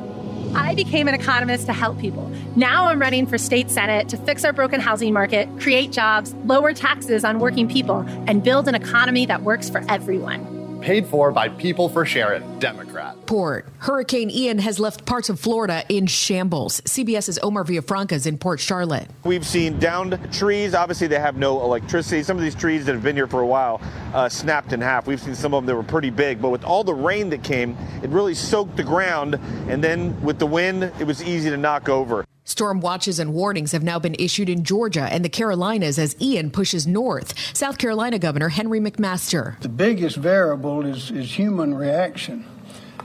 I 0.55 0.75
became 0.75 1.07
an 1.07 1.13
economist 1.13 1.65
to 1.67 1.73
help 1.73 1.99
people. 1.99 2.29
Now 2.55 2.87
I'm 2.87 2.99
running 2.99 3.25
for 3.25 3.37
state 3.37 3.69
senate 3.69 4.09
to 4.09 4.17
fix 4.17 4.43
our 4.43 4.53
broken 4.53 4.79
housing 4.79 5.13
market, 5.13 5.47
create 5.59 5.91
jobs, 5.91 6.33
lower 6.45 6.73
taxes 6.73 7.23
on 7.23 7.39
working 7.39 7.67
people, 7.67 8.05
and 8.27 8.43
build 8.43 8.67
an 8.67 8.75
economy 8.75 9.25
that 9.27 9.43
works 9.43 9.69
for 9.69 9.83
everyone. 9.89 10.58
Paid 10.81 11.05
for 11.05 11.31
by 11.31 11.49
People 11.49 11.89
for 11.89 12.05
Sharon, 12.05 12.59
Democrat. 12.59 13.15
Port. 13.25 13.67
Hurricane 13.79 14.29
Ian 14.29 14.59
has 14.59 14.79
left 14.79 15.05
parts 15.05 15.29
of 15.29 15.39
Florida 15.39 15.83
in 15.89 16.07
shambles. 16.07 16.81
CBS's 16.81 17.39
Omar 17.43 17.63
Villafranca 17.63 18.13
is 18.13 18.25
in 18.25 18.37
Port 18.37 18.59
Charlotte. 18.59 19.07
We've 19.23 19.45
seen 19.45 19.79
downed 19.79 20.19
trees. 20.33 20.73
Obviously, 20.73 21.07
they 21.07 21.19
have 21.19 21.37
no 21.37 21.61
electricity. 21.61 22.23
Some 22.23 22.37
of 22.37 22.43
these 22.43 22.55
trees 22.55 22.85
that 22.85 22.93
have 22.93 23.03
been 23.03 23.15
here 23.15 23.27
for 23.27 23.41
a 23.41 23.47
while 23.47 23.81
uh, 24.13 24.29
snapped 24.29 24.73
in 24.73 24.81
half. 24.81 25.07
We've 25.07 25.21
seen 25.21 25.35
some 25.35 25.53
of 25.53 25.63
them 25.63 25.67
that 25.67 25.75
were 25.75 25.83
pretty 25.83 26.09
big, 26.09 26.41
but 26.41 26.49
with 26.49 26.63
all 26.63 26.83
the 26.83 26.93
rain 26.93 27.29
that 27.29 27.43
came, 27.43 27.77
it 28.01 28.09
really 28.09 28.33
soaked 28.33 28.75
the 28.75 28.83
ground. 28.83 29.35
And 29.67 29.83
then 29.83 30.19
with 30.21 30.39
the 30.39 30.47
wind, 30.47 30.83
it 30.83 31.05
was 31.05 31.23
easy 31.23 31.49
to 31.49 31.57
knock 31.57 31.89
over. 31.89 32.25
Storm 32.49 32.81
watches 32.81 33.19
and 33.19 33.31
warnings 33.31 33.73
have 33.73 33.83
now 33.83 33.99
been 33.99 34.15
issued 34.17 34.49
in 34.49 34.63
Georgia 34.63 35.03
and 35.03 35.23
the 35.23 35.29
Carolinas 35.29 35.99
as 35.99 36.19
Ian 36.19 36.49
pushes 36.49 36.87
north. 36.87 37.35
South 37.55 37.77
Carolina 37.77 38.17
Governor 38.17 38.49
Henry 38.49 38.79
McMaster. 38.79 39.59
The 39.59 39.69
biggest 39.69 40.17
variable 40.17 40.83
is, 40.83 41.11
is 41.11 41.37
human 41.37 41.75
reaction, 41.75 42.43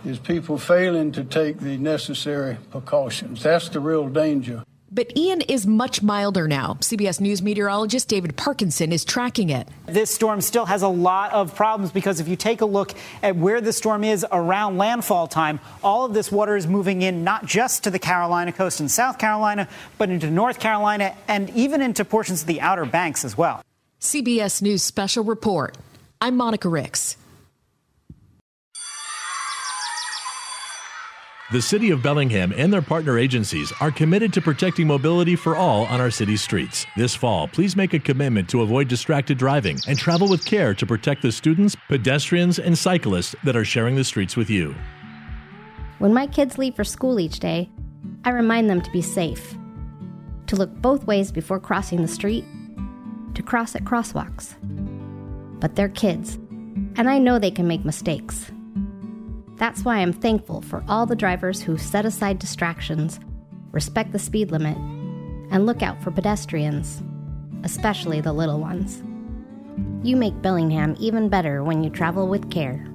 is 0.03 0.19
people 0.19 0.57
failing 0.57 1.13
to 1.13 1.25
take 1.25 1.61
the 1.61 1.77
necessary 1.77 2.57
precautions. 2.71 3.43
That's 3.43 3.69
the 3.69 3.81
real 3.81 4.09
danger. 4.09 4.65
But 4.95 5.17
Ian 5.17 5.41
is 5.41 5.67
much 5.67 6.05
milder 6.05 6.47
now. 6.47 6.75
CBS 6.75 7.21
News 7.21 7.43
meteorologist 7.43 8.07
David 8.07 8.37
Parkinson 8.37 8.93
is 8.93 9.05
tracking 9.05 9.51
it. 9.51 9.67
This 9.87 10.15
storm 10.15 10.41
still 10.41 10.67
has 10.67 10.83
a 10.83 10.89
lot 10.89 11.33
of 11.33 11.57
problems 11.57 11.91
because 11.91 12.21
if 12.21 12.29
you 12.29 12.37
take 12.37 12.61
a 12.61 12.65
look 12.65 12.95
at 13.21 13.35
where 13.35 13.61
the 13.61 13.73
storm 13.73 14.05
is 14.05 14.25
around 14.31 14.79
landfall 14.79 15.27
time, 15.27 15.59
all 15.83 16.05
of 16.05 16.15
this 16.15 16.31
water 16.31 16.55
is 16.55 16.69
moving 16.69 17.03
in 17.03 17.25
not 17.25 17.45
just 17.45 17.83
to 17.85 17.91
the 17.91 17.99
Carolina 17.99 18.53
coast 18.53 18.79
and 18.79 18.89
South 18.89 19.19
Carolina, 19.19 19.67
but 19.99 20.11
into 20.11 20.31
North 20.31 20.61
Carolina 20.61 21.13
and 21.27 21.51
even 21.51 21.83
into 21.83 22.05
portions 22.05 22.43
of 22.43 22.47
the 22.47 22.61
Outer 22.61 22.85
Banks 22.85 23.25
as 23.25 23.37
well. 23.37 23.63
CBS 24.01 24.63
News 24.63 24.85
Special 24.85 25.25
Report. 25.25 25.77
I'm 26.21 26.37
Monica 26.37 26.69
Ricks. 26.69 27.17
The 31.55 31.63
City 31.63 31.93
of 31.93 32.03
Bellingham 32.03 32.53
and 32.57 32.73
their 32.73 32.83
partner 32.83 33.17
agencies 33.17 33.73
are 33.81 33.93
committed 33.93 34.33
to 34.33 34.43
protecting 34.43 34.89
mobility 34.89 35.37
for 35.37 35.55
all 35.55 35.85
on 35.85 36.01
our 36.01 36.11
city's 36.11 36.43
streets. 36.43 36.85
This 36.97 37.15
fall, 37.15 37.47
please 37.47 37.77
make 37.77 37.95
a 37.95 38.01
commitment 38.01 38.49
to 38.49 38.63
avoid 38.63 38.89
distracted 38.89 39.39
driving 39.39 39.79
and 39.87 39.97
travel 39.97 40.29
with 40.29 40.45
care 40.45 40.75
to 40.75 40.85
protect 40.85 41.23
the 41.23 41.31
students, 41.31 41.77
pedestrians, 41.89 42.59
and 42.59 42.77
cyclists 42.77 43.37
that 43.45 43.55
are 43.55 43.65
sharing 43.65 43.95
the 43.95 44.03
streets 44.03 44.37
with 44.37 44.51
you. 44.51 44.75
When 46.01 46.13
my 46.13 46.27
kids 46.27 46.59
leave 46.59 46.75
for 46.75 46.83
school 46.83 47.21
each 47.21 47.39
day, 47.39 47.71
I 48.25 48.31
remind 48.31 48.69
them 48.69 48.81
to 48.81 48.91
be 48.91 49.01
safe, 49.01 49.55
to 50.49 50.57
look 50.57 50.75
both 50.83 51.07
ways 51.07 51.31
before 51.31 51.61
crossing 51.61 52.03
the 52.03 52.09
street, 52.09 52.45
to 53.35 53.45
cross 53.45 53.77
at 53.77 53.85
crosswalks. 53.85 54.57
But 55.61 55.77
they're 55.77 55.89
kids, 55.89 56.35
and 56.97 57.09
I 57.09 57.21
know 57.21 57.39
they 57.39 57.53
can 57.53 57.69
make 57.69 57.85
mistakes. 57.85 58.51
That's 59.65 59.83
why 59.83 59.97
I'm 59.97 60.13
thankful 60.13 60.61
for 60.61 60.85
all 60.91 61.07
the 61.07 61.17
drivers 61.17 61.63
who 61.63 61.79
set 61.79 62.05
aside 62.05 62.39
distractions, 62.39 63.19
respect 63.73 64.13
the 64.13 64.19
speed 64.19 64.51
limit, 64.51 64.77
and 65.51 65.65
look 65.65 65.83
out 65.83 66.03
for 66.03 66.11
pedestrians, 66.11 67.03
especially 67.63 68.21
the 68.21 68.35
little 68.35 68.61
ones. 68.61 69.03
You 70.07 70.17
make 70.17 70.43
Bellingham 70.43 70.97
even 71.01 71.31
better 71.31 71.65
when 71.65 71.83
you 71.83 71.89
travel 71.89 72.29
with 72.29 72.51
care. 72.51 72.87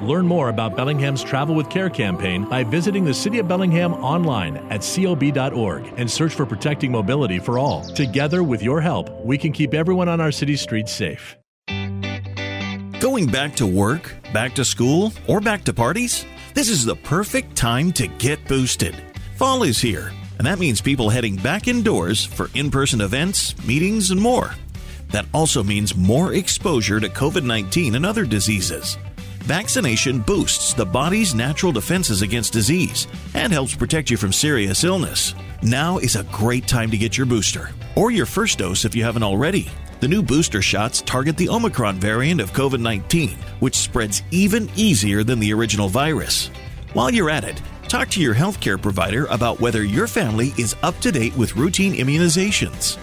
Learn 0.00 0.26
more 0.26 0.48
about 0.48 0.74
Bellingham's 0.74 1.22
Travel 1.22 1.54
with 1.54 1.68
Care 1.68 1.90
campaign 1.90 2.48
by 2.48 2.64
visiting 2.64 3.04
the 3.04 3.12
City 3.12 3.38
of 3.38 3.46
Bellingham 3.46 3.92
online 3.92 4.56
at 4.70 4.80
cob.org 4.80 5.92
and 5.98 6.10
search 6.10 6.32
for 6.32 6.46
Protecting 6.46 6.90
Mobility 6.90 7.38
for 7.38 7.58
All. 7.58 7.84
Together, 7.84 8.42
with 8.42 8.62
your 8.62 8.80
help, 8.80 9.10
we 9.22 9.36
can 9.36 9.52
keep 9.52 9.74
everyone 9.74 10.08
on 10.08 10.22
our 10.22 10.32
city 10.32 10.56
streets 10.56 10.90
safe. 10.90 11.36
Going 13.02 13.26
back 13.26 13.56
to 13.56 13.66
work, 13.66 14.14
back 14.32 14.54
to 14.54 14.64
school, 14.64 15.12
or 15.26 15.40
back 15.40 15.64
to 15.64 15.72
parties? 15.72 16.24
This 16.54 16.68
is 16.68 16.84
the 16.84 16.94
perfect 16.94 17.56
time 17.56 17.90
to 17.94 18.06
get 18.06 18.46
boosted. 18.46 18.94
Fall 19.34 19.64
is 19.64 19.80
here, 19.80 20.12
and 20.38 20.46
that 20.46 20.60
means 20.60 20.80
people 20.80 21.10
heading 21.10 21.34
back 21.34 21.66
indoors 21.66 22.24
for 22.24 22.48
in 22.54 22.70
person 22.70 23.00
events, 23.00 23.58
meetings, 23.66 24.12
and 24.12 24.20
more. 24.20 24.54
That 25.08 25.26
also 25.34 25.64
means 25.64 25.96
more 25.96 26.34
exposure 26.34 27.00
to 27.00 27.08
COVID 27.08 27.42
19 27.42 27.96
and 27.96 28.06
other 28.06 28.24
diseases. 28.24 28.96
Vaccination 29.40 30.20
boosts 30.20 30.72
the 30.72 30.86
body's 30.86 31.34
natural 31.34 31.72
defenses 31.72 32.22
against 32.22 32.52
disease 32.52 33.08
and 33.34 33.52
helps 33.52 33.74
protect 33.74 34.10
you 34.10 34.16
from 34.16 34.32
serious 34.32 34.84
illness. 34.84 35.34
Now 35.60 35.98
is 35.98 36.14
a 36.14 36.22
great 36.30 36.68
time 36.68 36.92
to 36.92 36.96
get 36.96 37.18
your 37.18 37.26
booster 37.26 37.70
or 37.96 38.12
your 38.12 38.26
first 38.26 38.60
dose 38.60 38.84
if 38.84 38.94
you 38.94 39.02
haven't 39.02 39.24
already. 39.24 39.72
The 40.02 40.08
new 40.08 40.20
booster 40.20 40.60
shots 40.60 41.00
target 41.00 41.36
the 41.36 41.48
Omicron 41.48 42.00
variant 42.00 42.40
of 42.40 42.52
COVID 42.52 42.80
19, 42.80 43.38
which 43.60 43.76
spreads 43.76 44.24
even 44.32 44.68
easier 44.74 45.22
than 45.22 45.38
the 45.38 45.52
original 45.52 45.88
virus. 45.88 46.48
While 46.92 47.12
you're 47.12 47.30
at 47.30 47.44
it, 47.44 47.62
talk 47.86 48.08
to 48.08 48.20
your 48.20 48.34
healthcare 48.34 48.82
provider 48.82 49.26
about 49.26 49.60
whether 49.60 49.84
your 49.84 50.08
family 50.08 50.54
is 50.58 50.74
up 50.82 50.98
to 51.02 51.12
date 51.12 51.36
with 51.36 51.54
routine 51.54 51.94
immunizations. 51.94 52.98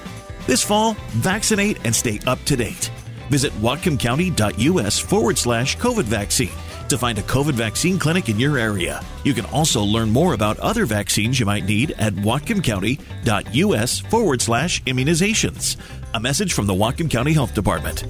This 0.46 0.62
fall, 0.62 0.98
vaccinate 1.12 1.78
and 1.86 1.96
stay 1.96 2.20
up 2.28 2.44
to 2.44 2.58
date. 2.58 2.92
Visit 3.30 3.54
whatcomcounty.us 3.54 5.00
forward 5.00 5.38
slash 5.38 5.78
COVID 5.78 6.04
vaccine 6.04 6.52
to 6.90 6.98
find 6.98 7.18
a 7.18 7.24
COVID 7.24 7.54
vaccine 7.54 7.98
clinic 7.98 8.30
in 8.30 8.40
your 8.40 8.58
area. 8.58 9.04
You 9.24 9.34
can 9.34 9.46
also 9.46 9.84
learn 9.84 10.10
more 10.10 10.34
about 10.34 10.60
other 10.60 10.86
vaccines 10.86 11.40
you 11.40 11.46
might 11.46 11.66
need 11.66 11.92
at 11.98 12.14
whatcomcounty.us 12.14 14.00
forward 14.00 14.42
slash 14.42 14.84
immunizations. 14.84 15.78
A 16.14 16.20
message 16.20 16.54
from 16.54 16.68
the 16.68 16.74
Whatcom 16.74 17.10
County 17.10 17.34
Health 17.34 17.54
Department. 17.54 18.06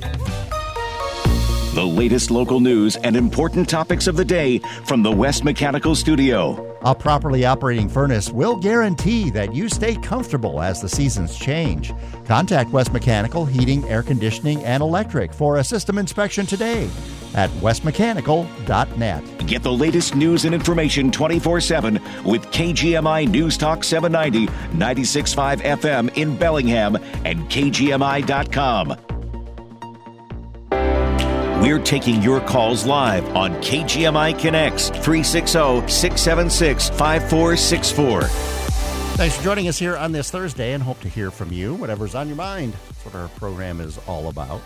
The 1.76 1.86
latest 1.86 2.32
local 2.32 2.60
news 2.60 2.96
and 2.98 3.16
important 3.16 3.70
topics 3.70 4.08
of 4.08 4.18
the 4.18 4.26
day 4.26 4.60
from 4.86 5.04
the 5.04 5.12
West 5.12 5.44
Mechanical 5.44 5.96
Studio. 5.96 6.66
A 6.82 6.96
properly 6.96 7.46
operating 7.46 7.90
furnace 7.90 8.32
will 8.32 8.56
guarantee 8.56 9.30
that 9.32 9.54
you 9.54 9.70
stay 9.70 9.96
comfortable 9.96 10.62
as 10.62 10.82
the 10.82 10.90
seasons 10.90 11.38
change. 11.38 11.94
Contact 12.26 12.72
West 12.72 12.92
Mechanical 12.92 13.46
Heating, 13.46 13.84
Air 13.90 14.02
Conditioning, 14.02 14.64
and 14.64 14.82
Electric 14.82 15.34
for 15.34 15.58
a 15.58 15.64
system 15.64 15.98
inspection 15.98 16.46
today 16.46 16.90
at 17.36 17.50
westmechanical.net. 17.62 19.48
Get 19.48 19.64
the 19.64 19.72
latest 19.72 20.16
news 20.16 20.46
and 20.46 20.54
information 20.54 21.12
24 21.12 21.62
7 21.62 21.94
with 22.24 22.46
KGMI 22.48 23.28
News 23.28 23.58
Talk 23.58 23.84
790, 23.84 24.52
96.5 24.78 25.62
FM 25.62 26.18
in 26.18 26.36
Bellingham, 26.36 26.96
and 27.26 27.50
KGMI.com. 27.50 28.96
We're 31.62 31.80
taking 31.80 32.22
your 32.22 32.40
calls 32.40 32.86
live 32.86 33.36
on 33.36 33.54
KGMI 33.56 34.40
Connects 34.40 34.88
360 34.90 35.90
676 35.90 36.90
5464. 36.90 38.22
Thanks 39.18 39.36
for 39.36 39.44
joining 39.44 39.68
us 39.68 39.78
here 39.78 39.98
on 39.98 40.14
this 40.14 40.32
Thursday 40.32 40.72
and 40.72 40.82
hope 40.82 41.02
to 41.02 41.10
hear 41.10 41.30
from 41.32 41.52
you. 41.52 41.76
Whatever's 41.76 42.16
on 42.16 42.28
your 42.28 42.38
mind. 42.38 42.72
That's 42.72 43.04
what 43.04 43.16
our 43.16 43.28
program 43.28 43.82
is 43.82 44.00
all 44.08 44.30
about. 44.30 44.62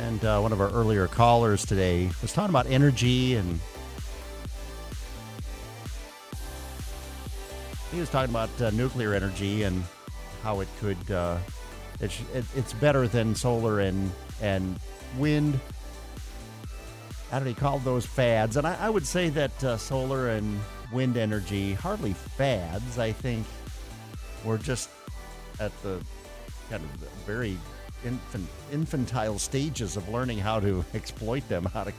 And 0.00 0.24
uh, 0.24 0.40
one 0.40 0.52
of 0.52 0.60
our 0.60 0.70
earlier 0.70 1.06
callers 1.06 1.64
today 1.66 2.10
was 2.22 2.32
talking 2.32 2.50
about 2.50 2.66
energy 2.66 3.36
and 3.36 3.60
he 7.92 8.00
was 8.00 8.08
talking 8.08 8.30
about 8.30 8.48
uh, 8.62 8.70
nuclear 8.70 9.14
energy 9.14 9.64
and 9.64 9.82
how 10.42 10.60
it 10.60 10.68
could 10.80 11.10
uh, 11.10 11.36
it's, 12.00 12.18
it, 12.34 12.44
it's 12.56 12.72
better 12.74 13.06
than 13.06 13.34
solar 13.34 13.80
and 13.80 14.10
and 14.40 14.78
wind. 15.18 15.60
Don't 17.30 17.44
know, 17.44 17.48
he 17.48 17.54
called 17.54 17.84
those 17.84 18.06
fads. 18.06 18.56
And 18.56 18.66
I, 18.66 18.76
I 18.80 18.90
would 18.90 19.06
say 19.06 19.28
that 19.30 19.64
uh, 19.64 19.76
solar 19.76 20.30
and 20.30 20.58
wind 20.92 21.16
energy, 21.16 21.74
hardly 21.74 22.14
fads. 22.14 22.98
I 22.98 23.12
think 23.12 23.46
we're 24.44 24.58
just 24.58 24.88
at 25.60 25.70
the 25.82 26.02
kind 26.70 26.82
of 26.82 26.90
very 27.26 27.56
infant, 28.04 28.48
infantile 28.72 29.38
stages 29.38 29.96
of 29.96 30.08
learning 30.08 30.38
how 30.38 30.60
to 30.60 30.84
exploit 30.94 31.46
them, 31.48 31.64
how 31.66 31.84
to, 31.84 31.92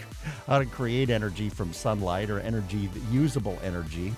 how 0.48 0.60
to 0.60 0.66
create 0.66 1.10
energy 1.10 1.50
from 1.50 1.74
sunlight 1.74 2.30
or 2.30 2.40
energy, 2.40 2.90
usable 3.12 3.58
energy. 3.64 4.14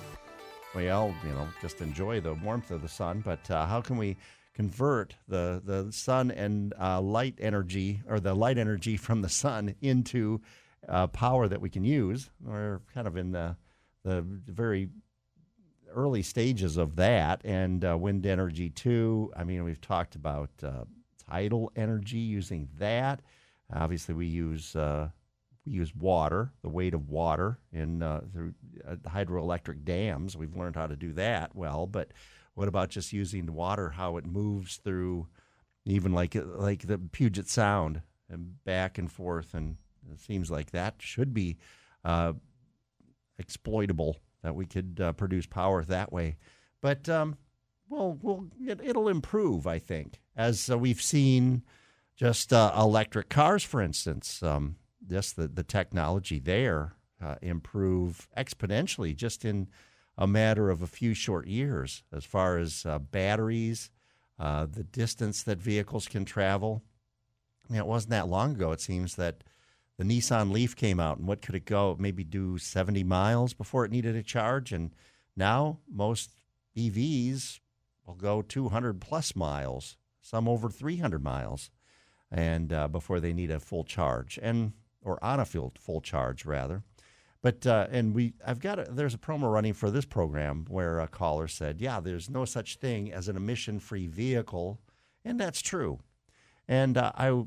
We 0.76 0.90
all, 0.90 1.14
you 1.24 1.34
know, 1.34 1.48
just 1.62 1.82
enjoy 1.82 2.22
the 2.22 2.34
warmth 2.34 2.72
of 2.72 2.82
the 2.82 2.90
sun, 2.90 3.22
but 3.24 3.50
uh, 3.52 3.66
how 3.66 3.82
can 3.82 3.98
we 3.98 4.18
convert 4.54 5.16
the 5.28 5.62
the 5.66 5.92
sun 5.92 6.32
and 6.32 6.74
uh, 6.80 7.02
light 7.02 7.36
energy 7.40 8.02
or 8.08 8.20
the 8.20 8.34
light 8.34 8.58
energy 8.58 8.98
from 8.98 9.22
the 9.22 9.30
sun 9.30 9.76
into 9.82 10.42
uh, 10.88 11.08
power 11.08 11.48
that 11.48 11.62
we 11.62 11.70
can 11.70 11.84
use. 11.84 12.30
We're 12.42 12.82
kind 12.94 13.08
of 13.08 13.18
in 13.18 13.32
the 13.32 13.56
the 14.04 14.22
very 14.22 14.90
early 15.94 16.24
stages 16.24 16.78
of 16.78 16.96
that, 16.96 17.42
and 17.46 17.86
uh, 17.86 17.98
wind 17.98 18.26
energy 18.26 18.70
too. 18.70 19.32
I 19.36 19.44
mean, 19.44 19.64
we've 19.64 19.82
talked 19.82 20.16
about 20.16 20.50
uh, 20.62 20.86
tidal 21.34 21.72
energy 21.76 22.20
using 22.20 22.70
that. 22.78 23.22
Obviously, 23.74 24.14
we 24.14 24.28
use 24.28 24.76
uh, 24.76 25.10
we 25.66 25.72
use 25.74 25.96
water, 25.96 26.52
the 26.62 26.70
weight 26.70 26.94
of 26.94 27.10
water 27.10 27.60
in 27.72 28.04
uh, 28.04 28.22
through 28.32 28.54
hydroelectric 29.08 29.84
dams. 29.84 30.38
We've 30.38 30.56
learned 30.56 30.76
how 30.76 30.88
to 30.88 30.96
do 30.96 31.14
that 31.14 31.56
well, 31.56 31.88
but 31.88 32.12
what 32.54 32.68
about 32.68 32.90
just 32.90 33.14
using 33.14 33.46
the 33.46 33.52
water, 33.52 33.90
how 33.90 34.18
it 34.18 34.26
moves 34.26 34.78
through 34.78 35.28
even 35.86 36.14
like 36.14 36.36
like 36.36 36.88
the 36.88 36.98
Puget 36.98 37.50
Sound 37.50 38.02
and 38.30 38.64
back 38.64 38.98
and 38.98 39.12
forth, 39.12 39.54
and 39.54 39.78
it 40.12 40.20
seems 40.20 40.52
like 40.52 40.72
that 40.72 40.96
should 41.00 41.34
be 41.34 41.58
uh, 42.06 42.34
exploitable 43.40 44.18
that 44.44 44.56
we 44.56 44.66
could 44.66 45.00
uh, 45.02 45.14
produce 45.14 45.46
power 45.46 45.84
that 45.86 46.12
way. 46.12 46.38
But 46.82 47.08
um, 47.10 47.38
well, 47.94 48.18
we'll 48.22 48.48
it, 48.60 48.96
will 48.96 49.08
improve, 49.08 49.68
I 49.68 49.78
think, 49.78 50.20
as 50.36 50.70
uh, 50.70 50.78
we've 50.78 51.02
seen. 51.02 51.64
Just 52.16 52.54
uh, 52.54 52.72
electric 52.78 53.30
cars, 53.30 53.64
for 53.64 53.82
instance, 53.82 54.44
um, 54.44 54.76
just 55.10 55.36
the 55.36 55.48
the 55.48 55.64
technology 55.64 56.40
there 56.40 56.94
uh, 57.22 57.36
improve 57.42 58.28
exponentially 58.38 59.16
just 59.16 59.44
in 59.44 59.68
a 60.16 60.28
matter 60.28 60.70
of 60.70 60.82
a 60.84 60.88
few 60.88 61.16
short 61.16 61.48
years, 61.48 62.04
as 62.16 62.24
far 62.24 62.60
as 62.60 62.86
uh, 62.86 63.00
batteries, 63.00 63.90
the 64.38 64.86
distance 64.92 65.42
that 65.44 65.58
vehicles 65.58 66.08
can 66.08 66.24
travel. 66.24 66.84
I 67.68 67.74
mean, 67.74 67.82
it 67.82 67.88
wasn't 67.88 68.12
that 68.12 68.28
long 68.28 68.52
ago. 68.52 68.72
It 68.72 68.82
seems 68.82 69.16
that 69.16 69.44
the 69.98 70.04
Nissan 70.04 70.52
Leaf 70.52 70.76
came 70.76 71.00
out, 71.00 71.18
and 71.18 71.28
what 71.28 71.42
could 71.42 71.56
it 71.56 71.66
go? 71.66 71.96
Maybe 72.00 72.24
do 72.24 72.60
70 72.60 73.04
miles 73.04 73.54
before 73.54 73.86
it 73.86 73.92
needed 73.92 74.16
a 74.16 74.24
charge. 74.24 74.72
And 74.72 74.92
now 75.36 75.80
most 75.92 76.36
EVs 76.78 77.60
will 78.06 78.16
go 78.16 78.42
200 78.42 79.00
plus 79.02 79.36
miles, 79.36 79.98
some 80.22 80.48
over 80.48 80.70
300 80.70 81.24
miles, 81.24 81.72
and 82.32 82.74
uh, 82.74 82.88
before 82.88 83.20
they 83.20 83.34
need 83.34 83.52
a 83.52 83.60
full 83.60 83.84
charge, 83.84 84.40
and 84.42 84.74
or 85.02 85.24
on 85.24 85.40
a 85.40 85.46
full 85.46 85.74
full 85.80 86.02
charge 86.02 86.46
rather. 86.46 86.84
But 87.42 87.68
uh, 87.68 87.88
and 87.92 88.16
we, 88.16 88.34
I've 88.46 88.60
got 88.60 88.80
a, 88.80 88.84
there's 88.90 89.14
a 89.14 89.18
promo 89.20 89.52
running 89.52 89.74
for 89.74 89.92
this 89.92 90.06
program 90.06 90.66
where 90.70 91.00
a 91.00 91.08
caller 91.08 91.48
said, 91.48 91.82
"Yeah, 91.82 92.00
there's 92.00 92.30
no 92.30 92.46
such 92.46 92.78
thing 92.78 93.12
as 93.12 93.28
an 93.28 93.36
emission-free 93.36 94.08
vehicle," 94.08 94.80
and 95.26 95.40
that's 95.40 95.62
true. 95.62 96.00
And 96.68 96.98
uh, 96.98 97.12
I 97.16 97.44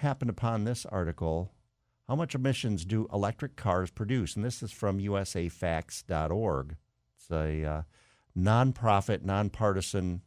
happened 0.00 0.30
upon 0.30 0.64
this 0.64 0.86
article 0.86 1.52
how 2.08 2.16
much 2.16 2.34
emissions 2.34 2.84
do 2.84 3.08
electric 3.12 3.56
cars 3.56 3.90
produce? 3.90 4.36
And 4.36 4.44
this 4.44 4.62
is 4.62 4.72
from 4.72 4.98
usafacts.org. 4.98 6.76
It's 7.16 7.30
a 7.30 7.64
uh, 7.64 7.82
nonprofit, 8.36 9.22
nonpartisan 9.22 10.22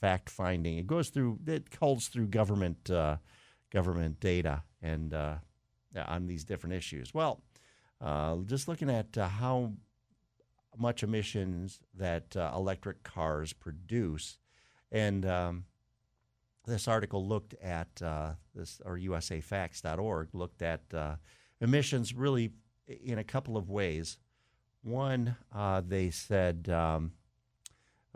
fact 0.00 0.30
finding. 0.30 0.78
It 0.78 0.86
goes 0.86 1.08
through, 1.10 1.40
it 1.46 1.70
calls 1.70 2.08
through 2.08 2.28
government 2.28 2.90
uh, 2.90 3.16
government 3.70 4.20
data 4.20 4.62
and 4.80 5.12
uh, 5.12 5.36
on 6.06 6.26
these 6.26 6.44
different 6.44 6.74
issues. 6.74 7.12
Well, 7.12 7.42
uh, 8.00 8.36
just 8.46 8.68
looking 8.68 8.90
at 8.90 9.16
uh, 9.18 9.28
how 9.28 9.72
much 10.76 11.02
emissions 11.02 11.80
that 11.94 12.36
uh, 12.36 12.52
electric 12.54 13.02
cars 13.02 13.52
produce, 13.52 14.38
and 14.92 15.26
um, 15.26 15.64
this 16.66 16.86
article 16.86 17.26
looked 17.26 17.54
at 17.54 17.88
uh, 18.02 18.32
this, 18.54 18.80
or 18.84 18.98
USAFacts.org 18.98 20.28
looked 20.32 20.62
at 20.62 20.82
uh, 20.94 21.16
emissions 21.60 22.14
really 22.14 22.52
in 22.86 23.18
a 23.18 23.24
couple 23.24 23.56
of 23.56 23.68
ways. 23.68 24.18
One, 24.82 25.36
uh, 25.54 25.82
they 25.86 26.10
said, 26.10 26.68
um, 26.68 27.12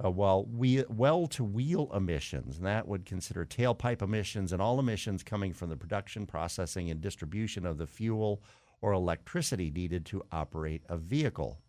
uh, 0.03 0.11
well, 0.11 0.47
we, 0.47 0.85
well 0.89 1.27
to 1.29 1.45
wheel 1.45 1.91
emissions, 1.95 2.57
and 2.57 2.67
that 2.67 2.89
would 2.89 3.05
consider 3.05 3.45
tailpipe 3.45 4.03
emissions 4.03 4.53
and 4.53 4.63
all 4.63 4.81
emissions 4.81 5.23
coming 5.23 5.53
from 5.53 5.69
the 5.69 5.77
production, 5.77 6.27
processing, 6.27 6.91
and 6.91 7.01
distribution 7.01 7.67
of 7.67 7.79
the 7.79 7.87
fuel 7.87 8.43
or 8.81 8.93
electricity 8.93 9.71
needed 9.71 10.05
to 10.07 10.23
operate 10.33 10.83
a 10.89 10.97
vehicle. 10.97 11.61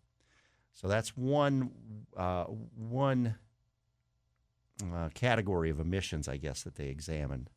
So 0.72 0.88
that's 0.88 1.16
one 1.16 1.70
uh, 2.16 2.44
one 2.44 3.36
uh, 4.92 5.08
category 5.14 5.70
of 5.70 5.78
emissions, 5.78 6.28
I 6.28 6.36
guess, 6.36 6.64
that 6.64 6.74
they 6.74 6.88
examined. 6.88 7.50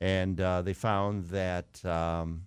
And 0.00 0.40
uh, 0.40 0.62
they 0.62 0.72
found 0.72 1.26
that 1.26 1.84
um, 1.84 2.46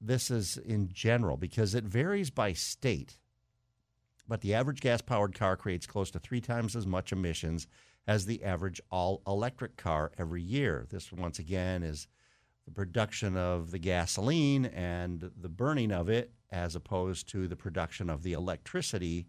this 0.00 0.30
is 0.30 0.56
in 0.56 0.90
general 0.92 1.36
because 1.36 1.74
it 1.74 1.84
varies 1.84 2.30
by 2.30 2.52
state. 2.52 3.18
But 4.28 4.42
the 4.42 4.54
average 4.54 4.80
gas 4.80 5.00
powered 5.00 5.34
car 5.34 5.56
creates 5.56 5.86
close 5.86 6.10
to 6.12 6.18
three 6.18 6.40
times 6.40 6.76
as 6.76 6.86
much 6.86 7.12
emissions 7.12 7.66
as 8.06 8.26
the 8.26 8.44
average 8.44 8.80
all 8.90 9.22
electric 9.26 9.76
car 9.76 10.12
every 10.18 10.42
year. 10.42 10.86
This, 10.90 11.12
once 11.12 11.38
again, 11.38 11.82
is 11.82 12.06
the 12.64 12.70
production 12.70 13.36
of 13.36 13.70
the 13.70 13.78
gasoline 13.78 14.66
and 14.66 15.30
the 15.40 15.48
burning 15.48 15.90
of 15.90 16.08
it 16.08 16.32
as 16.50 16.76
opposed 16.76 17.28
to 17.30 17.48
the 17.48 17.56
production 17.56 18.10
of 18.10 18.22
the 18.22 18.34
electricity 18.34 19.26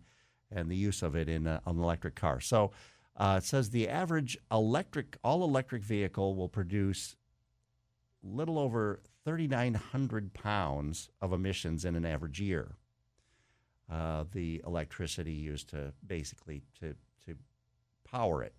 and 0.51 0.69
the 0.69 0.75
use 0.75 1.01
of 1.01 1.15
it 1.15 1.29
in 1.29 1.47
a, 1.47 1.61
an 1.65 1.79
electric 1.79 2.15
car. 2.15 2.39
So 2.39 2.71
uh, 3.15 3.35
it 3.41 3.45
says 3.45 3.69
the 3.69 3.87
average 3.87 4.37
electric, 4.51 5.17
all 5.23 5.43
electric 5.43 5.83
vehicle 5.83 6.35
will 6.35 6.49
produce 6.49 7.15
little 8.23 8.59
over 8.59 9.01
3,900 9.25 10.33
pounds 10.33 11.09
of 11.21 11.33
emissions 11.33 11.85
in 11.85 11.95
an 11.95 12.05
average 12.05 12.39
year. 12.39 12.75
Uh, 13.91 14.23
the 14.31 14.61
electricity 14.65 15.33
used 15.33 15.69
to 15.69 15.93
basically 16.05 16.61
to, 16.79 16.95
to 17.25 17.35
power 18.03 18.43
it. 18.43 18.53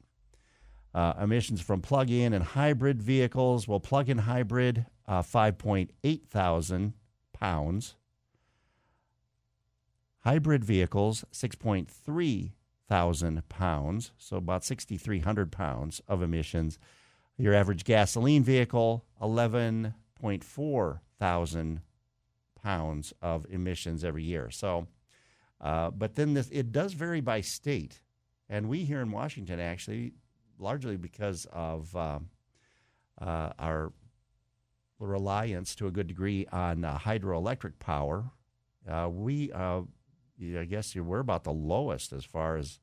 Uh, 0.92 1.14
emissions 1.20 1.60
from 1.60 1.80
plug-in 1.80 2.32
and 2.32 2.42
hybrid 2.44 3.00
vehicles. 3.00 3.68
Well, 3.68 3.78
plug-in 3.78 4.18
hybrid, 4.18 4.86
uh, 5.06 5.22
5.8 5.22 6.26
thousand 6.26 6.94
pounds. 7.32 7.94
Hybrid 10.24 10.64
vehicles, 10.64 11.24
6.3 11.32 12.52
thousand 12.88 13.48
pounds, 13.48 14.10
so 14.18 14.36
about 14.36 14.64
6,300 14.64 15.52
pounds 15.52 16.02
of 16.08 16.22
emissions. 16.22 16.76
Your 17.38 17.54
average 17.54 17.84
gasoline 17.84 18.42
vehicle, 18.42 19.04
11.4 20.22 21.00
thousand 21.18 21.82
pounds 22.62 23.12
of 23.22 23.46
emissions 23.50 24.04
every 24.04 24.24
year. 24.24 24.50
So, 24.50 24.86
uh, 25.60 25.90
but 25.90 26.14
then 26.14 26.34
this, 26.34 26.48
it 26.50 26.72
does 26.72 26.94
vary 26.94 27.20
by 27.20 27.42
state, 27.42 28.00
and 28.48 28.68
we 28.68 28.84
here 28.84 29.00
in 29.00 29.12
Washington 29.12 29.60
actually, 29.60 30.12
largely 30.58 30.96
because 30.96 31.46
of 31.52 31.94
uh, 31.94 32.18
uh, 33.20 33.50
our 33.58 33.92
reliance 34.98 35.74
to 35.76 35.86
a 35.86 35.90
good 35.90 36.06
degree 36.06 36.46
on 36.52 36.84
uh, 36.84 36.98
hydroelectric 36.98 37.78
power, 37.78 38.30
uh, 38.88 39.08
we 39.10 39.52
uh, 39.52 39.82
I 40.40 40.64
guess 40.64 40.94
we're 40.96 41.20
about 41.20 41.44
the 41.44 41.52
lowest 41.52 42.12
as 42.12 42.24
far 42.24 42.56
as 42.56 42.78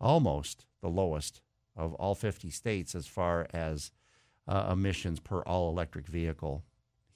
almost 0.00 0.66
the 0.82 0.88
lowest 0.88 1.40
of 1.74 1.94
all 1.94 2.14
50 2.14 2.50
states 2.50 2.94
as 2.94 3.06
far 3.06 3.46
as 3.52 3.90
uh, 4.48 4.68
emissions 4.72 5.20
per 5.20 5.40
all 5.42 5.70
electric 5.70 6.06
vehicle. 6.06 6.64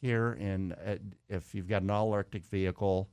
Here, 0.00 0.32
in 0.32 0.72
uh, 0.72 0.96
if 1.28 1.54
you've 1.54 1.68
got 1.68 1.82
an 1.82 1.90
all 1.90 2.12
electric 2.12 2.44
vehicle, 2.44 3.10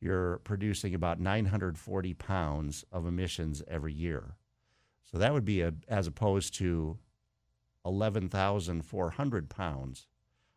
you're 0.00 0.38
producing 0.44 0.94
about 0.94 1.20
940 1.20 2.14
pounds 2.14 2.84
of 2.92 3.06
emissions 3.06 3.62
every 3.68 3.92
year. 3.92 4.36
So 5.10 5.18
that 5.18 5.32
would 5.32 5.44
be 5.44 5.60
a, 5.62 5.72
as 5.88 6.06
opposed 6.06 6.54
to 6.56 6.98
11,400 7.86 9.48
pounds 9.48 10.06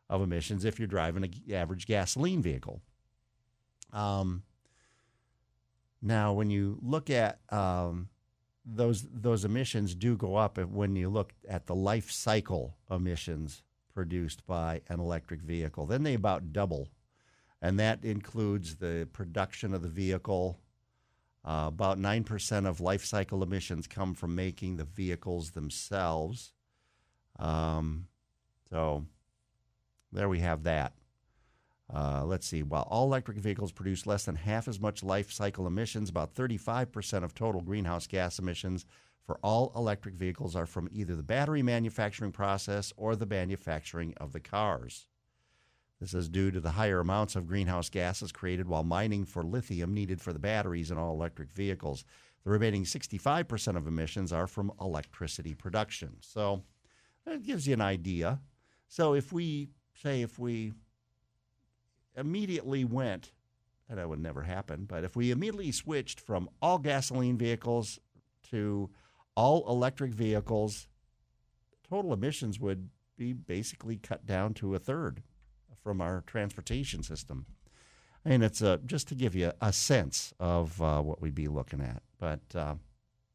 of 0.10 0.22
emissions 0.22 0.65
if 0.65 0.80
you're 0.80 0.88
driving 0.88 1.24
an 1.24 1.54
average 1.54 1.86
gasoline 1.86 2.41
vehicle. 2.41 2.82
Um, 3.93 4.43
now, 6.02 6.34
when 6.34 6.50
you 6.50 6.80
look 6.82 7.10
at 7.10 7.39
um, 7.50 8.10
those 8.76 9.08
those 9.14 9.46
emissions 9.46 9.96
do 9.96 10.18
go 10.18 10.36
up 10.36 10.58
when 10.58 10.96
you 10.96 11.10
look 11.10 11.34
at 11.48 11.68
the 11.68 11.76
life 11.76 12.12
cycle 12.12 12.78
emissions 12.92 13.64
produced 13.94 14.46
by 14.46 14.82
an 14.90 15.00
electric 15.00 15.42
vehicle. 15.42 15.86
Then 15.86 16.04
they 16.04 16.14
about 16.14 16.52
double, 16.54 16.90
and 17.62 17.80
that 17.80 18.04
includes 18.04 18.76
the 18.76 19.08
production 19.14 19.74
of 19.74 19.82
the 19.82 19.90
vehicle. 19.90 20.60
Uh, 21.46 21.66
about 21.68 21.98
nine 21.98 22.26
percent 22.26 22.68
of 22.68 22.82
life 22.82 23.06
cycle 23.06 23.42
emissions 23.42 23.88
come 23.88 24.14
from 24.14 24.36
making 24.36 24.76
the 24.76 24.84
vehicles 24.84 25.52
themselves. 25.52 26.52
Um, 27.40 28.08
so 28.70 29.06
there 30.12 30.28
we 30.28 30.40
have 30.40 30.63
that. 30.63 30.94
Uh, 31.94 32.25
let's 32.25 32.46
see. 32.46 32.63
While 32.63 32.88
all 32.90 33.06
electric 33.06 33.38
vehicles 33.38 33.71
produce 33.71 34.06
less 34.06 34.25
than 34.25 34.35
half 34.35 34.67
as 34.67 34.79
much 34.79 35.04
life 35.04 35.31
cycle 35.31 35.67
emissions, 35.67 36.10
about 36.10 36.35
35% 36.35 37.23
of 37.23 37.33
total 37.33 37.62
greenhouse 37.62 38.08
gas 38.08 38.40
emissions 38.40 38.85
for 39.25 39.40
all 39.44 39.71
electric 39.75 40.15
vehicles 40.15 40.56
are 40.56 40.65
from 40.65 40.90
either 40.92 41.15
the 41.15 41.23
battery 41.23 41.62
manufacturing 41.62 42.31
process 42.31 42.94
or 42.98 43.15
the 43.15 43.25
manufacturing 43.25 44.13
of 44.17 44.31
the 44.31 44.40
cars. 44.40 45.08
This 46.00 46.13
is 46.13 46.29
due 46.29 46.52
to 46.52 46.60
the 46.60 46.71
higher 46.71 47.00
amounts 47.00 47.35
of 47.35 47.48
greenhouse 47.48 47.90
gases 47.90 48.31
created 48.31 48.67
while 48.67 48.83
mining 48.83 49.25
for 49.25 49.44
lithium 49.44 49.94
needed 49.94 50.21
for 50.21 50.31
the 50.31 50.40
batteries 50.40 50.92
in 50.92 50.98
all 50.98 51.13
electric 51.13 51.52
vehicles. 51.52 52.06
The 52.44 52.52
remaining 52.52 52.83
65% 52.83 53.75
of 53.75 53.88
emissions 53.88 54.31
are 54.31 54.48
from 54.48 54.71
electricity 54.79 55.54
production. 55.54 56.17
So 56.21 56.63
that 57.25 57.44
gives 57.44 57.67
you 57.67 57.73
an 57.73 57.81
idea. 57.81 58.40
So 58.88 59.13
if 59.15 59.33
we 59.33 59.69
say 59.94 60.21
if 60.21 60.38
we 60.38 60.73
immediately 62.18 62.84
went, 62.84 63.32
and 63.88 63.98
that 63.98 64.10
would 64.10 64.20
never 64.20 64.44
happen, 64.44 64.86
but 64.86 65.04
if 65.04 65.15
we 65.15 65.32
immediately 65.32 65.72
switched 65.72 66.20
from 66.20 66.50
all 66.62 66.78
gasoline 66.78 67.38
vehicles 67.38 68.00
to 68.52 68.90
all 69.36 69.70
electric 69.70 70.12
vehicles 70.12 70.88
total 71.90 72.13
emissions 72.13 72.60
would 72.60 72.90
be 73.18 73.34
basically 73.34 73.98
cut 73.98 74.26
down 74.26 74.54
to 74.56 74.76
a 74.76 74.80
third 74.80 75.24
from 75.82 76.02
our 76.02 76.24
transportation 76.28 77.04
system. 77.04 77.46
And 78.26 78.44
it's 78.44 78.62
a, 78.62 78.80
just 78.86 79.08
to 79.08 79.15
give 79.15 79.36
you 79.36 79.54
a 79.62 79.72
sense 79.72 80.34
of 80.40 80.82
uh, 80.82 81.02
what 81.02 81.22
we'd 81.22 81.36
be 81.36 81.48
looking 81.48 81.82
at. 81.82 82.02
But 82.20 82.42
uh, 82.56 82.76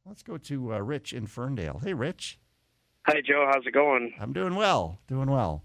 let's 0.05 0.22
go 0.22 0.37
to 0.37 0.74
uh, 0.74 0.78
Rich 0.80 1.12
in 1.12 1.26
Ferndale. 1.26 1.80
Hey, 1.83 1.95
Rich. 1.95 2.39
Hi, 3.07 3.20
Joe. 3.24 3.51
How's 3.51 3.66
it 3.66 3.72
going? 3.72 4.12
I'm 4.20 4.33
doing 4.33 4.55
well. 4.55 4.99
Doing 5.09 5.30
well. 5.30 5.64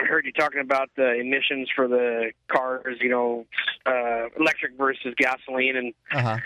I 0.00 0.04
heard 0.06 0.24
you 0.24 0.32
talking 0.32 0.60
about 0.60 0.90
the 0.96 1.14
emissions 1.14 1.68
for 1.74 1.86
the 1.88 2.32
cars, 2.48 2.98
you 3.00 3.10
know, 3.10 3.46
uh, 3.86 4.28
electric 4.38 4.76
versus 4.76 5.14
gasoline, 5.16 5.76
and 5.76 5.94
Uh-huh. 6.12 6.38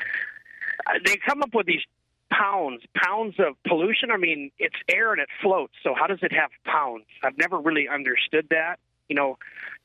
uh, 0.87 0.93
they 1.05 1.17
come 1.17 1.43
up 1.43 1.55
with 1.55 1.67
these 1.67 1.83
pounds, 2.31 2.83
pounds 2.95 3.37
of 3.39 3.55
pollution. 3.65 4.11
I 4.11 4.17
mean, 4.17 4.51
it's 4.59 4.75
air 4.89 5.13
and 5.13 5.21
it 5.21 5.29
floats, 5.41 5.75
so 5.83 5.95
how 5.95 6.07
does 6.07 6.19
it 6.23 6.33
have 6.33 6.51
pounds? 6.65 7.05
I've 7.23 7.39
never 7.39 7.59
really 7.61 7.89
understood 7.89 8.49
that. 8.51 8.81
You 9.09 9.17
know, 9.17 9.39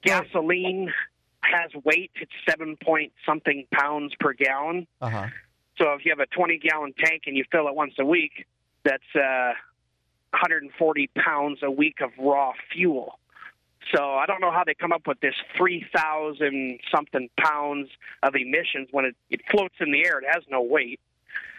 gasoline 0.03 0.91
has 1.41 1.72
weight; 1.84 2.11
it's 2.15 2.32
seven 2.49 2.78
point 2.84 3.13
something 3.26 3.65
pounds 3.72 4.13
per 4.20 4.34
gallon. 4.34 4.88
Uh 5.01 5.09
huh. 5.09 5.28
So 5.78 5.93
if 5.93 6.03
you 6.05 6.11
have 6.11 6.20
a 6.20 6.26
20 6.26 6.57
gallon 6.57 6.93
tank 6.97 7.24
and 7.28 7.38
you 7.38 7.45
fill 7.51 7.67
it 7.70 7.76
once 7.76 7.93
a 7.99 8.05
week, 8.05 8.45
that's 8.84 9.03
uh, 9.15 9.53
140 10.32 11.07
pounds 11.15 11.59
a 11.63 11.72
week 11.72 12.01
of 12.01 12.11
raw 12.20 12.51
fuel. 12.74 13.17
So 13.95 14.03
I 14.15 14.25
don't 14.25 14.41
know 14.41 14.51
how 14.51 14.63
they 14.65 14.73
come 14.75 14.91
up 14.91 15.07
with 15.07 15.19
this 15.19 15.33
3,000 15.57 16.79
something 16.93 17.29
pounds 17.39 17.89
of 18.23 18.35
emissions 18.35 18.89
when 18.91 19.05
it, 19.05 19.15
it 19.29 19.41
floats 19.49 19.75
in 19.79 19.91
the 19.91 20.05
air. 20.05 20.19
It 20.19 20.25
has 20.31 20.43
no 20.49 20.61
weight. 20.61 20.99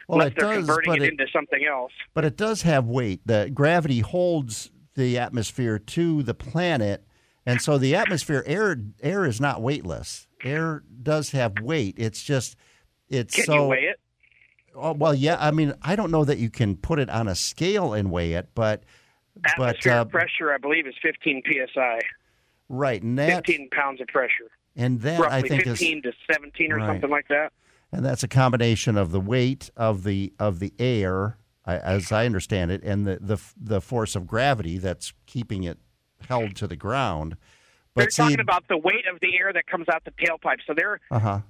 Well, 0.07 0.21
unless 0.21 0.33
it 0.33 0.37
they're 0.41 0.49
does, 0.55 0.57
converting 0.59 0.93
but 0.93 0.99
it, 1.03 1.05
it- 1.05 1.13
into 1.13 1.27
something 1.33 1.65
else. 1.65 1.93
But 2.15 2.25
it 2.25 2.37
does 2.37 2.63
have 2.63 2.87
weight. 2.87 3.21
The 3.27 3.51
gravity 3.53 4.01
holds 4.01 4.71
the 4.95 5.19
atmosphere 5.19 5.79
to 5.79 6.23
the 6.23 6.35
planet, 6.35 7.05
and 7.47 7.61
so 7.63 7.79
the 7.79 7.95
atmosphere 7.95 8.43
air 8.47 8.77
air 9.03 9.25
is 9.25 9.41
not 9.41 9.63
weightless. 9.63 10.27
Air 10.45 10.83
does 11.03 11.31
have 11.31 11.61
weight. 11.63 11.95
It's 11.97 12.23
just 12.23 12.57
it's 13.09 13.35
Can 13.35 13.45
so. 13.45 13.55
you 13.55 13.63
weigh 13.69 13.85
it? 13.85 14.01
Oh, 14.75 14.93
well, 14.93 15.15
yeah. 15.15 15.37
I 15.41 15.51
mean, 15.51 15.75
I 15.83 15.97
don't 15.97 16.11
know 16.11 16.25
that 16.25 16.39
you 16.39 16.51
can 16.51 16.77
put 16.77 16.99
it 16.99 17.09
on 17.11 17.29
a 17.29 17.35
scale 17.35 17.93
and 17.95 18.11
weigh 18.11 18.33
it, 18.35 18.51
but 18.55 18.83
but 19.57 19.87
uh, 19.87 20.05
pressure, 20.07 20.53
I 20.53 20.59
believe, 20.59 20.87
is 20.87 20.95
15 21.03 21.43
psi. 21.75 21.99
Right, 22.71 23.03
and 23.03 23.19
that 23.19 23.47
15 23.47 23.69
pounds 23.71 24.01
of 24.01 24.07
pressure. 24.09 24.51
and 24.77 25.01
that 25.03 25.21
Roughly 25.21 25.37
I 25.37 25.43
think 25.43 25.67
is 25.67 25.79
15 25.79 26.03
to 26.03 26.13
17 26.33 26.73
or 26.73 26.77
Right. 26.77 26.87
something 26.87 27.11
like 27.11 27.29
that. 27.29 27.53
and 27.93 28.05
that's 28.05 28.23
a 28.23 28.29
combination 28.29 28.97
of 28.97 29.11
the 29.13 29.21
weight 29.21 29.71
of 29.77 30.05
the 30.05 30.33
of 30.39 30.61
the 30.61 30.73
air, 30.79 31.37
as 31.67 32.11
I 32.13 32.25
understand 32.25 32.71
it, 32.71 32.83
and 32.83 33.07
the 33.07 33.19
the 33.21 33.39
the 33.61 33.81
force 33.81 34.17
of 34.17 34.27
gravity 34.27 34.79
that's 34.79 35.13
keeping 35.27 35.65
it 35.65 35.79
held 36.29 36.55
to 36.57 36.67
the 36.67 36.77
ground. 36.77 37.37
They're 37.97 38.07
But 38.07 38.13
see, 38.13 38.23
talking 38.23 38.41
about 38.41 38.69
the 38.69 38.79
weight 38.79 39.07
of 39.13 39.19
the 39.21 39.37
air 39.37 39.53
that 39.53 39.67
comes 39.67 39.87
out 39.93 40.05
the 40.05 40.13
tailpipe. 40.13 40.59
So 40.67 40.73
they're 40.77 41.01
uh 41.11 41.19
huh. 41.19 41.41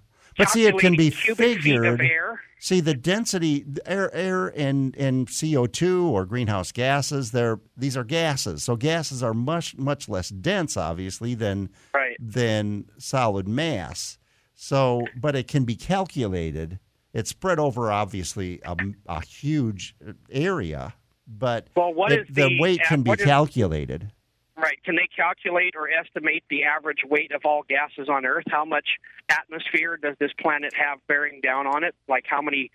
But 0.41 0.51
see, 0.51 0.67
it 0.67 0.79
can 0.79 0.97
be 0.97 1.11
calculating 1.11 1.63
cubic 1.63 1.63
feet 1.63 1.75
of 1.77 1.83
figured. 1.99 2.41
See, 2.63 2.81
the 2.81 2.93
density, 2.95 3.65
air, 3.87 4.15
air, 4.15 4.49
and 4.49 4.95
and 4.97 5.29
CO 5.29 5.67
two 5.67 6.05
or 6.09 6.27
greenhouse 6.27 6.73
gases. 6.73 7.31
They're 7.31 7.59
these 7.77 7.97
are 7.97 8.05
gases. 8.05 8.63
So 8.65 8.77
gases 8.77 9.23
are 9.23 9.33
much 9.33 9.77
much 9.79 10.09
less 10.11 10.29
dense, 10.29 10.77
obviously, 10.77 11.35
than 11.35 11.71
Right. 11.95 12.17
than 12.21 12.85
solid 12.99 13.49
mass. 13.49 14.19
So, 14.55 15.07
but 15.17 15.35
it 15.35 15.49
can 15.49 15.65
be 15.65 15.75
calculated. 15.75 16.79
It's 17.15 17.31
spread 17.31 17.59
over 17.59 17.91
obviously 17.91 18.61
a, 18.65 18.77
a 19.07 19.25
huge 19.25 19.97
area, 20.31 20.93
but 21.27 21.69
Well, 21.75 21.95
what 21.95 22.11
the, 22.11 22.21
is 22.21 22.27
the 22.29 22.49
the- 22.49 22.61
weight 22.61 22.81
can 22.87 23.03
be 23.03 23.13
is- 23.13 23.25
calculated. 23.25 24.13
Right. 24.61 24.83
Can 24.85 24.97
they 24.97 25.09
calculate 25.15 25.75
or 25.77 25.89
estimate 25.89 26.45
the 26.51 26.65
average 26.65 27.01
weight 27.09 27.33
of 27.33 27.43
all 27.45 27.63
gases 27.69 28.09
on 28.09 28.27
Earth? 28.27 28.45
How 28.49 28.65
much 28.65 28.87
atmosphere 29.29 29.97
does 29.97 30.17
this 30.19 30.31
planet 30.41 30.73
have 30.75 30.99
bearing 31.07 31.41
down 31.41 31.67
on 31.67 31.83
it? 31.85 31.95
Like 32.09 32.25
how 32.29 32.43
many? 32.43 32.71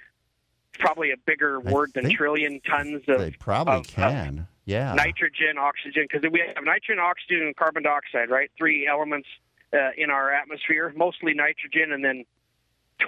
Probably 0.78 1.12
a 1.12 1.16
bigger 1.26 1.60
word 1.62 1.92
than 1.96 2.10
trillion 2.14 2.60
tons 2.70 3.04
of, 3.08 3.20
They 3.20 3.32
probably 3.32 3.76
of- 3.76 3.80
of 3.82 3.88
can. 3.96 4.48
yeah. 4.66 4.94
nitrogen, 4.94 5.58
oxygen, 5.58 6.06
because 6.12 6.30
we 6.30 6.44
have 6.54 6.62
nitrogen, 6.66 7.00
oxygen, 7.00 7.44
and 7.44 7.56
carbon 7.56 7.84
dioxide, 7.84 8.30
right? 8.30 8.52
Three 8.58 8.86
elements 8.86 9.30
uh, 9.72 9.92
in 9.96 10.10
our 10.10 10.32
atmosphere, 10.34 10.92
mostly 10.94 11.34
nitrogen, 11.34 11.94
and 11.94 12.04
then 12.04 12.26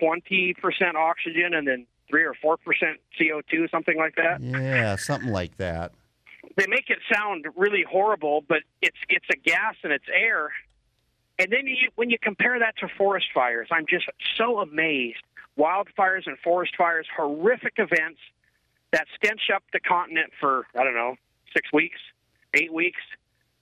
20% 0.02 0.56
oxygen, 0.96 1.54
and 1.54 1.68
then 1.68 1.86
3 2.10 2.24
or 2.24 2.34
4% 2.36 2.58
CO2, 3.20 3.70
something 3.70 3.98
like 3.98 4.16
that. 4.16 4.40
Yeah, 4.42 4.96
something 4.96 5.30
like 5.32 5.58
that. 5.58 5.92
They 6.58 6.66
make 6.68 6.90
it 6.90 6.98
sound 7.14 7.46
really 7.56 7.86
horrible, 7.90 8.44
but 8.48 8.64
it's 8.82 8.98
it's 9.10 9.26
a 9.32 9.38
gas 9.38 9.76
and 9.84 9.94
it's 9.94 10.06
air. 10.14 10.50
And 11.40 11.52
then 11.52 11.68
you, 11.68 11.90
when 11.96 12.10
you 12.10 12.18
compare 12.20 12.58
that 12.58 12.76
to 12.80 12.88
forest 12.98 13.28
fires, 13.32 13.68
I'm 13.72 13.86
just 13.88 14.06
so 14.38 14.60
amazed. 14.60 15.20
Wildfires 15.58 16.26
and 16.26 16.38
forest 16.44 16.74
fires, 16.76 17.06
horrific 17.16 17.74
events 17.78 18.20
that 18.92 19.06
stench 19.16 19.42
up 19.54 19.64
the 19.72 19.80
continent 19.80 20.32
for 20.40 20.66
I 20.76 20.84
don't 20.84 20.96
know 20.96 21.16
six 21.54 21.72
weeks, 21.72 22.00
eight 22.56 22.74
weeks. 22.74 23.02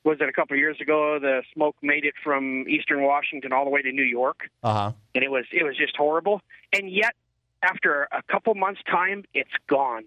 Was 0.06 0.18
it 0.22 0.30
a 0.30 0.34
couple 0.34 0.54
of 0.54 0.60
years 0.60 0.80
ago? 0.80 1.20
The 1.20 1.42
smoke 1.54 1.76
made 1.82 2.06
it 2.06 2.14
from 2.24 2.66
eastern 2.70 3.02
Washington 3.04 3.52
all 3.52 3.66
the 3.66 3.72
way 3.72 3.82
to 3.82 3.92
New 3.92 4.04
York, 4.04 4.50
Uh 4.64 4.74
huh. 4.74 4.92
and 5.14 5.24
it 5.24 5.32
was 5.32 5.44
it 5.52 5.64
was 5.66 5.76
just 5.76 5.98
horrible. 5.98 6.42
And 6.72 6.90
yet, 6.90 7.14
after 7.62 8.08
a 8.14 8.24
couple 8.32 8.56
months' 8.56 8.82
time, 8.90 9.26
it's 9.34 9.50
gone. 9.68 10.06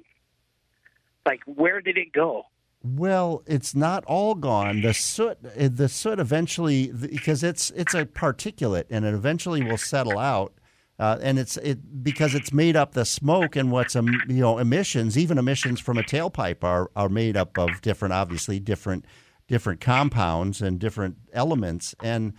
Like, 1.27 1.41
where 1.45 1.83
did 1.83 1.99
it 1.99 2.13
go? 2.13 2.45
Well, 2.83 3.43
it's 3.47 3.75
not 3.75 4.05
all 4.05 4.35
gone. 4.35 4.83
The 4.83 4.95
soot, 4.95 5.39
uh, 5.45 5.69
the 5.71 5.89
soot 5.89 6.21
eventually, 6.21 6.93
because 6.93 7.43
it's 7.43 7.71
it's 7.71 7.95
a 7.95 8.07
particulate, 8.07 8.85
and 8.91 9.05
it 9.05 9.15
eventually 9.15 9.63
will 9.63 9.79
settle 9.79 10.19
out. 10.19 10.55
Uh, 10.99 11.17
and 11.21 11.39
it's 11.39 11.57
it 11.59 12.03
because 12.03 12.35
it's 12.35 12.53
made 12.53 12.75
up 12.75 12.93
the 12.93 13.05
smoke 13.05 13.55
and 13.57 13.71
what's 13.71 13.97
um, 13.97 14.09
you 14.29 14.41
know 14.41 14.59
emissions. 14.59 15.19
Even 15.19 15.39
emissions 15.39 15.81
from 15.81 15.99
a 15.99 16.03
tailpipe 16.03 16.63
are 16.63 16.91
are 16.95 17.09
made 17.09 17.37
up 17.37 17.59
of 17.59 17.81
different, 17.83 18.15
obviously 18.15 18.61
different 18.61 19.05
different 19.49 19.81
compounds 19.81 20.61
and 20.63 20.79
different 20.79 21.17
elements, 21.33 21.95
and 22.03 22.33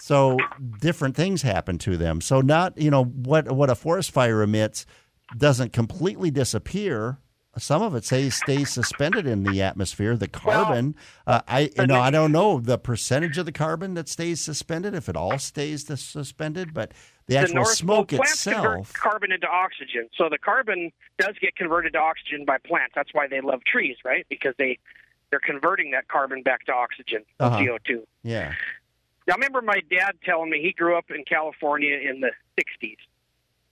so 0.00 0.36
different 0.80 1.16
things 1.16 1.42
happen 1.42 1.78
to 1.78 1.96
them. 1.96 2.20
So 2.20 2.40
not 2.40 2.78
you 2.78 2.90
know 2.90 3.04
what 3.04 3.50
what 3.52 3.70
a 3.70 3.74
forest 3.74 4.10
fire 4.10 4.42
emits 4.42 4.84
doesn't 5.36 5.72
completely 5.72 6.30
disappear. 6.30 7.18
Some 7.58 7.82
of 7.82 7.94
it 7.94 8.04
stays 8.04 8.34
stays 8.36 8.70
suspended 8.70 9.26
in 9.26 9.42
the 9.44 9.60
atmosphere. 9.62 10.16
The 10.16 10.28
carbon, 10.28 10.94
uh, 11.26 11.42
I 11.46 11.70
you 11.78 11.86
know 11.86 12.00
I 12.00 12.10
don't 12.10 12.32
know 12.32 12.60
the 12.60 12.78
percentage 12.78 13.36
of 13.38 13.46
the 13.46 13.52
carbon 13.52 13.94
that 13.94 14.08
stays 14.08 14.40
suspended 14.40 14.94
if 14.94 15.08
it 15.08 15.16
all 15.16 15.38
stays 15.38 15.84
the 15.84 15.96
suspended, 15.96 16.72
but 16.74 16.92
the 17.26 17.36
actual 17.36 17.56
North 17.56 17.74
smoke 17.76 18.08
Pole 18.10 18.18
plants 18.18 18.42
convert 18.44 18.80
itself. 18.80 18.92
carbon 18.94 19.32
into 19.32 19.46
oxygen. 19.46 20.08
So 20.16 20.28
the 20.30 20.38
carbon 20.38 20.90
does 21.18 21.34
get 21.40 21.56
converted 21.56 21.92
to 21.92 21.98
oxygen 21.98 22.44
by 22.46 22.58
plants. 22.58 22.92
That's 22.94 23.12
why 23.12 23.26
they 23.28 23.40
love 23.40 23.60
trees, 23.64 23.96
right? 24.04 24.24
Because 24.28 24.54
they 24.58 24.78
they're 25.30 25.40
converting 25.40 25.90
that 25.90 26.08
carbon 26.08 26.42
back 26.42 26.64
to 26.66 26.72
oxygen, 26.72 27.22
Uh-huh. 27.38 27.58
CO2. 27.58 28.02
Yeah. 28.22 28.54
Now, 29.26 29.34
I 29.34 29.36
remember 29.36 29.60
my 29.60 29.80
dad 29.90 30.12
telling 30.24 30.48
me 30.48 30.62
he 30.62 30.72
grew 30.72 30.96
up 30.96 31.10
in 31.10 31.22
California 31.24 31.98
in 31.98 32.20
the 32.20 32.30
60s, 32.58 32.96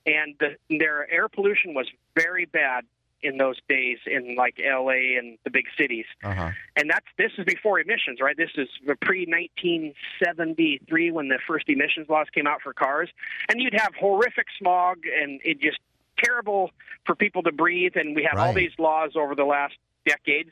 and 0.04 0.34
the, 0.38 0.56
their 0.78 1.10
air 1.10 1.28
pollution 1.30 1.72
was 1.72 1.86
very 2.14 2.44
bad 2.44 2.84
in 3.22 3.38
those 3.38 3.56
days 3.68 3.98
in 4.06 4.36
like 4.36 4.60
LA 4.62 5.18
and 5.18 5.38
the 5.44 5.50
big 5.50 5.64
cities. 5.78 6.06
Uh 6.22 6.34
huh. 6.34 6.50
And 6.76 6.90
that's 6.90 7.06
this 7.18 7.32
is 7.38 7.44
before 7.44 7.80
emissions, 7.80 8.20
right? 8.20 8.36
This 8.36 8.50
is 8.56 8.68
pre 9.00 9.26
1973 9.26 11.10
when 11.10 11.28
the 11.28 11.38
first 11.46 11.68
emissions 11.68 12.08
laws 12.08 12.26
came 12.34 12.46
out 12.46 12.62
for 12.62 12.72
cars, 12.72 13.08
and 13.48 13.60
you'd 13.60 13.74
have 13.74 13.94
horrific 13.98 14.46
smog 14.58 14.98
and 15.06 15.40
it 15.44 15.60
just 15.60 15.78
terrible 16.22 16.70
for 17.04 17.14
people 17.14 17.42
to 17.42 17.52
breathe. 17.52 17.92
And 17.96 18.14
we 18.16 18.26
have 18.30 18.38
all 18.38 18.52
these 18.52 18.72
laws 18.78 19.12
over 19.16 19.34
the 19.34 19.44
last 19.44 19.74
decades. 20.06 20.50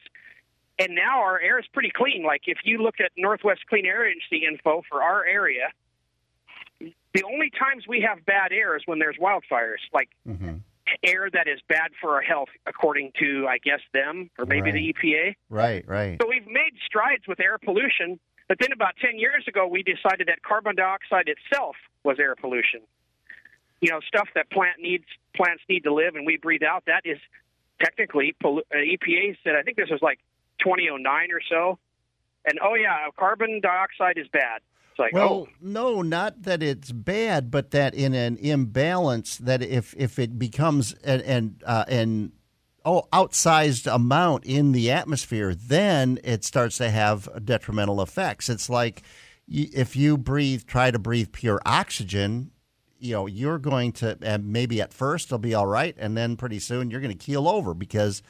And 0.79 0.95
now 0.95 1.21
our 1.21 1.41
air 1.41 1.59
is 1.59 1.67
pretty 1.73 1.93
clean. 1.95 2.25
Like 2.25 2.43
if 2.47 2.59
you 2.65 2.79
look 2.79 2.97
at 2.99 3.13
Northwest 3.17 3.61
Clean 3.69 3.87
Air 3.87 4.07
Agency 4.09 4.45
info 4.47 4.83
for 4.91 5.03
our 5.03 5.25
area, 5.25 5.69
the 6.81 7.23
only 7.23 7.51
times 7.51 7.85
we 7.89 8.05
have 8.07 8.25
bad 8.27 8.53
air 8.53 8.77
is 8.77 8.83
when 8.87 8.99
there's 8.99 9.17
wildfires, 9.17 9.83
like 9.93 10.09
Mm-hmm. 10.29 10.57
Air 11.03 11.29
that 11.33 11.49
is 11.49 11.61
bad 11.69 11.91
for 12.01 12.15
our 12.15 12.23
health, 12.23 12.49
according 12.67 13.13
to 13.21 13.47
I 13.49 13.59
guess 13.59 13.81
them 13.93 14.31
or 14.39 14.47
maybe 14.47 14.71
the 14.71 14.93
EPA. 14.93 15.35
Right. 15.49 15.87
Right. 15.87 16.19
So 16.21 16.29
we've 16.29 16.47
made 16.47 16.75
strides 16.87 17.25
with 17.27 17.41
air 17.41 17.59
pollution, 17.59 18.19
but 18.49 18.59
then 18.61 18.73
about 18.73 18.95
10 19.01 19.19
years 19.19 19.45
ago, 19.49 19.67
we 19.67 19.83
decided 19.83 20.29
that 20.29 20.43
carbon 20.43 20.77
dioxide 20.77 21.29
itself 21.29 21.77
was 22.03 22.19
air 22.19 22.35
pollution. 22.37 22.81
You 23.81 23.91
know, 23.91 24.01
stuff 24.07 24.29
that 24.35 24.51
plant 24.51 24.81
needs, 24.81 25.05
plants 25.35 25.63
need 25.69 25.85
to 25.85 25.93
live, 25.93 26.15
and 26.15 26.27
we 26.27 26.37
breathe 26.37 26.63
out. 26.63 26.85
That 26.87 27.03
is 27.05 27.19
technically 27.83 28.35
uh, 28.45 28.61
EPA 28.73 29.37
said. 29.43 29.55
I 29.57 29.63
think 29.63 29.77
this 29.77 29.91
was 29.91 30.01
like 30.01 30.21
2009 30.61 31.29
or 31.33 31.41
so, 31.49 31.79
and 32.47 32.59
oh 32.63 32.75
yeah, 32.75 33.09
carbon 33.19 33.61
dioxide 33.61 34.19
is 34.19 34.27
bad. 34.29 34.61
It's 34.95 35.01
like 35.01 35.13
well, 35.13 35.29
oh, 35.29 35.49
no, 35.61 36.03
not 36.03 36.43
that 36.43 36.63
it's 36.63 36.93
bad, 36.93 37.51
but 37.51 37.73
that 37.73 37.97
in 37.97 38.15
an 38.15 38.37
imbalance, 38.37 39.39
that 39.39 39.61
if 39.61 39.93
if 39.99 40.21
it 40.21 40.39
becomes 40.39 40.93
an 41.03 41.21
an, 41.23 41.57
uh, 41.67 41.85
an 41.89 42.31
oh 42.85 43.03
outsized 43.13 43.93
amount 43.93 44.45
in 44.45 44.71
the 44.71 44.93
atmosphere, 44.93 45.53
then 45.53 46.21
it 46.23 46.45
starts 46.45 46.79
to 46.79 46.91
have 46.91 47.29
detrimental 47.45 48.01
effects. 48.03 48.49
It's 48.49 48.71
like 48.71 49.03
if 49.49 49.97
you 49.97 50.17
breathe, 50.17 50.63
try 50.65 50.93
to 50.93 50.99
breathe 51.01 51.33
pure 51.33 51.61
oxygen, 51.67 52.53
you 53.01 53.15
know, 53.15 53.27
you're 53.27 53.59
going 53.59 53.91
to, 53.95 54.17
and 54.23 54.53
maybe 54.53 54.81
at 54.81 54.93
first 54.93 55.27
it'll 55.27 55.39
be 55.39 55.55
all 55.55 55.67
right, 55.67 55.97
and 55.99 56.17
then 56.17 56.37
pretty 56.37 56.61
soon 56.61 56.89
you're 56.89 57.01
going 57.01 57.19
to 57.19 57.27
keel 57.27 57.49
over 57.49 57.75
because 57.75 58.23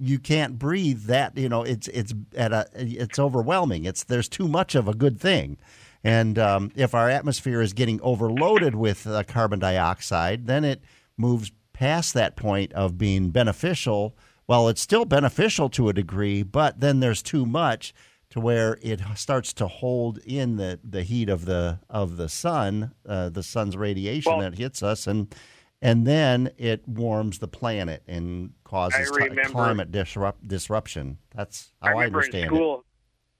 you 0.00 0.18
can't 0.18 0.58
breathe 0.58 1.04
that. 1.04 1.38
You 1.38 1.48
know, 1.48 1.62
it's 1.62 1.86
it's 1.86 2.12
at 2.36 2.52
a 2.52 2.66
it's 2.74 3.20
overwhelming. 3.20 3.84
It's 3.84 4.02
there's 4.02 4.28
too 4.28 4.48
much 4.48 4.74
of 4.74 4.88
a 4.88 4.94
good 4.94 5.20
thing, 5.20 5.58
and 6.04 6.38
um, 6.38 6.70
if 6.74 6.94
our 6.94 7.10
atmosphere 7.10 7.60
is 7.60 7.72
getting 7.72 8.00
overloaded 8.02 8.74
with 8.74 9.06
uh, 9.06 9.22
carbon 9.24 9.58
dioxide, 9.58 10.46
then 10.46 10.64
it 10.64 10.82
moves 11.16 11.52
past 11.72 12.14
that 12.14 12.36
point 12.36 12.72
of 12.72 12.98
being 12.98 13.30
beneficial. 13.30 14.16
Well, 14.46 14.68
it's 14.68 14.80
still 14.80 15.04
beneficial 15.04 15.68
to 15.70 15.88
a 15.88 15.92
degree, 15.92 16.42
but 16.42 16.80
then 16.80 17.00
there's 17.00 17.22
too 17.22 17.44
much 17.44 17.92
to 18.30 18.40
where 18.40 18.78
it 18.82 19.00
starts 19.14 19.52
to 19.54 19.66
hold 19.66 20.18
in 20.18 20.56
the, 20.56 20.78
the 20.84 21.02
heat 21.02 21.28
of 21.28 21.44
the 21.44 21.80
of 21.88 22.16
the 22.16 22.28
sun, 22.28 22.92
uh, 23.06 23.28
the 23.28 23.42
sun's 23.42 23.76
radiation 23.76 24.32
well, 24.32 24.40
that 24.40 24.58
hits 24.58 24.82
us, 24.82 25.06
and 25.06 25.34
and 25.80 26.06
then 26.06 26.50
it 26.58 26.86
warms 26.86 27.38
the 27.38 27.48
planet 27.48 28.02
and 28.08 28.52
causes 28.64 29.10
remember, 29.12 29.44
climate 29.44 29.92
disrupt, 29.92 30.46
disruption. 30.46 31.18
That's 31.34 31.72
how 31.80 31.96
I, 31.96 32.02
I 32.02 32.06
understand 32.06 32.44
in 32.44 32.50
school, 32.50 32.78
it. 32.80 32.84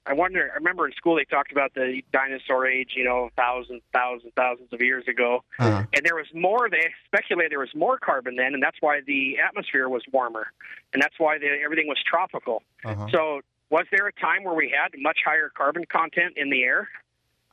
I 0.09 0.13
wonder. 0.13 0.49
I 0.51 0.55
remember 0.55 0.87
in 0.87 0.93
school 0.93 1.15
they 1.15 1.23
talked 1.23 1.51
about 1.51 1.75
the 1.75 2.01
dinosaur 2.11 2.65
age, 2.65 2.93
you 2.95 3.03
know, 3.03 3.29
thousands, 3.37 3.83
thousands, 3.93 4.33
thousands 4.35 4.73
of 4.73 4.81
years 4.81 5.07
ago, 5.07 5.43
uh-huh. 5.59 5.83
and 5.93 6.03
there 6.03 6.15
was 6.15 6.25
more. 6.33 6.67
They 6.69 6.89
speculated 7.05 7.51
there 7.51 7.59
was 7.59 7.75
more 7.75 7.99
carbon 7.99 8.35
then, 8.35 8.55
and 8.55 8.63
that's 8.63 8.77
why 8.79 9.01
the 9.05 9.37
atmosphere 9.37 9.87
was 9.87 10.01
warmer, 10.11 10.47
and 10.93 11.01
that's 11.01 11.13
why 11.19 11.37
the, 11.37 11.47
everything 11.63 11.87
was 11.87 11.99
tropical. 12.09 12.63
Uh-huh. 12.83 13.07
So 13.11 13.41
was 13.69 13.85
there 13.91 14.07
a 14.07 14.13
time 14.13 14.43
where 14.43 14.55
we 14.55 14.73
had 14.75 14.99
much 14.99 15.19
higher 15.23 15.51
carbon 15.55 15.85
content 15.85 16.33
in 16.37 16.49
the 16.49 16.63
air, 16.63 16.89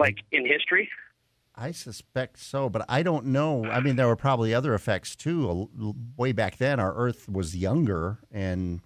like 0.00 0.16
in 0.32 0.46
history? 0.46 0.88
I 1.54 1.72
suspect 1.72 2.38
so, 2.38 2.70
but 2.70 2.86
I 2.88 3.02
don't 3.02 3.26
know. 3.26 3.66
I 3.66 3.80
mean, 3.80 3.96
there 3.96 4.06
were 4.06 4.16
probably 4.16 4.54
other 4.54 4.74
effects 4.74 5.14
too. 5.14 5.94
Way 6.16 6.32
back 6.32 6.56
then, 6.56 6.80
our 6.80 6.94
Earth 6.94 7.28
was 7.28 7.54
younger 7.54 8.18
and 8.30 8.80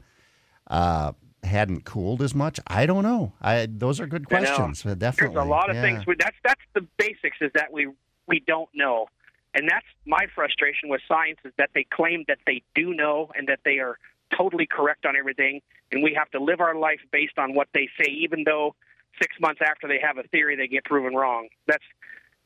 uh, 0.68 1.12
hadn't 1.44 1.84
cooled 1.84 2.22
as 2.22 2.34
much. 2.34 2.60
I 2.66 2.86
don't 2.86 3.02
know. 3.02 3.32
I 3.40 3.66
those 3.70 4.00
are 4.00 4.06
good 4.06 4.28
questions. 4.28 4.82
Definitely, 4.82 5.34
there's 5.34 5.46
a 5.46 5.48
lot 5.48 5.70
of 5.70 5.76
yeah. 5.76 5.82
things. 5.82 6.06
We, 6.06 6.16
that's 6.18 6.36
that's 6.44 6.60
the 6.74 6.86
basics. 6.96 7.38
Is 7.40 7.50
that 7.54 7.72
we 7.72 7.88
we 8.26 8.40
don't 8.46 8.68
know, 8.74 9.06
and 9.54 9.68
that's 9.68 9.86
my 10.06 10.26
frustration 10.34 10.88
with 10.88 11.00
science 11.08 11.38
is 11.44 11.52
that 11.58 11.70
they 11.74 11.84
claim 11.84 12.24
that 12.28 12.38
they 12.46 12.62
do 12.74 12.94
know 12.94 13.30
and 13.36 13.48
that 13.48 13.60
they 13.64 13.78
are 13.78 13.98
totally 14.36 14.66
correct 14.66 15.06
on 15.06 15.16
everything, 15.16 15.60
and 15.92 16.02
we 16.02 16.14
have 16.14 16.30
to 16.30 16.42
live 16.42 16.60
our 16.60 16.74
life 16.74 17.00
based 17.10 17.38
on 17.38 17.54
what 17.54 17.68
they 17.74 17.88
say, 17.98 18.10
even 18.10 18.44
though 18.44 18.74
six 19.20 19.34
months 19.40 19.60
after 19.64 19.88
they 19.88 19.98
have 20.00 20.18
a 20.18 20.22
theory, 20.24 20.56
they 20.56 20.68
get 20.68 20.84
proven 20.84 21.14
wrong. 21.14 21.48
That's, 21.66 21.84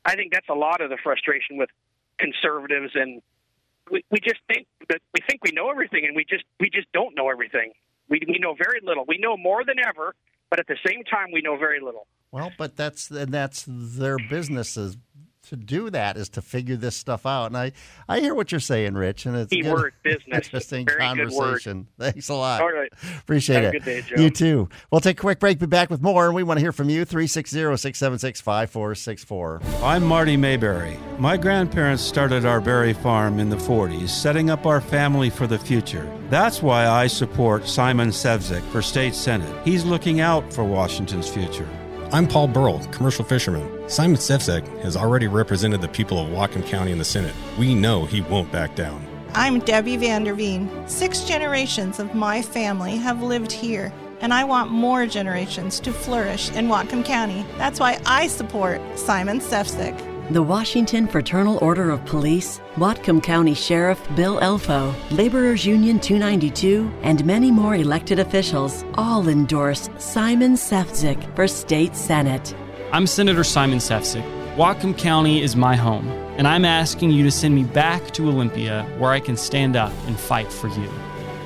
I 0.05 0.17
think, 0.17 0.33
that's 0.33 0.49
a 0.49 0.55
lot 0.55 0.81
of 0.81 0.91
the 0.91 0.97
frustration 1.03 1.57
with 1.57 1.71
conservatives, 2.19 2.93
and 2.95 3.23
we, 3.91 4.05
we 4.11 4.21
just 4.21 4.41
think 4.49 4.67
that 4.89 5.01
we 5.13 5.21
think 5.29 5.45
we 5.45 5.51
know 5.53 5.71
everything, 5.71 6.05
and 6.07 6.17
we 6.17 6.25
just 6.25 6.45
we 6.59 6.71
just 6.71 6.91
don't 6.93 7.15
know 7.15 7.29
everything. 7.29 7.73
We 8.09 8.21
we 8.27 8.39
know 8.39 8.55
very 8.55 8.81
little. 8.83 9.05
We 9.07 9.19
know 9.19 9.37
more 9.37 9.65
than 9.65 9.77
ever, 9.87 10.15
but 10.51 10.61
at 10.61 10.67
the 10.67 10.77
same 10.87 11.05
time, 11.05 11.29
we 11.33 11.43
know 11.43 11.57
very 11.57 11.81
little. 11.81 12.07
Well, 12.31 12.53
but 12.59 12.77
that's 12.77 13.11
and 13.11 13.33
that's 13.33 13.65
their 13.69 14.17
businesses 14.29 14.97
to 15.49 15.57
do 15.57 15.91
that 15.91 16.17
is 16.17 16.29
to 16.31 16.43
figure 16.43 16.77
this 16.77 16.97
stuff 16.97 17.27
out. 17.27 17.47
And 17.47 17.57
I, 17.57 17.73
I 18.09 18.21
hear 18.21 18.35
what 18.35 18.53
you're 18.53 18.61
saying, 18.61 18.95
Rich, 18.95 19.27
and 19.27 19.37
it's 19.37 19.51
keyword 19.51 19.95
business. 20.03 20.25
Interesting 20.47 20.87
Very 20.87 20.99
conversation. 20.99 21.87
Thanks 21.99 22.29
a 22.29 22.35
lot. 22.35 22.61
All 22.61 22.73
right. 22.73 22.93
Appreciate 23.19 23.63
Have 23.63 23.75
it. 23.75 23.77
A 23.77 23.81
good 23.81 23.85
day, 23.85 24.03
Joe. 24.03 24.23
You 24.23 24.31
too. 24.31 24.69
We'll 24.91 25.01
take 25.01 25.19
a 25.19 25.21
quick 25.21 25.41
break, 25.41 25.59
be 25.59 25.67
back 25.67 25.91
with 25.91 26.03
more, 26.03 26.27
and 26.27 26.35
we 26.35 26.43
want 26.43 26.59
to 26.59 26.63
hear 26.63 26.73
from 26.73 26.91
you. 26.91 27.05
360-676-5464. 27.07 29.83
I'm 29.83 30.05
Marty 30.05 30.37
Mayberry. 30.37 30.99
My 31.19 31.37
grandparents 31.37 32.03
started 32.03 32.45
our 32.45 32.61
berry 32.61 32.93
farm 32.93 33.39
in 33.39 33.51
the 33.51 33.57
40s, 33.57 34.09
setting 34.09 34.51
up 34.51 34.67
our 34.67 34.81
family 34.81 35.31
for 35.31 35.47
the 35.47 35.59
future. 35.59 36.11
That's 36.31 36.63
why 36.63 36.89
I 36.89 37.07
support 37.07 37.69
Simon 37.69 38.09
Sefzik 38.09 38.63
for 38.71 38.83
state 38.83 39.15
senate. 39.15 39.55
He's 39.65 39.85
looking 39.85 40.21
out 40.21 40.53
for 40.53 40.65
Washington's 40.65 41.29
future. 41.29 41.69
I'm 42.13 42.29
Paul 42.29 42.49
Burrell, 42.49 42.81
commercial 42.93 43.25
fisherman. 43.25 43.89
Simon 43.89 44.17
Sefzik 44.17 44.67
has 44.83 44.97
already 44.97 45.27
represented 45.27 45.81
the 45.81 45.89
people 45.89 46.19
of 46.19 46.29
Whatcom 46.29 46.65
County 46.67 46.93
in 46.93 46.99
the 46.99 47.05
Senate. 47.05 47.35
We 47.59 47.75
know 47.75 48.05
he 48.05 48.21
won't 48.21 48.53
back 48.53 48.77
down. 48.77 49.05
I'm 49.35 49.59
Debbie 49.61 49.97
Vanderveen. 49.97 50.89
Six 50.89 51.25
generations 51.25 51.99
of 51.99 52.15
my 52.15 52.41
family 52.41 52.97
have 52.99 53.23
lived 53.23 53.51
here, 53.51 53.93
and 54.21 54.33
I 54.33 54.45
want 54.45 54.71
more 54.71 55.07
generations 55.07 55.81
to 55.81 55.93
flourish 55.93 56.51
in 56.53 56.69
Whatcom 56.69 57.05
County. 57.05 57.45
That's 57.57 57.81
why 57.81 57.99
I 58.07 58.29
support 58.29 58.81
Simon 58.97 59.41
Sefzik. 59.41 60.14
The 60.31 60.43
Washington 60.43 61.07
Fraternal 61.07 61.59
Order 61.59 61.91
of 61.91 62.03
Police, 62.07 62.59
Whatcom 62.77 63.23
County 63.23 63.53
Sheriff 63.53 64.01
Bill 64.17 64.41
Elfo, 64.41 64.95
Laborers 65.11 65.67
Union 65.67 66.01
292, 66.01 66.91
and 67.03 67.23
many 67.27 67.51
more 67.51 67.75
elected 67.75 68.19
officials 68.19 68.87
all 68.95 69.29
endorse 69.29 69.91
Simon 69.99 70.55
Sefzik 70.55 71.37
for 71.37 71.47
state 71.47 71.95
senate. 71.95 72.55
I'm 72.91 73.07
Senator 73.07 73.45
Simon 73.45 73.81
Sefzik. 73.81 74.25
Whatcom 74.57 74.97
County 74.97 75.43
is 75.43 75.57
my 75.57 75.77
home, 75.77 76.09
and 76.39 76.49
I'm 76.49 76.65
asking 76.65 77.11
you 77.11 77.23
to 77.25 77.31
send 77.31 77.55
me 77.55 77.65
back 77.65 78.11
to 78.13 78.27
Olympia 78.27 78.87
where 78.97 79.11
I 79.11 79.21
can 79.21 79.37
stand 79.37 79.77
up 79.77 79.93
and 80.07 80.19
fight 80.19 80.51
for 80.51 80.69
you. 80.69 80.91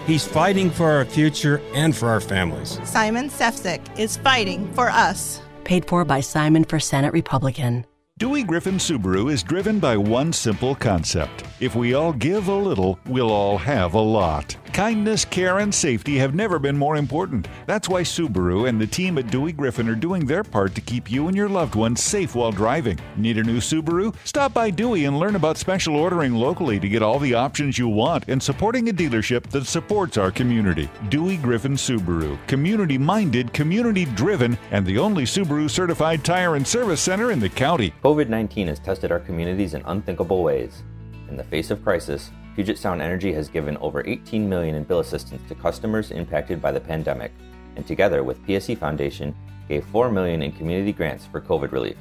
He's 0.06 0.24
fighting 0.24 0.70
for 0.70 0.88
our 0.88 1.04
future 1.04 1.60
and 1.74 1.96
for 1.96 2.10
our 2.10 2.20
families. 2.20 2.78
Simon 2.84 3.28
Sefzik 3.28 3.80
is 3.98 4.18
fighting 4.18 4.72
for 4.74 4.88
us. 4.88 5.42
Paid 5.64 5.86
for 5.86 6.04
by 6.04 6.20
Simon 6.20 6.62
for 6.62 6.78
Senate 6.78 7.12
Republican. 7.12 7.84
Dewey 8.18 8.42
Griffin 8.42 8.78
Subaru 8.78 9.30
is 9.30 9.44
driven 9.44 9.78
by 9.78 9.96
one 9.96 10.32
simple 10.32 10.74
concept. 10.74 11.44
If 11.60 11.76
we 11.76 11.94
all 11.94 12.12
give 12.12 12.48
a 12.48 12.52
little, 12.52 12.98
we'll 13.06 13.30
all 13.30 13.56
have 13.58 13.94
a 13.94 14.00
lot. 14.00 14.56
Kindness, 14.72 15.24
care, 15.24 15.58
and 15.58 15.74
safety 15.74 16.16
have 16.18 16.34
never 16.34 16.58
been 16.58 16.76
more 16.76 16.96
important. 16.96 17.48
That's 17.66 17.88
why 17.88 18.02
Subaru 18.02 18.68
and 18.68 18.80
the 18.80 18.86
team 18.86 19.18
at 19.18 19.30
Dewey 19.30 19.52
Griffin 19.52 19.88
are 19.88 19.94
doing 19.94 20.24
their 20.24 20.44
part 20.44 20.74
to 20.74 20.80
keep 20.80 21.10
you 21.10 21.28
and 21.28 21.36
your 21.36 21.48
loved 21.48 21.74
ones 21.74 22.02
safe 22.02 22.34
while 22.34 22.52
driving. 22.52 22.98
Need 23.16 23.38
a 23.38 23.42
new 23.42 23.58
Subaru? 23.58 24.14
Stop 24.24 24.54
by 24.54 24.70
Dewey 24.70 25.06
and 25.06 25.18
learn 25.18 25.36
about 25.36 25.56
special 25.56 25.96
ordering 25.96 26.34
locally 26.34 26.78
to 26.78 26.88
get 26.88 27.02
all 27.02 27.18
the 27.18 27.34
options 27.34 27.78
you 27.78 27.88
want 27.88 28.28
and 28.28 28.42
supporting 28.42 28.88
a 28.88 28.92
dealership 28.92 29.48
that 29.50 29.66
supports 29.66 30.16
our 30.16 30.30
community. 30.30 30.88
Dewey 31.08 31.38
Griffin 31.38 31.74
Subaru. 31.74 32.38
Community 32.46 32.98
minded, 32.98 33.52
community 33.52 34.04
driven, 34.04 34.56
and 34.70 34.86
the 34.86 34.98
only 34.98 35.24
Subaru 35.24 35.68
certified 35.68 36.24
tire 36.24 36.56
and 36.56 36.66
service 36.66 37.00
center 37.00 37.32
in 37.32 37.40
the 37.40 37.48
county. 37.48 37.92
COVID 38.04 38.28
19 38.28 38.68
has 38.68 38.78
tested 38.78 39.10
our 39.10 39.20
communities 39.20 39.74
in 39.74 39.82
unthinkable 39.86 40.42
ways. 40.42 40.82
In 41.28 41.36
the 41.36 41.44
face 41.44 41.70
of 41.70 41.82
crisis, 41.82 42.30
Puget 42.58 42.76
Sound 42.76 43.00
Energy 43.00 43.32
has 43.34 43.48
given 43.48 43.76
over 43.76 44.02
18 44.04 44.48
million 44.48 44.74
in 44.74 44.82
bill 44.82 44.98
assistance 44.98 45.40
to 45.46 45.54
customers 45.54 46.10
impacted 46.10 46.60
by 46.60 46.72
the 46.72 46.80
pandemic, 46.80 47.30
and 47.76 47.86
together 47.86 48.24
with 48.24 48.44
PSE 48.48 48.76
Foundation, 48.76 49.32
gave 49.68 49.86
4 49.86 50.10
million 50.10 50.42
in 50.42 50.50
community 50.50 50.92
grants 50.92 51.24
for 51.24 51.40
COVID 51.40 51.70
relief. 51.70 51.96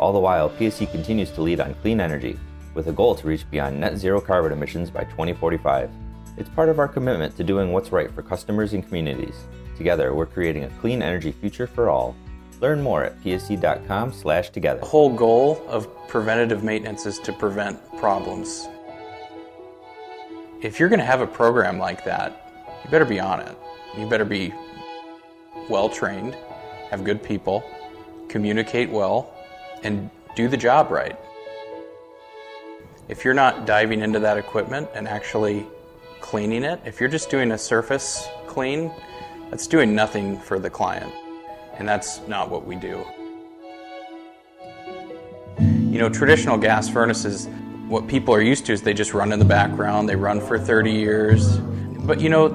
All 0.00 0.12
the 0.12 0.18
while, 0.18 0.50
PSE 0.50 0.90
continues 0.90 1.30
to 1.30 1.42
lead 1.42 1.60
on 1.60 1.74
clean 1.74 2.00
energy, 2.00 2.36
with 2.74 2.88
a 2.88 2.92
goal 2.92 3.14
to 3.14 3.28
reach 3.28 3.48
beyond 3.52 3.78
net 3.78 3.98
zero 3.98 4.20
carbon 4.20 4.50
emissions 4.50 4.90
by 4.90 5.04
2045. 5.04 5.88
It's 6.38 6.50
part 6.50 6.70
of 6.70 6.80
our 6.80 6.88
commitment 6.88 7.36
to 7.36 7.44
doing 7.44 7.72
what's 7.72 7.92
right 7.92 8.12
for 8.12 8.22
customers 8.22 8.72
and 8.72 8.84
communities. 8.84 9.36
Together, 9.76 10.12
we're 10.12 10.26
creating 10.26 10.64
a 10.64 10.70
clean 10.80 11.02
energy 11.02 11.30
future 11.30 11.68
for 11.68 11.88
all 11.88 12.16
Learn 12.60 12.82
more 12.82 13.04
at 13.04 13.18
pse.com 13.22 14.12
slash 14.12 14.50
together. 14.50 14.80
The 14.80 14.86
whole 14.86 15.14
goal 15.14 15.64
of 15.66 15.88
preventative 16.08 16.62
maintenance 16.62 17.06
is 17.06 17.18
to 17.20 17.32
prevent 17.32 17.78
problems. 17.96 18.68
If 20.62 20.78
you're 20.78 20.90
going 20.90 21.00
to 21.00 21.06
have 21.06 21.22
a 21.22 21.26
program 21.26 21.78
like 21.78 22.04
that, 22.04 22.52
you 22.84 22.90
better 22.90 23.06
be 23.06 23.18
on 23.18 23.40
it. 23.40 23.56
You 23.96 24.06
better 24.06 24.26
be 24.26 24.52
well 25.70 25.88
trained, 25.88 26.36
have 26.90 27.02
good 27.02 27.22
people, 27.22 27.64
communicate 28.28 28.90
well, 28.90 29.32
and 29.82 30.10
do 30.36 30.48
the 30.48 30.58
job 30.58 30.90
right. 30.90 31.18
If 33.08 33.24
you're 33.24 33.34
not 33.34 33.64
diving 33.64 34.02
into 34.02 34.18
that 34.18 34.36
equipment 34.36 34.90
and 34.94 35.08
actually 35.08 35.66
cleaning 36.20 36.62
it, 36.62 36.78
if 36.84 37.00
you're 37.00 37.08
just 37.08 37.30
doing 37.30 37.52
a 37.52 37.58
surface 37.58 38.28
clean, 38.46 38.92
that's 39.48 39.66
doing 39.66 39.94
nothing 39.94 40.38
for 40.38 40.58
the 40.58 40.70
client 40.70 41.12
and 41.78 41.88
that's 41.88 42.20
not 42.28 42.50
what 42.50 42.66
we 42.66 42.76
do. 42.76 43.02
You 45.58 45.98
know, 45.98 46.10
traditional 46.10 46.58
gas 46.58 46.88
furnaces, 46.88 47.48
what 47.90 48.06
people 48.06 48.32
are 48.32 48.40
used 48.40 48.66
to 48.66 48.72
is 48.72 48.82
they 48.82 48.94
just 48.94 49.12
run 49.14 49.32
in 49.32 49.40
the 49.40 49.44
background, 49.44 50.08
they 50.08 50.14
run 50.14 50.40
for 50.40 50.56
30 50.56 50.92
years. 50.92 51.58
But 51.58 52.20
you 52.20 52.28
know, 52.28 52.48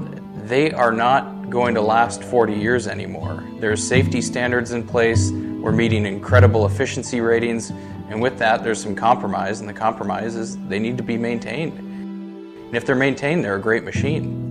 they 0.46 0.72
are 0.72 0.94
not 0.94 1.50
going 1.50 1.76
to 1.76 1.82
last 1.82 2.24
40 2.24 2.54
years 2.54 2.88
anymore. 2.88 3.44
There's 3.60 3.86
safety 3.86 4.22
standards 4.22 4.72
in 4.72 4.88
place, 4.88 5.32
we're 5.32 5.74
meeting 5.74 6.06
incredible 6.06 6.66
efficiency 6.66 7.20
ratings, 7.20 7.72
and 8.10 8.22
with 8.22 8.38
that, 8.38 8.64
there's 8.64 8.82
some 8.82 8.96
compromise, 8.96 9.60
and 9.60 9.68
the 9.68 9.74
compromise 9.74 10.36
is 10.36 10.58
they 10.68 10.80
need 10.80 10.96
to 10.96 11.04
be 11.04 11.18
maintained. 11.18 11.78
And 11.80 12.76
if 12.76 12.86
they're 12.86 12.96
maintained, 12.96 13.44
they're 13.44 13.58
a 13.58 13.62
great 13.62 13.84
machine. 13.84 14.44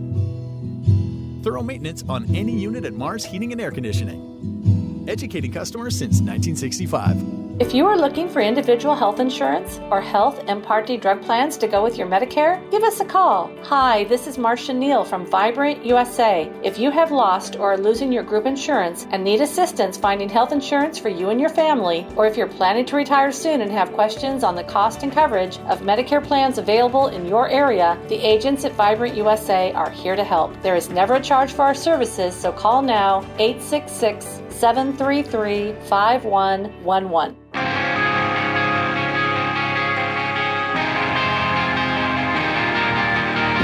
thorough 1.43 1.63
maintenance 1.63 2.05
on 2.09 2.27
any 2.35 2.53
unit 2.53 2.85
at 2.85 2.93
Mars 2.93 3.25
Heating 3.25 3.53
and 3.53 3.61
Air 3.61 3.71
Conditioning. 3.71 5.07
Educating 5.09 5.53
customers 5.53 5.97
since 5.97 6.21
1965. 6.21 7.44
If 7.61 7.73
you 7.73 7.87
are 7.87 7.97
looking 7.97 8.29
for 8.29 8.41
individual 8.41 8.97
health 8.97 9.21
insurance 9.21 9.79
or 9.89 10.01
health 10.01 10.43
and 10.49 10.61
Part 10.61 10.89
D 10.89 10.97
drug 10.97 11.23
plans 11.23 11.57
to 11.59 11.69
go 11.69 11.85
with 11.85 11.97
your 11.97 12.09
Medicare, 12.09 12.69
give 12.73 12.83
us 12.83 12.99
a 12.99 13.05
call. 13.05 13.49
Hi, 13.63 14.03
this 14.05 14.27
is 14.27 14.39
Marcia 14.39 14.75
Neal 14.75 15.05
from 15.05 15.25
Vibrant 15.25 15.87
USA. 15.87 16.51
If 16.65 16.81
you 16.81 16.91
have 16.91 17.13
lost 17.13 17.55
or 17.55 17.75
are 17.75 17.79
losing 17.79 18.13
your 18.13 18.25
group 18.25 18.47
insurance 18.47 19.07
and 19.13 19.23
need 19.23 19.41
assistance 19.41 19.97
finding 19.97 20.29
health 20.29 20.51
insurance 20.51 20.99
for 20.99 21.11
you 21.11 21.31
and 21.31 21.41
your 21.41 21.49
family, 21.49 22.05
or 22.17 22.27
if 22.27 22.37
you're 22.37 22.49
planning 22.49 22.87
to 22.87 22.97
retire 22.97 23.31
soon 23.31 23.61
and 23.61 23.71
have 23.71 23.93
questions 23.93 24.43
on 24.43 24.57
the 24.57 24.65
cost 24.65 25.05
and 25.05 25.13
coverage 25.13 25.59
of 25.69 25.83
Medicare 25.83 26.25
plans 26.25 26.59
available 26.59 27.07
in 27.07 27.25
your 27.25 27.49
area, 27.49 27.97
the 28.09 28.17
agents 28.17 28.65
at 28.65 28.73
Vibrant 28.73 29.17
USA 29.17 29.71
are 29.75 29.91
here 29.91 30.17
to 30.17 30.25
help. 30.25 30.61
There 30.61 30.75
is 30.75 30.91
never 30.91 31.15
a 31.15 31.23
charge 31.23 31.53
for 31.53 31.63
our 31.63 31.75
services, 31.75 32.35
so 32.35 32.51
call 32.51 32.83
now 32.83 33.21
866 33.39 34.41
733 34.65 35.75
5111. 35.91 37.37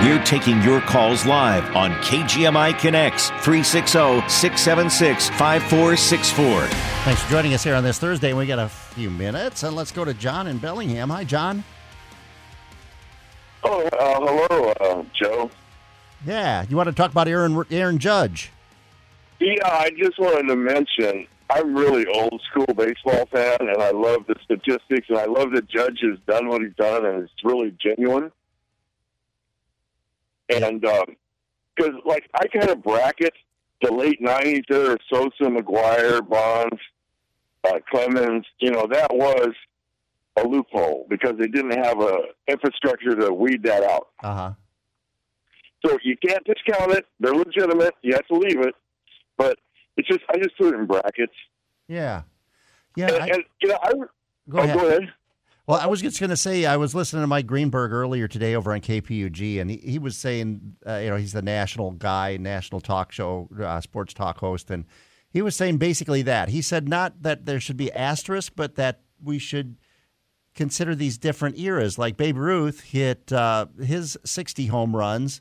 We're 0.05 0.23
taking 0.25 0.61
your 0.61 0.83
calls 0.83 1.25
live 1.25 1.75
on 1.75 1.93
KGMI 2.03 2.79
Connects 2.79 3.31
360 3.31 4.29
676 4.29 5.31
5464. 5.31 6.67
Thanks 6.67 7.23
for 7.23 7.31
joining 7.31 7.55
us 7.55 7.65
here 7.65 7.75
on 7.75 7.83
this 7.83 7.99
Thursday. 7.99 8.35
We 8.35 8.45
got 8.45 8.59
a 8.59 8.69
few 8.69 9.09
minutes, 9.09 9.63
and 9.63 9.75
let's 9.75 9.93
go 9.93 10.05
to 10.05 10.13
John 10.13 10.49
in 10.49 10.59
Bellingham. 10.59 11.09
Hi, 11.09 11.25
John. 11.25 11.65
Oh, 13.65 13.87
uh, 13.87 14.21
hello, 14.21 14.73
uh, 14.73 15.05
Joe. 15.15 15.51
Yeah, 16.27 16.67
you 16.69 16.77
want 16.77 16.91
to 16.91 16.95
talk 16.95 17.11
about 17.11 17.27
Aaron 17.27 17.65
Aaron 17.71 17.99
Judge? 17.99 18.53
Yeah, 19.41 19.67
I 19.67 19.91
just 19.99 20.19
wanted 20.19 20.49
to 20.49 20.57
mention 20.57 21.27
I'm 21.51 21.75
really 21.75 22.07
old 22.07 22.41
school 22.51 22.73
baseball 22.75 23.27
fan, 23.27 23.57
and 23.61 23.83
I 23.83 23.91
love 23.91 24.27
the 24.29 24.37
statistics, 24.45 25.09
and 25.09 25.19
I 25.19 25.25
love 25.25 25.53
that 25.53 25.69
Judge 25.69 25.99
has 26.03 26.19
done 26.27 26.49
what 26.49 26.63
he's 26.63 26.75
done, 26.77 27.05
and 27.05 27.25
it's 27.25 27.33
really 27.43 27.75
genuine. 27.81 28.31
And 30.49 30.81
because, 30.81 31.95
like, 32.05 32.29
I 32.35 32.47
kind 32.49 32.71
of 32.71 32.83
bracket 32.83 33.33
the 33.83 33.93
late 33.93 34.21
'90s 34.21 34.65
there, 34.69 34.97
Sosa, 35.13 35.45
McGwire, 35.45 36.27
Bonds, 36.29 36.81
uh, 37.65 37.79
Clemens. 37.91 38.45
You 38.59 38.71
know, 38.73 38.87
that 38.91 39.13
was 39.15 39.55
a 40.37 40.47
loophole 40.47 41.07
because 41.09 41.35
they 41.39 41.49
didn't 41.49 41.83
have 41.83 42.01
a 42.01 42.19
infrastructure 42.47 43.15
to 43.17 43.33
weed 43.33 43.63
that 43.65 43.83
out. 43.83 44.09
Uh 44.23 44.35
huh. 44.35 44.53
So 45.85 45.99
you 46.03 46.17
can't 46.17 46.45
discount 46.45 46.93
it. 46.93 47.07
They're 47.21 47.35
legitimate. 47.35 47.95
You 48.03 48.15
have 48.15 48.27
to 48.27 48.35
leave 48.35 48.61
it. 48.61 48.75
But 49.41 49.59
it's 49.97 50.07
just 50.07 50.21
I 50.29 50.37
just 50.37 50.57
put 50.59 50.75
it 50.75 50.79
in 50.79 50.87
brackets. 50.87 51.33
Yeah, 51.89 52.23
yeah. 52.95 53.07
And, 53.07 53.23
I- 53.23 53.27
and 53.29 53.45
you 53.63 53.69
know, 53.69 53.79
I 53.83 53.93
Go 54.51 54.59
oh, 54.59 54.63
ahead. 54.63 54.79
Go 54.79 54.87
ahead. 54.87 55.13
Well, 55.67 55.79
I 55.79 55.87
was 55.87 56.03
just 56.03 56.19
going 56.19 56.31
to 56.31 56.37
say 56.37 56.67
I 56.67 56.77
was 56.77 56.95
listening 56.95 57.23
to 57.23 57.29
Mike 57.29 57.47
Greenberg 57.47 57.93
earlier 57.93 58.27
today 58.27 58.57
over 58.57 58.73
on 58.73 58.81
KPUG, 58.81 59.61
and 59.61 59.71
he, 59.71 59.77
he 59.77 59.99
was 60.01 60.17
saying, 60.17 60.75
uh, 60.85 60.97
you 60.97 61.11
know, 61.11 61.17
he's 61.17 61.33
the 61.33 61.43
national 61.43 61.93
guy, 61.93 62.37
national 62.39 62.81
talk 62.81 63.13
show, 63.13 63.49
uh, 63.63 63.81
sports 63.81 64.13
talk 64.13 64.39
host, 64.39 64.71
and 64.71 64.85
he 65.31 65.43
was 65.43 65.55
saying 65.55 65.77
basically 65.79 66.23
that. 66.23 66.49
He 66.49 66.61
said 66.61 66.89
not 66.89 67.23
that 67.23 67.47
there 67.47 67.61
should 67.61 67.77
be 67.77 67.93
asterisk, 67.93 68.55
but 68.57 68.75
that 68.75 69.03
we 69.23 69.39
should 69.39 69.77
consider 70.57 70.97
these 70.97 71.19
different 71.19 71.57
eras. 71.57 71.99
Like 71.99 72.17
Babe 72.17 72.37
Ruth 72.37 72.81
hit 72.81 73.33
uh, 73.33 73.67
his 73.81 74.19
60 74.25 74.67
home 74.67 74.97
runs 74.97 75.41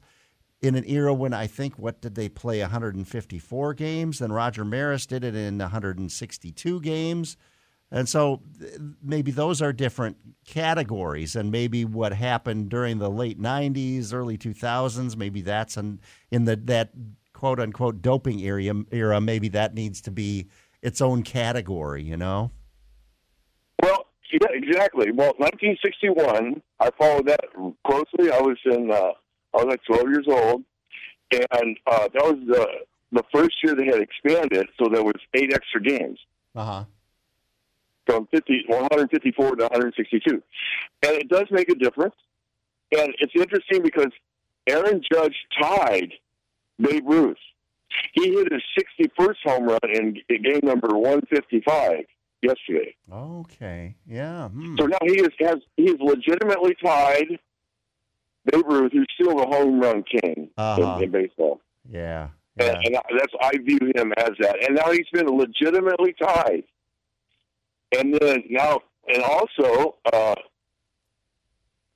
in 0.62 0.76
an 0.76 0.84
era 0.86 1.14
when 1.14 1.34
I 1.34 1.48
think, 1.48 1.80
what 1.80 2.02
did 2.02 2.16
they 2.16 2.30
play, 2.30 2.60
154 2.60 3.74
games? 3.74 4.20
Then 4.20 4.32
Roger 4.32 4.66
Maris 4.66 5.06
did 5.06 5.24
it 5.24 5.36
in 5.36 5.58
162 5.60 6.82
games. 6.82 7.38
And 7.92 8.08
so 8.08 8.42
maybe 9.02 9.32
those 9.32 9.62
are 9.62 9.74
different 9.74 10.18
categories, 10.46 11.36
and 11.36 11.52
maybe 11.52 11.86
what 11.86 12.14
happened 12.14 12.70
during 12.70 13.00
the 13.00 13.10
late 13.10 13.42
'90s, 13.42 14.14
early 14.14 14.38
2000s, 14.38 15.16
maybe 15.16 15.42
that's 15.42 15.76
in, 15.76 16.00
in 16.30 16.46
the 16.46 16.56
that 16.56 16.92
quote 17.34 17.60
unquote 17.60 18.04
doping 18.04 18.46
area 18.46 18.74
era. 18.92 19.20
Maybe 19.20 19.48
that 19.50 19.74
needs 19.74 20.02
to 20.02 20.12
be 20.12 20.50
its 20.84 21.02
own 21.02 21.24
category. 21.24 22.04
You 22.04 22.18
know? 22.18 22.52
Well, 23.82 24.06
yeah, 24.32 24.50
exactly. 24.52 25.12
Well, 25.12 25.34
1961, 25.38 26.62
I 26.80 26.92
followed 26.92 27.26
that 27.26 27.46
closely. 27.88 28.32
I 28.32 28.40
was 28.40 28.58
in, 28.66 28.92
uh, 28.92 29.14
I 29.54 29.58
was 29.58 29.66
like 29.66 29.84
12 29.86 30.10
years 30.10 30.26
old, 30.28 30.64
and 31.32 31.78
uh, 31.88 32.08
that 32.14 32.24
was 32.24 32.38
the 32.48 32.68
the 33.12 33.24
first 33.34 33.56
year 33.64 33.74
they 33.76 33.86
had 33.86 34.00
expanded, 34.02 34.68
so 34.80 34.88
there 34.88 35.04
was 35.04 35.16
eight 35.34 35.52
extra 35.54 35.82
games 35.82 36.20
Uh 36.56 36.64
huh. 36.66 36.84
from 38.06 38.28
50, 38.28 38.66
154 38.68 39.56
to 39.56 39.64
162, 39.64 40.32
and 40.36 40.44
it 41.18 41.28
does 41.28 41.46
make 41.50 41.70
a 41.70 41.76
difference. 41.76 42.14
And 42.96 43.14
it's 43.20 43.34
interesting 43.36 43.82
because 43.84 44.12
Aaron 44.68 45.02
Judge 45.12 45.36
tied 45.60 46.14
Babe 46.80 47.08
Ruth. 47.08 47.38
He 48.14 48.30
hit 48.34 48.48
his 48.52 48.62
61st 49.10 49.36
home 49.46 49.64
run 49.66 49.80
in 49.92 50.14
game 50.28 50.60
number 50.64 50.90
155 50.90 52.06
yesterday. 52.44 52.96
Okay. 53.12 53.96
Yeah. 54.08 54.50
Hmm. 54.50 54.76
So 54.78 54.86
now 54.86 54.98
he 55.04 55.20
is 55.20 55.30
has 55.40 55.58
he 55.78 55.86
is 55.90 55.98
legitimately 56.00 56.76
tied 56.84 57.40
Babe 58.52 58.66
Ruth, 58.68 58.92
who's 58.94 59.08
still 59.20 59.38
the 59.38 59.46
home 59.46 59.80
run 59.80 60.04
king 60.04 60.50
Uh-huh. 60.58 60.98
in, 60.98 61.04
in 61.04 61.12
baseball. 61.12 61.62
Yeah. 61.90 62.30
And, 62.58 62.78
and 62.86 62.96
that's 63.18 63.34
I 63.42 63.52
view 63.58 63.80
him 63.96 64.12
as 64.18 64.32
that. 64.40 64.58
And 64.68 64.76
now 64.76 64.92
he's 64.92 65.08
been 65.14 65.28
legitimately 65.28 66.14
tied. 66.22 66.64
And 67.98 68.14
then 68.16 68.44
now, 68.50 68.82
and 69.08 69.24
also, 69.24 69.96
uh, 70.12 70.36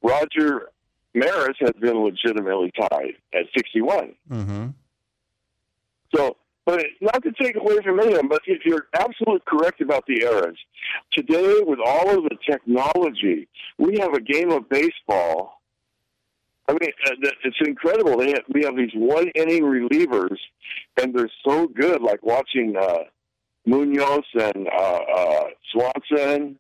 Roger 0.01 0.70
Maris 1.14 1.58
has 1.60 1.72
been 1.80 1.97
legitimately 2.04 2.72
tied 2.80 3.14
at 3.34 3.45
61. 3.56 4.16
Mm-hmm. 4.32 4.68
So, 6.16 6.38
but 6.66 6.84
not 7.01 7.22
to 7.24 7.32
take 7.34 7.56
away 7.56 7.78
from 7.84 7.99
him, 7.99 8.28
but 8.28 8.41
if 8.47 8.66
you're 8.66 8.88
absolutely 8.97 9.41
correct 9.45 9.82
about 9.82 10.06
the 10.08 10.22
eras, 10.24 10.58
today 11.12 11.62
with 11.66 11.80
all 11.86 12.10
of 12.18 12.24
the 12.24 12.38
technology, 12.49 13.47
we 13.78 13.97
have 13.99 14.14
a 14.14 14.22
game 14.22 14.51
of 14.51 14.70
baseball. 14.70 15.62
I 16.68 16.74
mean, 16.74 16.91
uh, 17.05 17.30
it's 17.43 17.57
incredible. 17.66 18.18
They 18.18 18.30
have, 18.30 18.43
we 18.53 18.64
have 18.64 18.78
these 18.78 18.93
one 18.95 19.28
inning 19.36 19.64
relievers, 19.64 20.38
and 21.01 21.14
they're 21.14 21.30
so 21.45 21.68
good. 21.68 22.01
Like 22.01 22.24
watching 22.24 22.76
uh, 22.80 22.99
Munoz 23.66 24.24
and 24.34 24.68
uh, 24.68 24.99
uh, 25.16 25.43
Swanson 25.72 26.57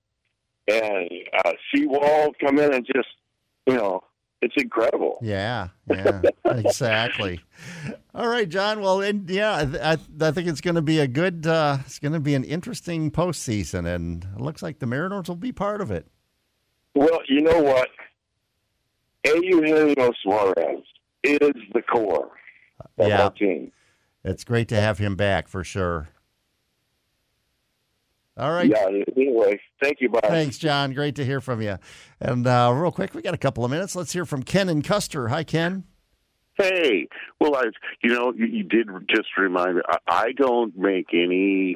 and 0.67 1.09
uh, 1.45 1.51
Sewald 1.73 2.35
come 2.39 2.59
in 2.59 2.73
and 2.73 2.85
just, 2.85 3.07
you 3.65 3.75
know, 3.75 4.03
it's 4.41 4.55
incredible. 4.57 5.19
Yeah, 5.21 5.69
yeah, 5.89 6.21
exactly. 6.45 7.39
All 8.13 8.27
right, 8.27 8.47
John. 8.47 8.81
Well, 8.81 8.99
and 8.99 9.29
yeah, 9.29 9.55
I, 9.55 9.65
th- 9.65 9.81
I, 9.81 10.27
I 10.27 10.31
think 10.31 10.49
it's 10.49 10.59
going 10.59 10.75
to 10.75 10.81
be 10.81 10.99
a 10.99 11.07
good. 11.07 11.47
Uh, 11.47 11.77
it's 11.85 11.99
going 11.99 12.11
to 12.11 12.19
be 12.19 12.35
an 12.35 12.43
interesting 12.43 13.09
postseason, 13.09 13.87
and 13.87 14.25
it 14.35 14.41
looks 14.41 14.61
like 14.61 14.79
the 14.79 14.85
Mariners 14.85 15.29
will 15.29 15.37
be 15.37 15.53
part 15.53 15.79
of 15.79 15.91
it. 15.91 16.07
Well, 16.93 17.21
you 17.29 17.41
know 17.41 17.61
what? 17.61 17.87
Eugenio 19.25 20.11
Suarez 20.21 20.83
is 21.23 21.53
the 21.73 21.81
core 21.81 22.31
of 22.97 23.07
yeah, 23.07 23.23
our 23.23 23.31
team. 23.31 23.71
it's 24.23 24.43
great 24.43 24.67
to 24.69 24.75
have 24.75 24.97
him 24.97 25.15
back 25.15 25.47
for 25.47 25.63
sure. 25.63 26.09
All 28.35 28.51
right. 28.51 28.69
Yeah. 28.69 28.87
Anyway, 29.15 29.59
thank 29.81 30.01
you. 30.01 30.09
Bye. 30.09 30.21
Thanks, 30.23 30.57
John. 30.57 30.93
Great 30.93 31.15
to 31.15 31.25
hear 31.25 31.39
from 31.39 31.61
you. 31.61 31.77
And 32.19 32.47
uh, 32.47 32.71
real 32.73 32.91
quick, 32.91 33.13
we 33.13 33.21
got 33.21 33.35
a 33.35 33.37
couple 33.37 33.63
of 33.63 33.69
minutes. 33.69 33.95
Let's 33.95 34.11
hear 34.11 34.25
from 34.25 34.41
Ken 34.41 34.69
and 34.69 34.83
Custer. 34.83 35.27
Hi, 35.27 35.43
Ken. 35.43 35.83
Hey, 36.55 37.07
well, 37.39 37.55
I, 37.55 37.65
you 38.03 38.11
know, 38.11 38.33
you, 38.35 38.45
you 38.45 38.63
did 38.63 38.87
just 39.07 39.27
remind 39.37 39.75
me. 39.75 39.81
I, 39.87 39.97
I 40.07 40.31
don't 40.35 40.75
make 40.77 41.07
any 41.13 41.75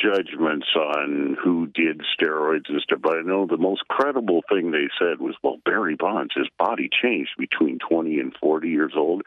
judgments 0.00 0.66
on 0.76 1.36
who 1.42 1.66
did 1.66 2.02
steroids 2.18 2.68
and 2.68 2.80
stuff, 2.82 3.00
but 3.02 3.18
I 3.18 3.22
know 3.22 3.46
the 3.46 3.56
most 3.56 3.86
credible 3.88 4.42
thing 4.48 4.70
they 4.70 4.88
said 4.98 5.20
was, 5.20 5.34
well, 5.42 5.56
Barry 5.64 5.96
Bonds, 5.96 6.34
his 6.36 6.48
body 6.58 6.88
changed 7.02 7.30
between 7.38 7.78
20 7.78 8.20
and 8.20 8.34
40 8.40 8.68
years 8.68 8.92
old. 8.96 9.22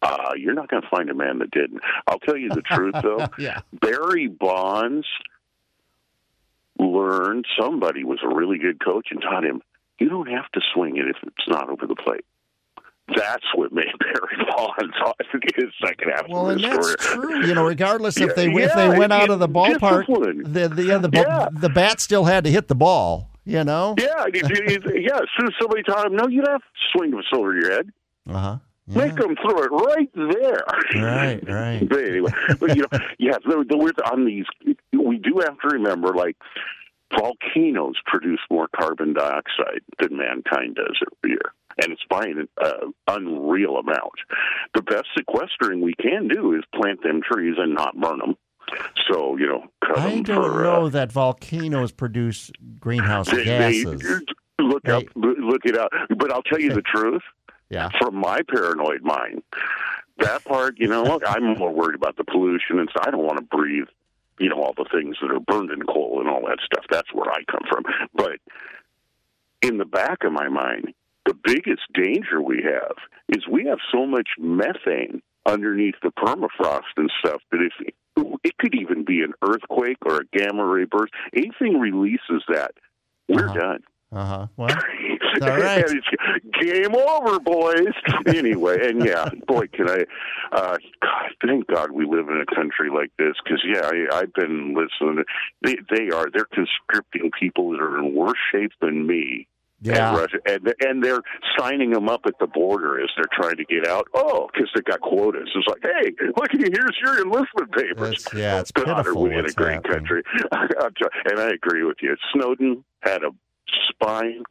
Uh, 0.00 0.32
you're 0.36 0.54
not 0.54 0.68
going 0.68 0.82
to 0.82 0.88
find 0.88 1.10
a 1.10 1.14
man 1.14 1.38
that 1.40 1.50
didn't. 1.50 1.80
I'll 2.06 2.18
tell 2.18 2.36
you 2.36 2.48
the 2.48 2.62
truth, 2.62 2.94
though. 3.02 3.26
yeah. 3.38 3.60
Barry 3.72 4.28
Bonds 4.28 5.06
learned 6.78 7.46
somebody 7.60 8.04
was 8.04 8.18
a 8.22 8.34
really 8.34 8.58
good 8.58 8.82
coach 8.82 9.08
and 9.10 9.20
taught 9.20 9.44
him 9.44 9.62
you 10.02 10.08
don't 10.08 10.28
have 10.28 10.50
to 10.52 10.60
swing 10.74 10.96
it 10.96 11.06
if 11.06 11.16
it's 11.22 11.48
not 11.48 11.68
over 11.68 11.86
the 11.86 11.94
plate. 11.94 12.24
That's 13.08 13.44
what 13.54 13.72
made 13.72 13.86
Barry 13.98 14.46
Bonds 14.56 14.94
his 15.56 15.64
second 15.84 16.10
half 16.10 16.28
Well, 16.28 16.50
of 16.50 16.56
and 16.56 16.60
his 16.64 16.70
that's 16.70 16.96
career. 17.06 17.28
true. 17.28 17.46
You 17.46 17.54
know, 17.54 17.64
regardless 17.66 18.16
if 18.18 18.28
Yeah, 18.28 18.32
they 18.34 18.46
if 18.52 18.74
they 18.74 18.88
went 18.88 19.12
out 19.12 19.30
of 19.30 19.38
the 19.40 19.48
ballpark, 19.48 20.06
the 20.06 20.68
the 20.68 20.84
yeah, 20.84 20.98
the, 20.98 21.10
Yeah. 21.12 21.48
the 21.52 21.68
bat 21.68 22.00
still 22.00 22.24
had 22.24 22.44
to 22.44 22.50
hit 22.50 22.68
the 22.68 22.74
ball. 22.74 23.28
You 23.44 23.64
know. 23.64 23.96
Yeah, 23.98 24.26
you- 24.32 24.42
you- 24.68 25.00
yeah. 25.00 25.16
As 25.16 25.28
soon 25.36 25.48
as 25.48 25.52
somebody 25.60 25.82
taught 25.82 26.06
him, 26.06 26.14
no, 26.14 26.28
you 26.28 26.42
don't 26.42 26.52
have 26.52 26.60
to 26.60 26.66
swing 26.96 27.10
this 27.10 27.26
over 27.34 27.54
your 27.58 27.72
head. 27.72 27.90
Uh 28.30 28.38
huh. 28.38 28.56
Make 28.86 29.14
them 29.16 29.36
throw 29.36 29.62
it 29.62 29.70
right 29.72 30.10
there. 30.14 30.64
Right, 31.02 31.48
right. 31.48 31.88
but 31.88 32.04
anyway, 32.04 32.30
but 32.60 32.76
you 32.76 32.82
know, 32.82 32.98
yeah, 33.18 33.36
the, 33.44 33.64
the 33.68 33.76
weird 33.78 33.94
on 34.10 34.24
these, 34.26 34.44
we 34.92 35.18
do 35.18 35.40
have 35.44 35.58
to 35.60 35.68
remember, 35.68 36.08
like 36.14 36.36
volcanoes 37.16 37.96
produce 38.06 38.40
more 38.50 38.68
carbon 38.76 39.12
dioxide 39.12 39.80
than 39.98 40.16
mankind 40.16 40.74
does 40.76 40.98
every 41.02 41.30
year, 41.32 41.52
and 41.80 41.92
it's 41.92 42.02
by 42.08 42.24
an 42.26 42.48
uh, 42.60 42.86
unreal 43.08 43.76
amount. 43.76 44.12
The 44.74 44.82
best 44.82 45.06
sequestering 45.16 45.80
we 45.80 45.94
can 45.94 46.28
do 46.28 46.54
is 46.54 46.62
plant 46.74 47.02
them 47.02 47.20
trees 47.22 47.54
and 47.58 47.74
not 47.74 47.98
burn 47.98 48.18
them. 48.18 48.36
So 49.10 49.36
you 49.36 49.46
know, 49.46 49.64
I 49.82 50.22
don't 50.22 50.26
for, 50.26 50.62
know 50.62 50.86
uh, 50.86 50.88
that 50.90 51.12
volcanoes 51.12 51.92
produce 51.92 52.50
greenhouse 52.80 53.30
they- 53.30 53.38
they- 53.38 53.82
gases. 53.84 54.22
look 54.60 54.88
up, 54.88 55.04
look 55.14 55.64
it 55.64 55.76
up. 55.76 55.90
But 56.16 56.32
I'll 56.32 56.42
tell 56.42 56.60
you 56.60 56.70
the 56.72 56.82
truth. 56.82 57.22
Yeah. 57.68 57.88
From 57.98 58.16
my 58.16 58.42
paranoid 58.42 59.02
mind, 59.02 59.42
that 60.18 60.44
part, 60.44 60.78
you 60.78 60.88
know, 60.88 61.04
look, 61.04 61.22
I'm 61.26 61.56
more 61.58 61.72
worried 61.72 61.94
about 61.94 62.16
the 62.18 62.24
pollution, 62.24 62.78
and 62.78 62.88
so 62.94 63.00
I 63.02 63.10
don't 63.10 63.24
want 63.24 63.38
to 63.38 63.56
breathe, 63.56 63.88
you 64.38 64.50
know, 64.50 64.56
all 64.62 64.74
the 64.76 64.84
things 64.92 65.16
that 65.22 65.30
are 65.30 65.40
burned 65.40 65.70
in 65.70 65.82
coal 65.84 66.20
and 66.20 66.28
all 66.28 66.42
that 66.48 66.58
stuff. 66.64 66.84
That's 66.90 67.12
where 67.14 67.30
I 67.30 67.42
come 67.50 67.62
from. 67.70 67.84
But 68.14 68.40
in 69.62 69.78
the 69.78 69.86
back 69.86 70.22
of 70.24 70.32
my 70.32 70.48
mind, 70.48 70.92
the 71.32 71.52
biggest 71.54 71.82
danger 71.94 72.40
we 72.40 72.62
have 72.64 72.96
is 73.28 73.46
we 73.50 73.66
have 73.66 73.78
so 73.92 74.06
much 74.06 74.28
methane 74.38 75.22
underneath 75.46 75.94
the 76.02 76.10
permafrost 76.10 76.82
and 76.96 77.10
stuff 77.20 77.40
that 77.50 77.60
if 77.60 77.94
it 78.44 78.58
could 78.58 78.74
even 78.74 79.04
be 79.04 79.22
an 79.22 79.32
earthquake 79.42 79.98
or 80.04 80.20
a 80.20 80.24
gamma 80.36 80.64
ray 80.64 80.84
burst, 80.84 81.12
anything 81.34 81.78
releases 81.78 82.42
that, 82.48 82.72
we're 83.28 83.46
done. 83.46 83.82
Uh 84.12 84.24
huh. 84.26 84.46
Well, 84.58 84.68
all 85.42 85.58
right. 85.58 85.86
game 86.60 86.94
over, 86.94 87.40
boys. 87.40 87.94
anyway, 88.26 88.88
and 88.88 89.06
yeah, 89.06 89.30
boy, 89.46 89.66
can 89.68 89.88
I? 89.88 90.04
Uh, 90.52 90.76
God, 91.00 91.30
thank 91.46 91.66
God 91.66 91.92
we 91.92 92.04
live 92.04 92.28
in 92.28 92.44
a 92.46 92.54
country 92.54 92.90
like 92.90 93.10
this 93.18 93.34
because 93.42 93.64
yeah, 93.66 93.88
I, 93.90 94.18
I've 94.18 94.34
been 94.34 94.74
listening. 94.74 95.24
They, 95.62 95.76
they 95.90 96.10
are 96.10 96.28
they're 96.30 96.46
conscripting 96.52 97.30
people 97.40 97.70
that 97.70 97.80
are 97.80 97.98
in 97.98 98.14
worse 98.14 98.38
shape 98.52 98.72
than 98.82 99.06
me. 99.06 99.48
Yeah. 99.82 100.10
And, 100.10 100.18
Russia, 100.18 100.38
and 100.46 100.74
and 100.80 101.04
they're 101.04 101.22
signing 101.58 101.90
them 101.90 102.08
up 102.08 102.22
at 102.26 102.34
the 102.38 102.46
border 102.46 103.02
as 103.02 103.10
they're 103.16 103.24
trying 103.32 103.56
to 103.56 103.64
get 103.64 103.86
out. 103.86 104.06
Oh, 104.14 104.48
because 104.52 104.70
they 104.74 104.80
got 104.82 105.00
quotas. 105.00 105.48
It's 105.54 105.66
like, 105.68 105.82
hey, 105.82 106.12
look, 106.36 106.50
here's 106.52 106.96
your 107.02 107.20
enlistment 107.20 107.72
papers. 107.72 108.24
It's, 108.24 108.34
yeah, 108.34 108.60
it's 108.60 108.70
God, 108.70 108.88
are 108.88 108.96
pitiful 109.02 109.22
we 109.22 109.34
in 109.36 109.44
a 109.44 109.52
great 109.52 109.74
happening. 109.74 109.92
country? 109.92 110.22
and 110.52 111.40
I 111.40 111.50
agree 111.50 111.84
with 111.84 111.96
you. 112.00 112.16
Snowden 112.32 112.84
had 113.02 113.22
a 113.24 113.30
spine. 113.88 114.44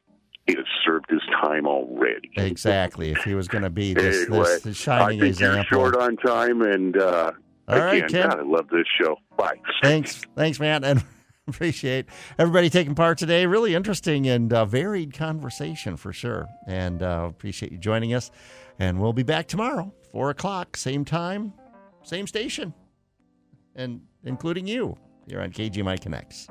He 0.48 0.56
has 0.56 0.66
served 0.84 1.06
his 1.10 1.22
time 1.42 1.66
already. 1.68 2.32
Exactly. 2.36 3.12
If 3.12 3.24
he 3.24 3.36
was 3.36 3.48
going 3.48 3.64
to 3.64 3.70
be 3.70 3.94
this, 3.94 4.28
anyway, 4.28 4.44
this, 4.46 4.62
this 4.64 4.78
shining 4.78 5.06
I 5.06 5.22
think 5.22 5.24
example. 5.24 5.56
you're 5.58 5.92
short 5.92 5.96
on 5.98 6.18
time, 6.18 6.62
and 6.62 6.98
uh, 6.98 7.32
All 7.68 7.80
right, 7.80 8.04
again, 8.04 8.10
Ken. 8.10 8.30
God, 8.30 8.40
I 8.40 8.44
love 8.44 8.68
this 8.70 8.88
show. 9.00 9.16
Bye. 9.38 9.56
Thanks, 9.82 10.22
thanks, 10.36 10.60
man, 10.60 10.84
and 10.84 11.04
appreciate 11.52 12.06
everybody 12.40 12.70
taking 12.70 12.96
part 12.96 13.18
today. 13.18 13.46
Really 13.46 13.76
interesting 13.76 14.28
and 14.28 14.52
uh, 14.52 14.66
varied 14.66 15.14
conversation 15.14 15.98
for 15.98 16.12
sure, 16.14 16.48
and 16.68 17.04
uh, 17.04 17.28
appreciate 17.30 17.72
you 17.72 17.78
joining 17.78 18.14
us. 18.14 18.32
And 18.80 19.00
we'll 19.00 19.14
be 19.14 19.24
back 19.24 19.48
tomorrow, 19.48 19.94
four 20.12 20.30
o'clock, 20.30 20.76
same 20.76 21.06
time, 21.06 21.54
same 22.04 22.26
station, 22.26 22.74
and 23.76 24.02
including 24.24 24.68
you 24.68 24.98
here 25.28 25.42
on 25.42 25.52
KGMI 25.52 26.02
Connects. 26.02 26.48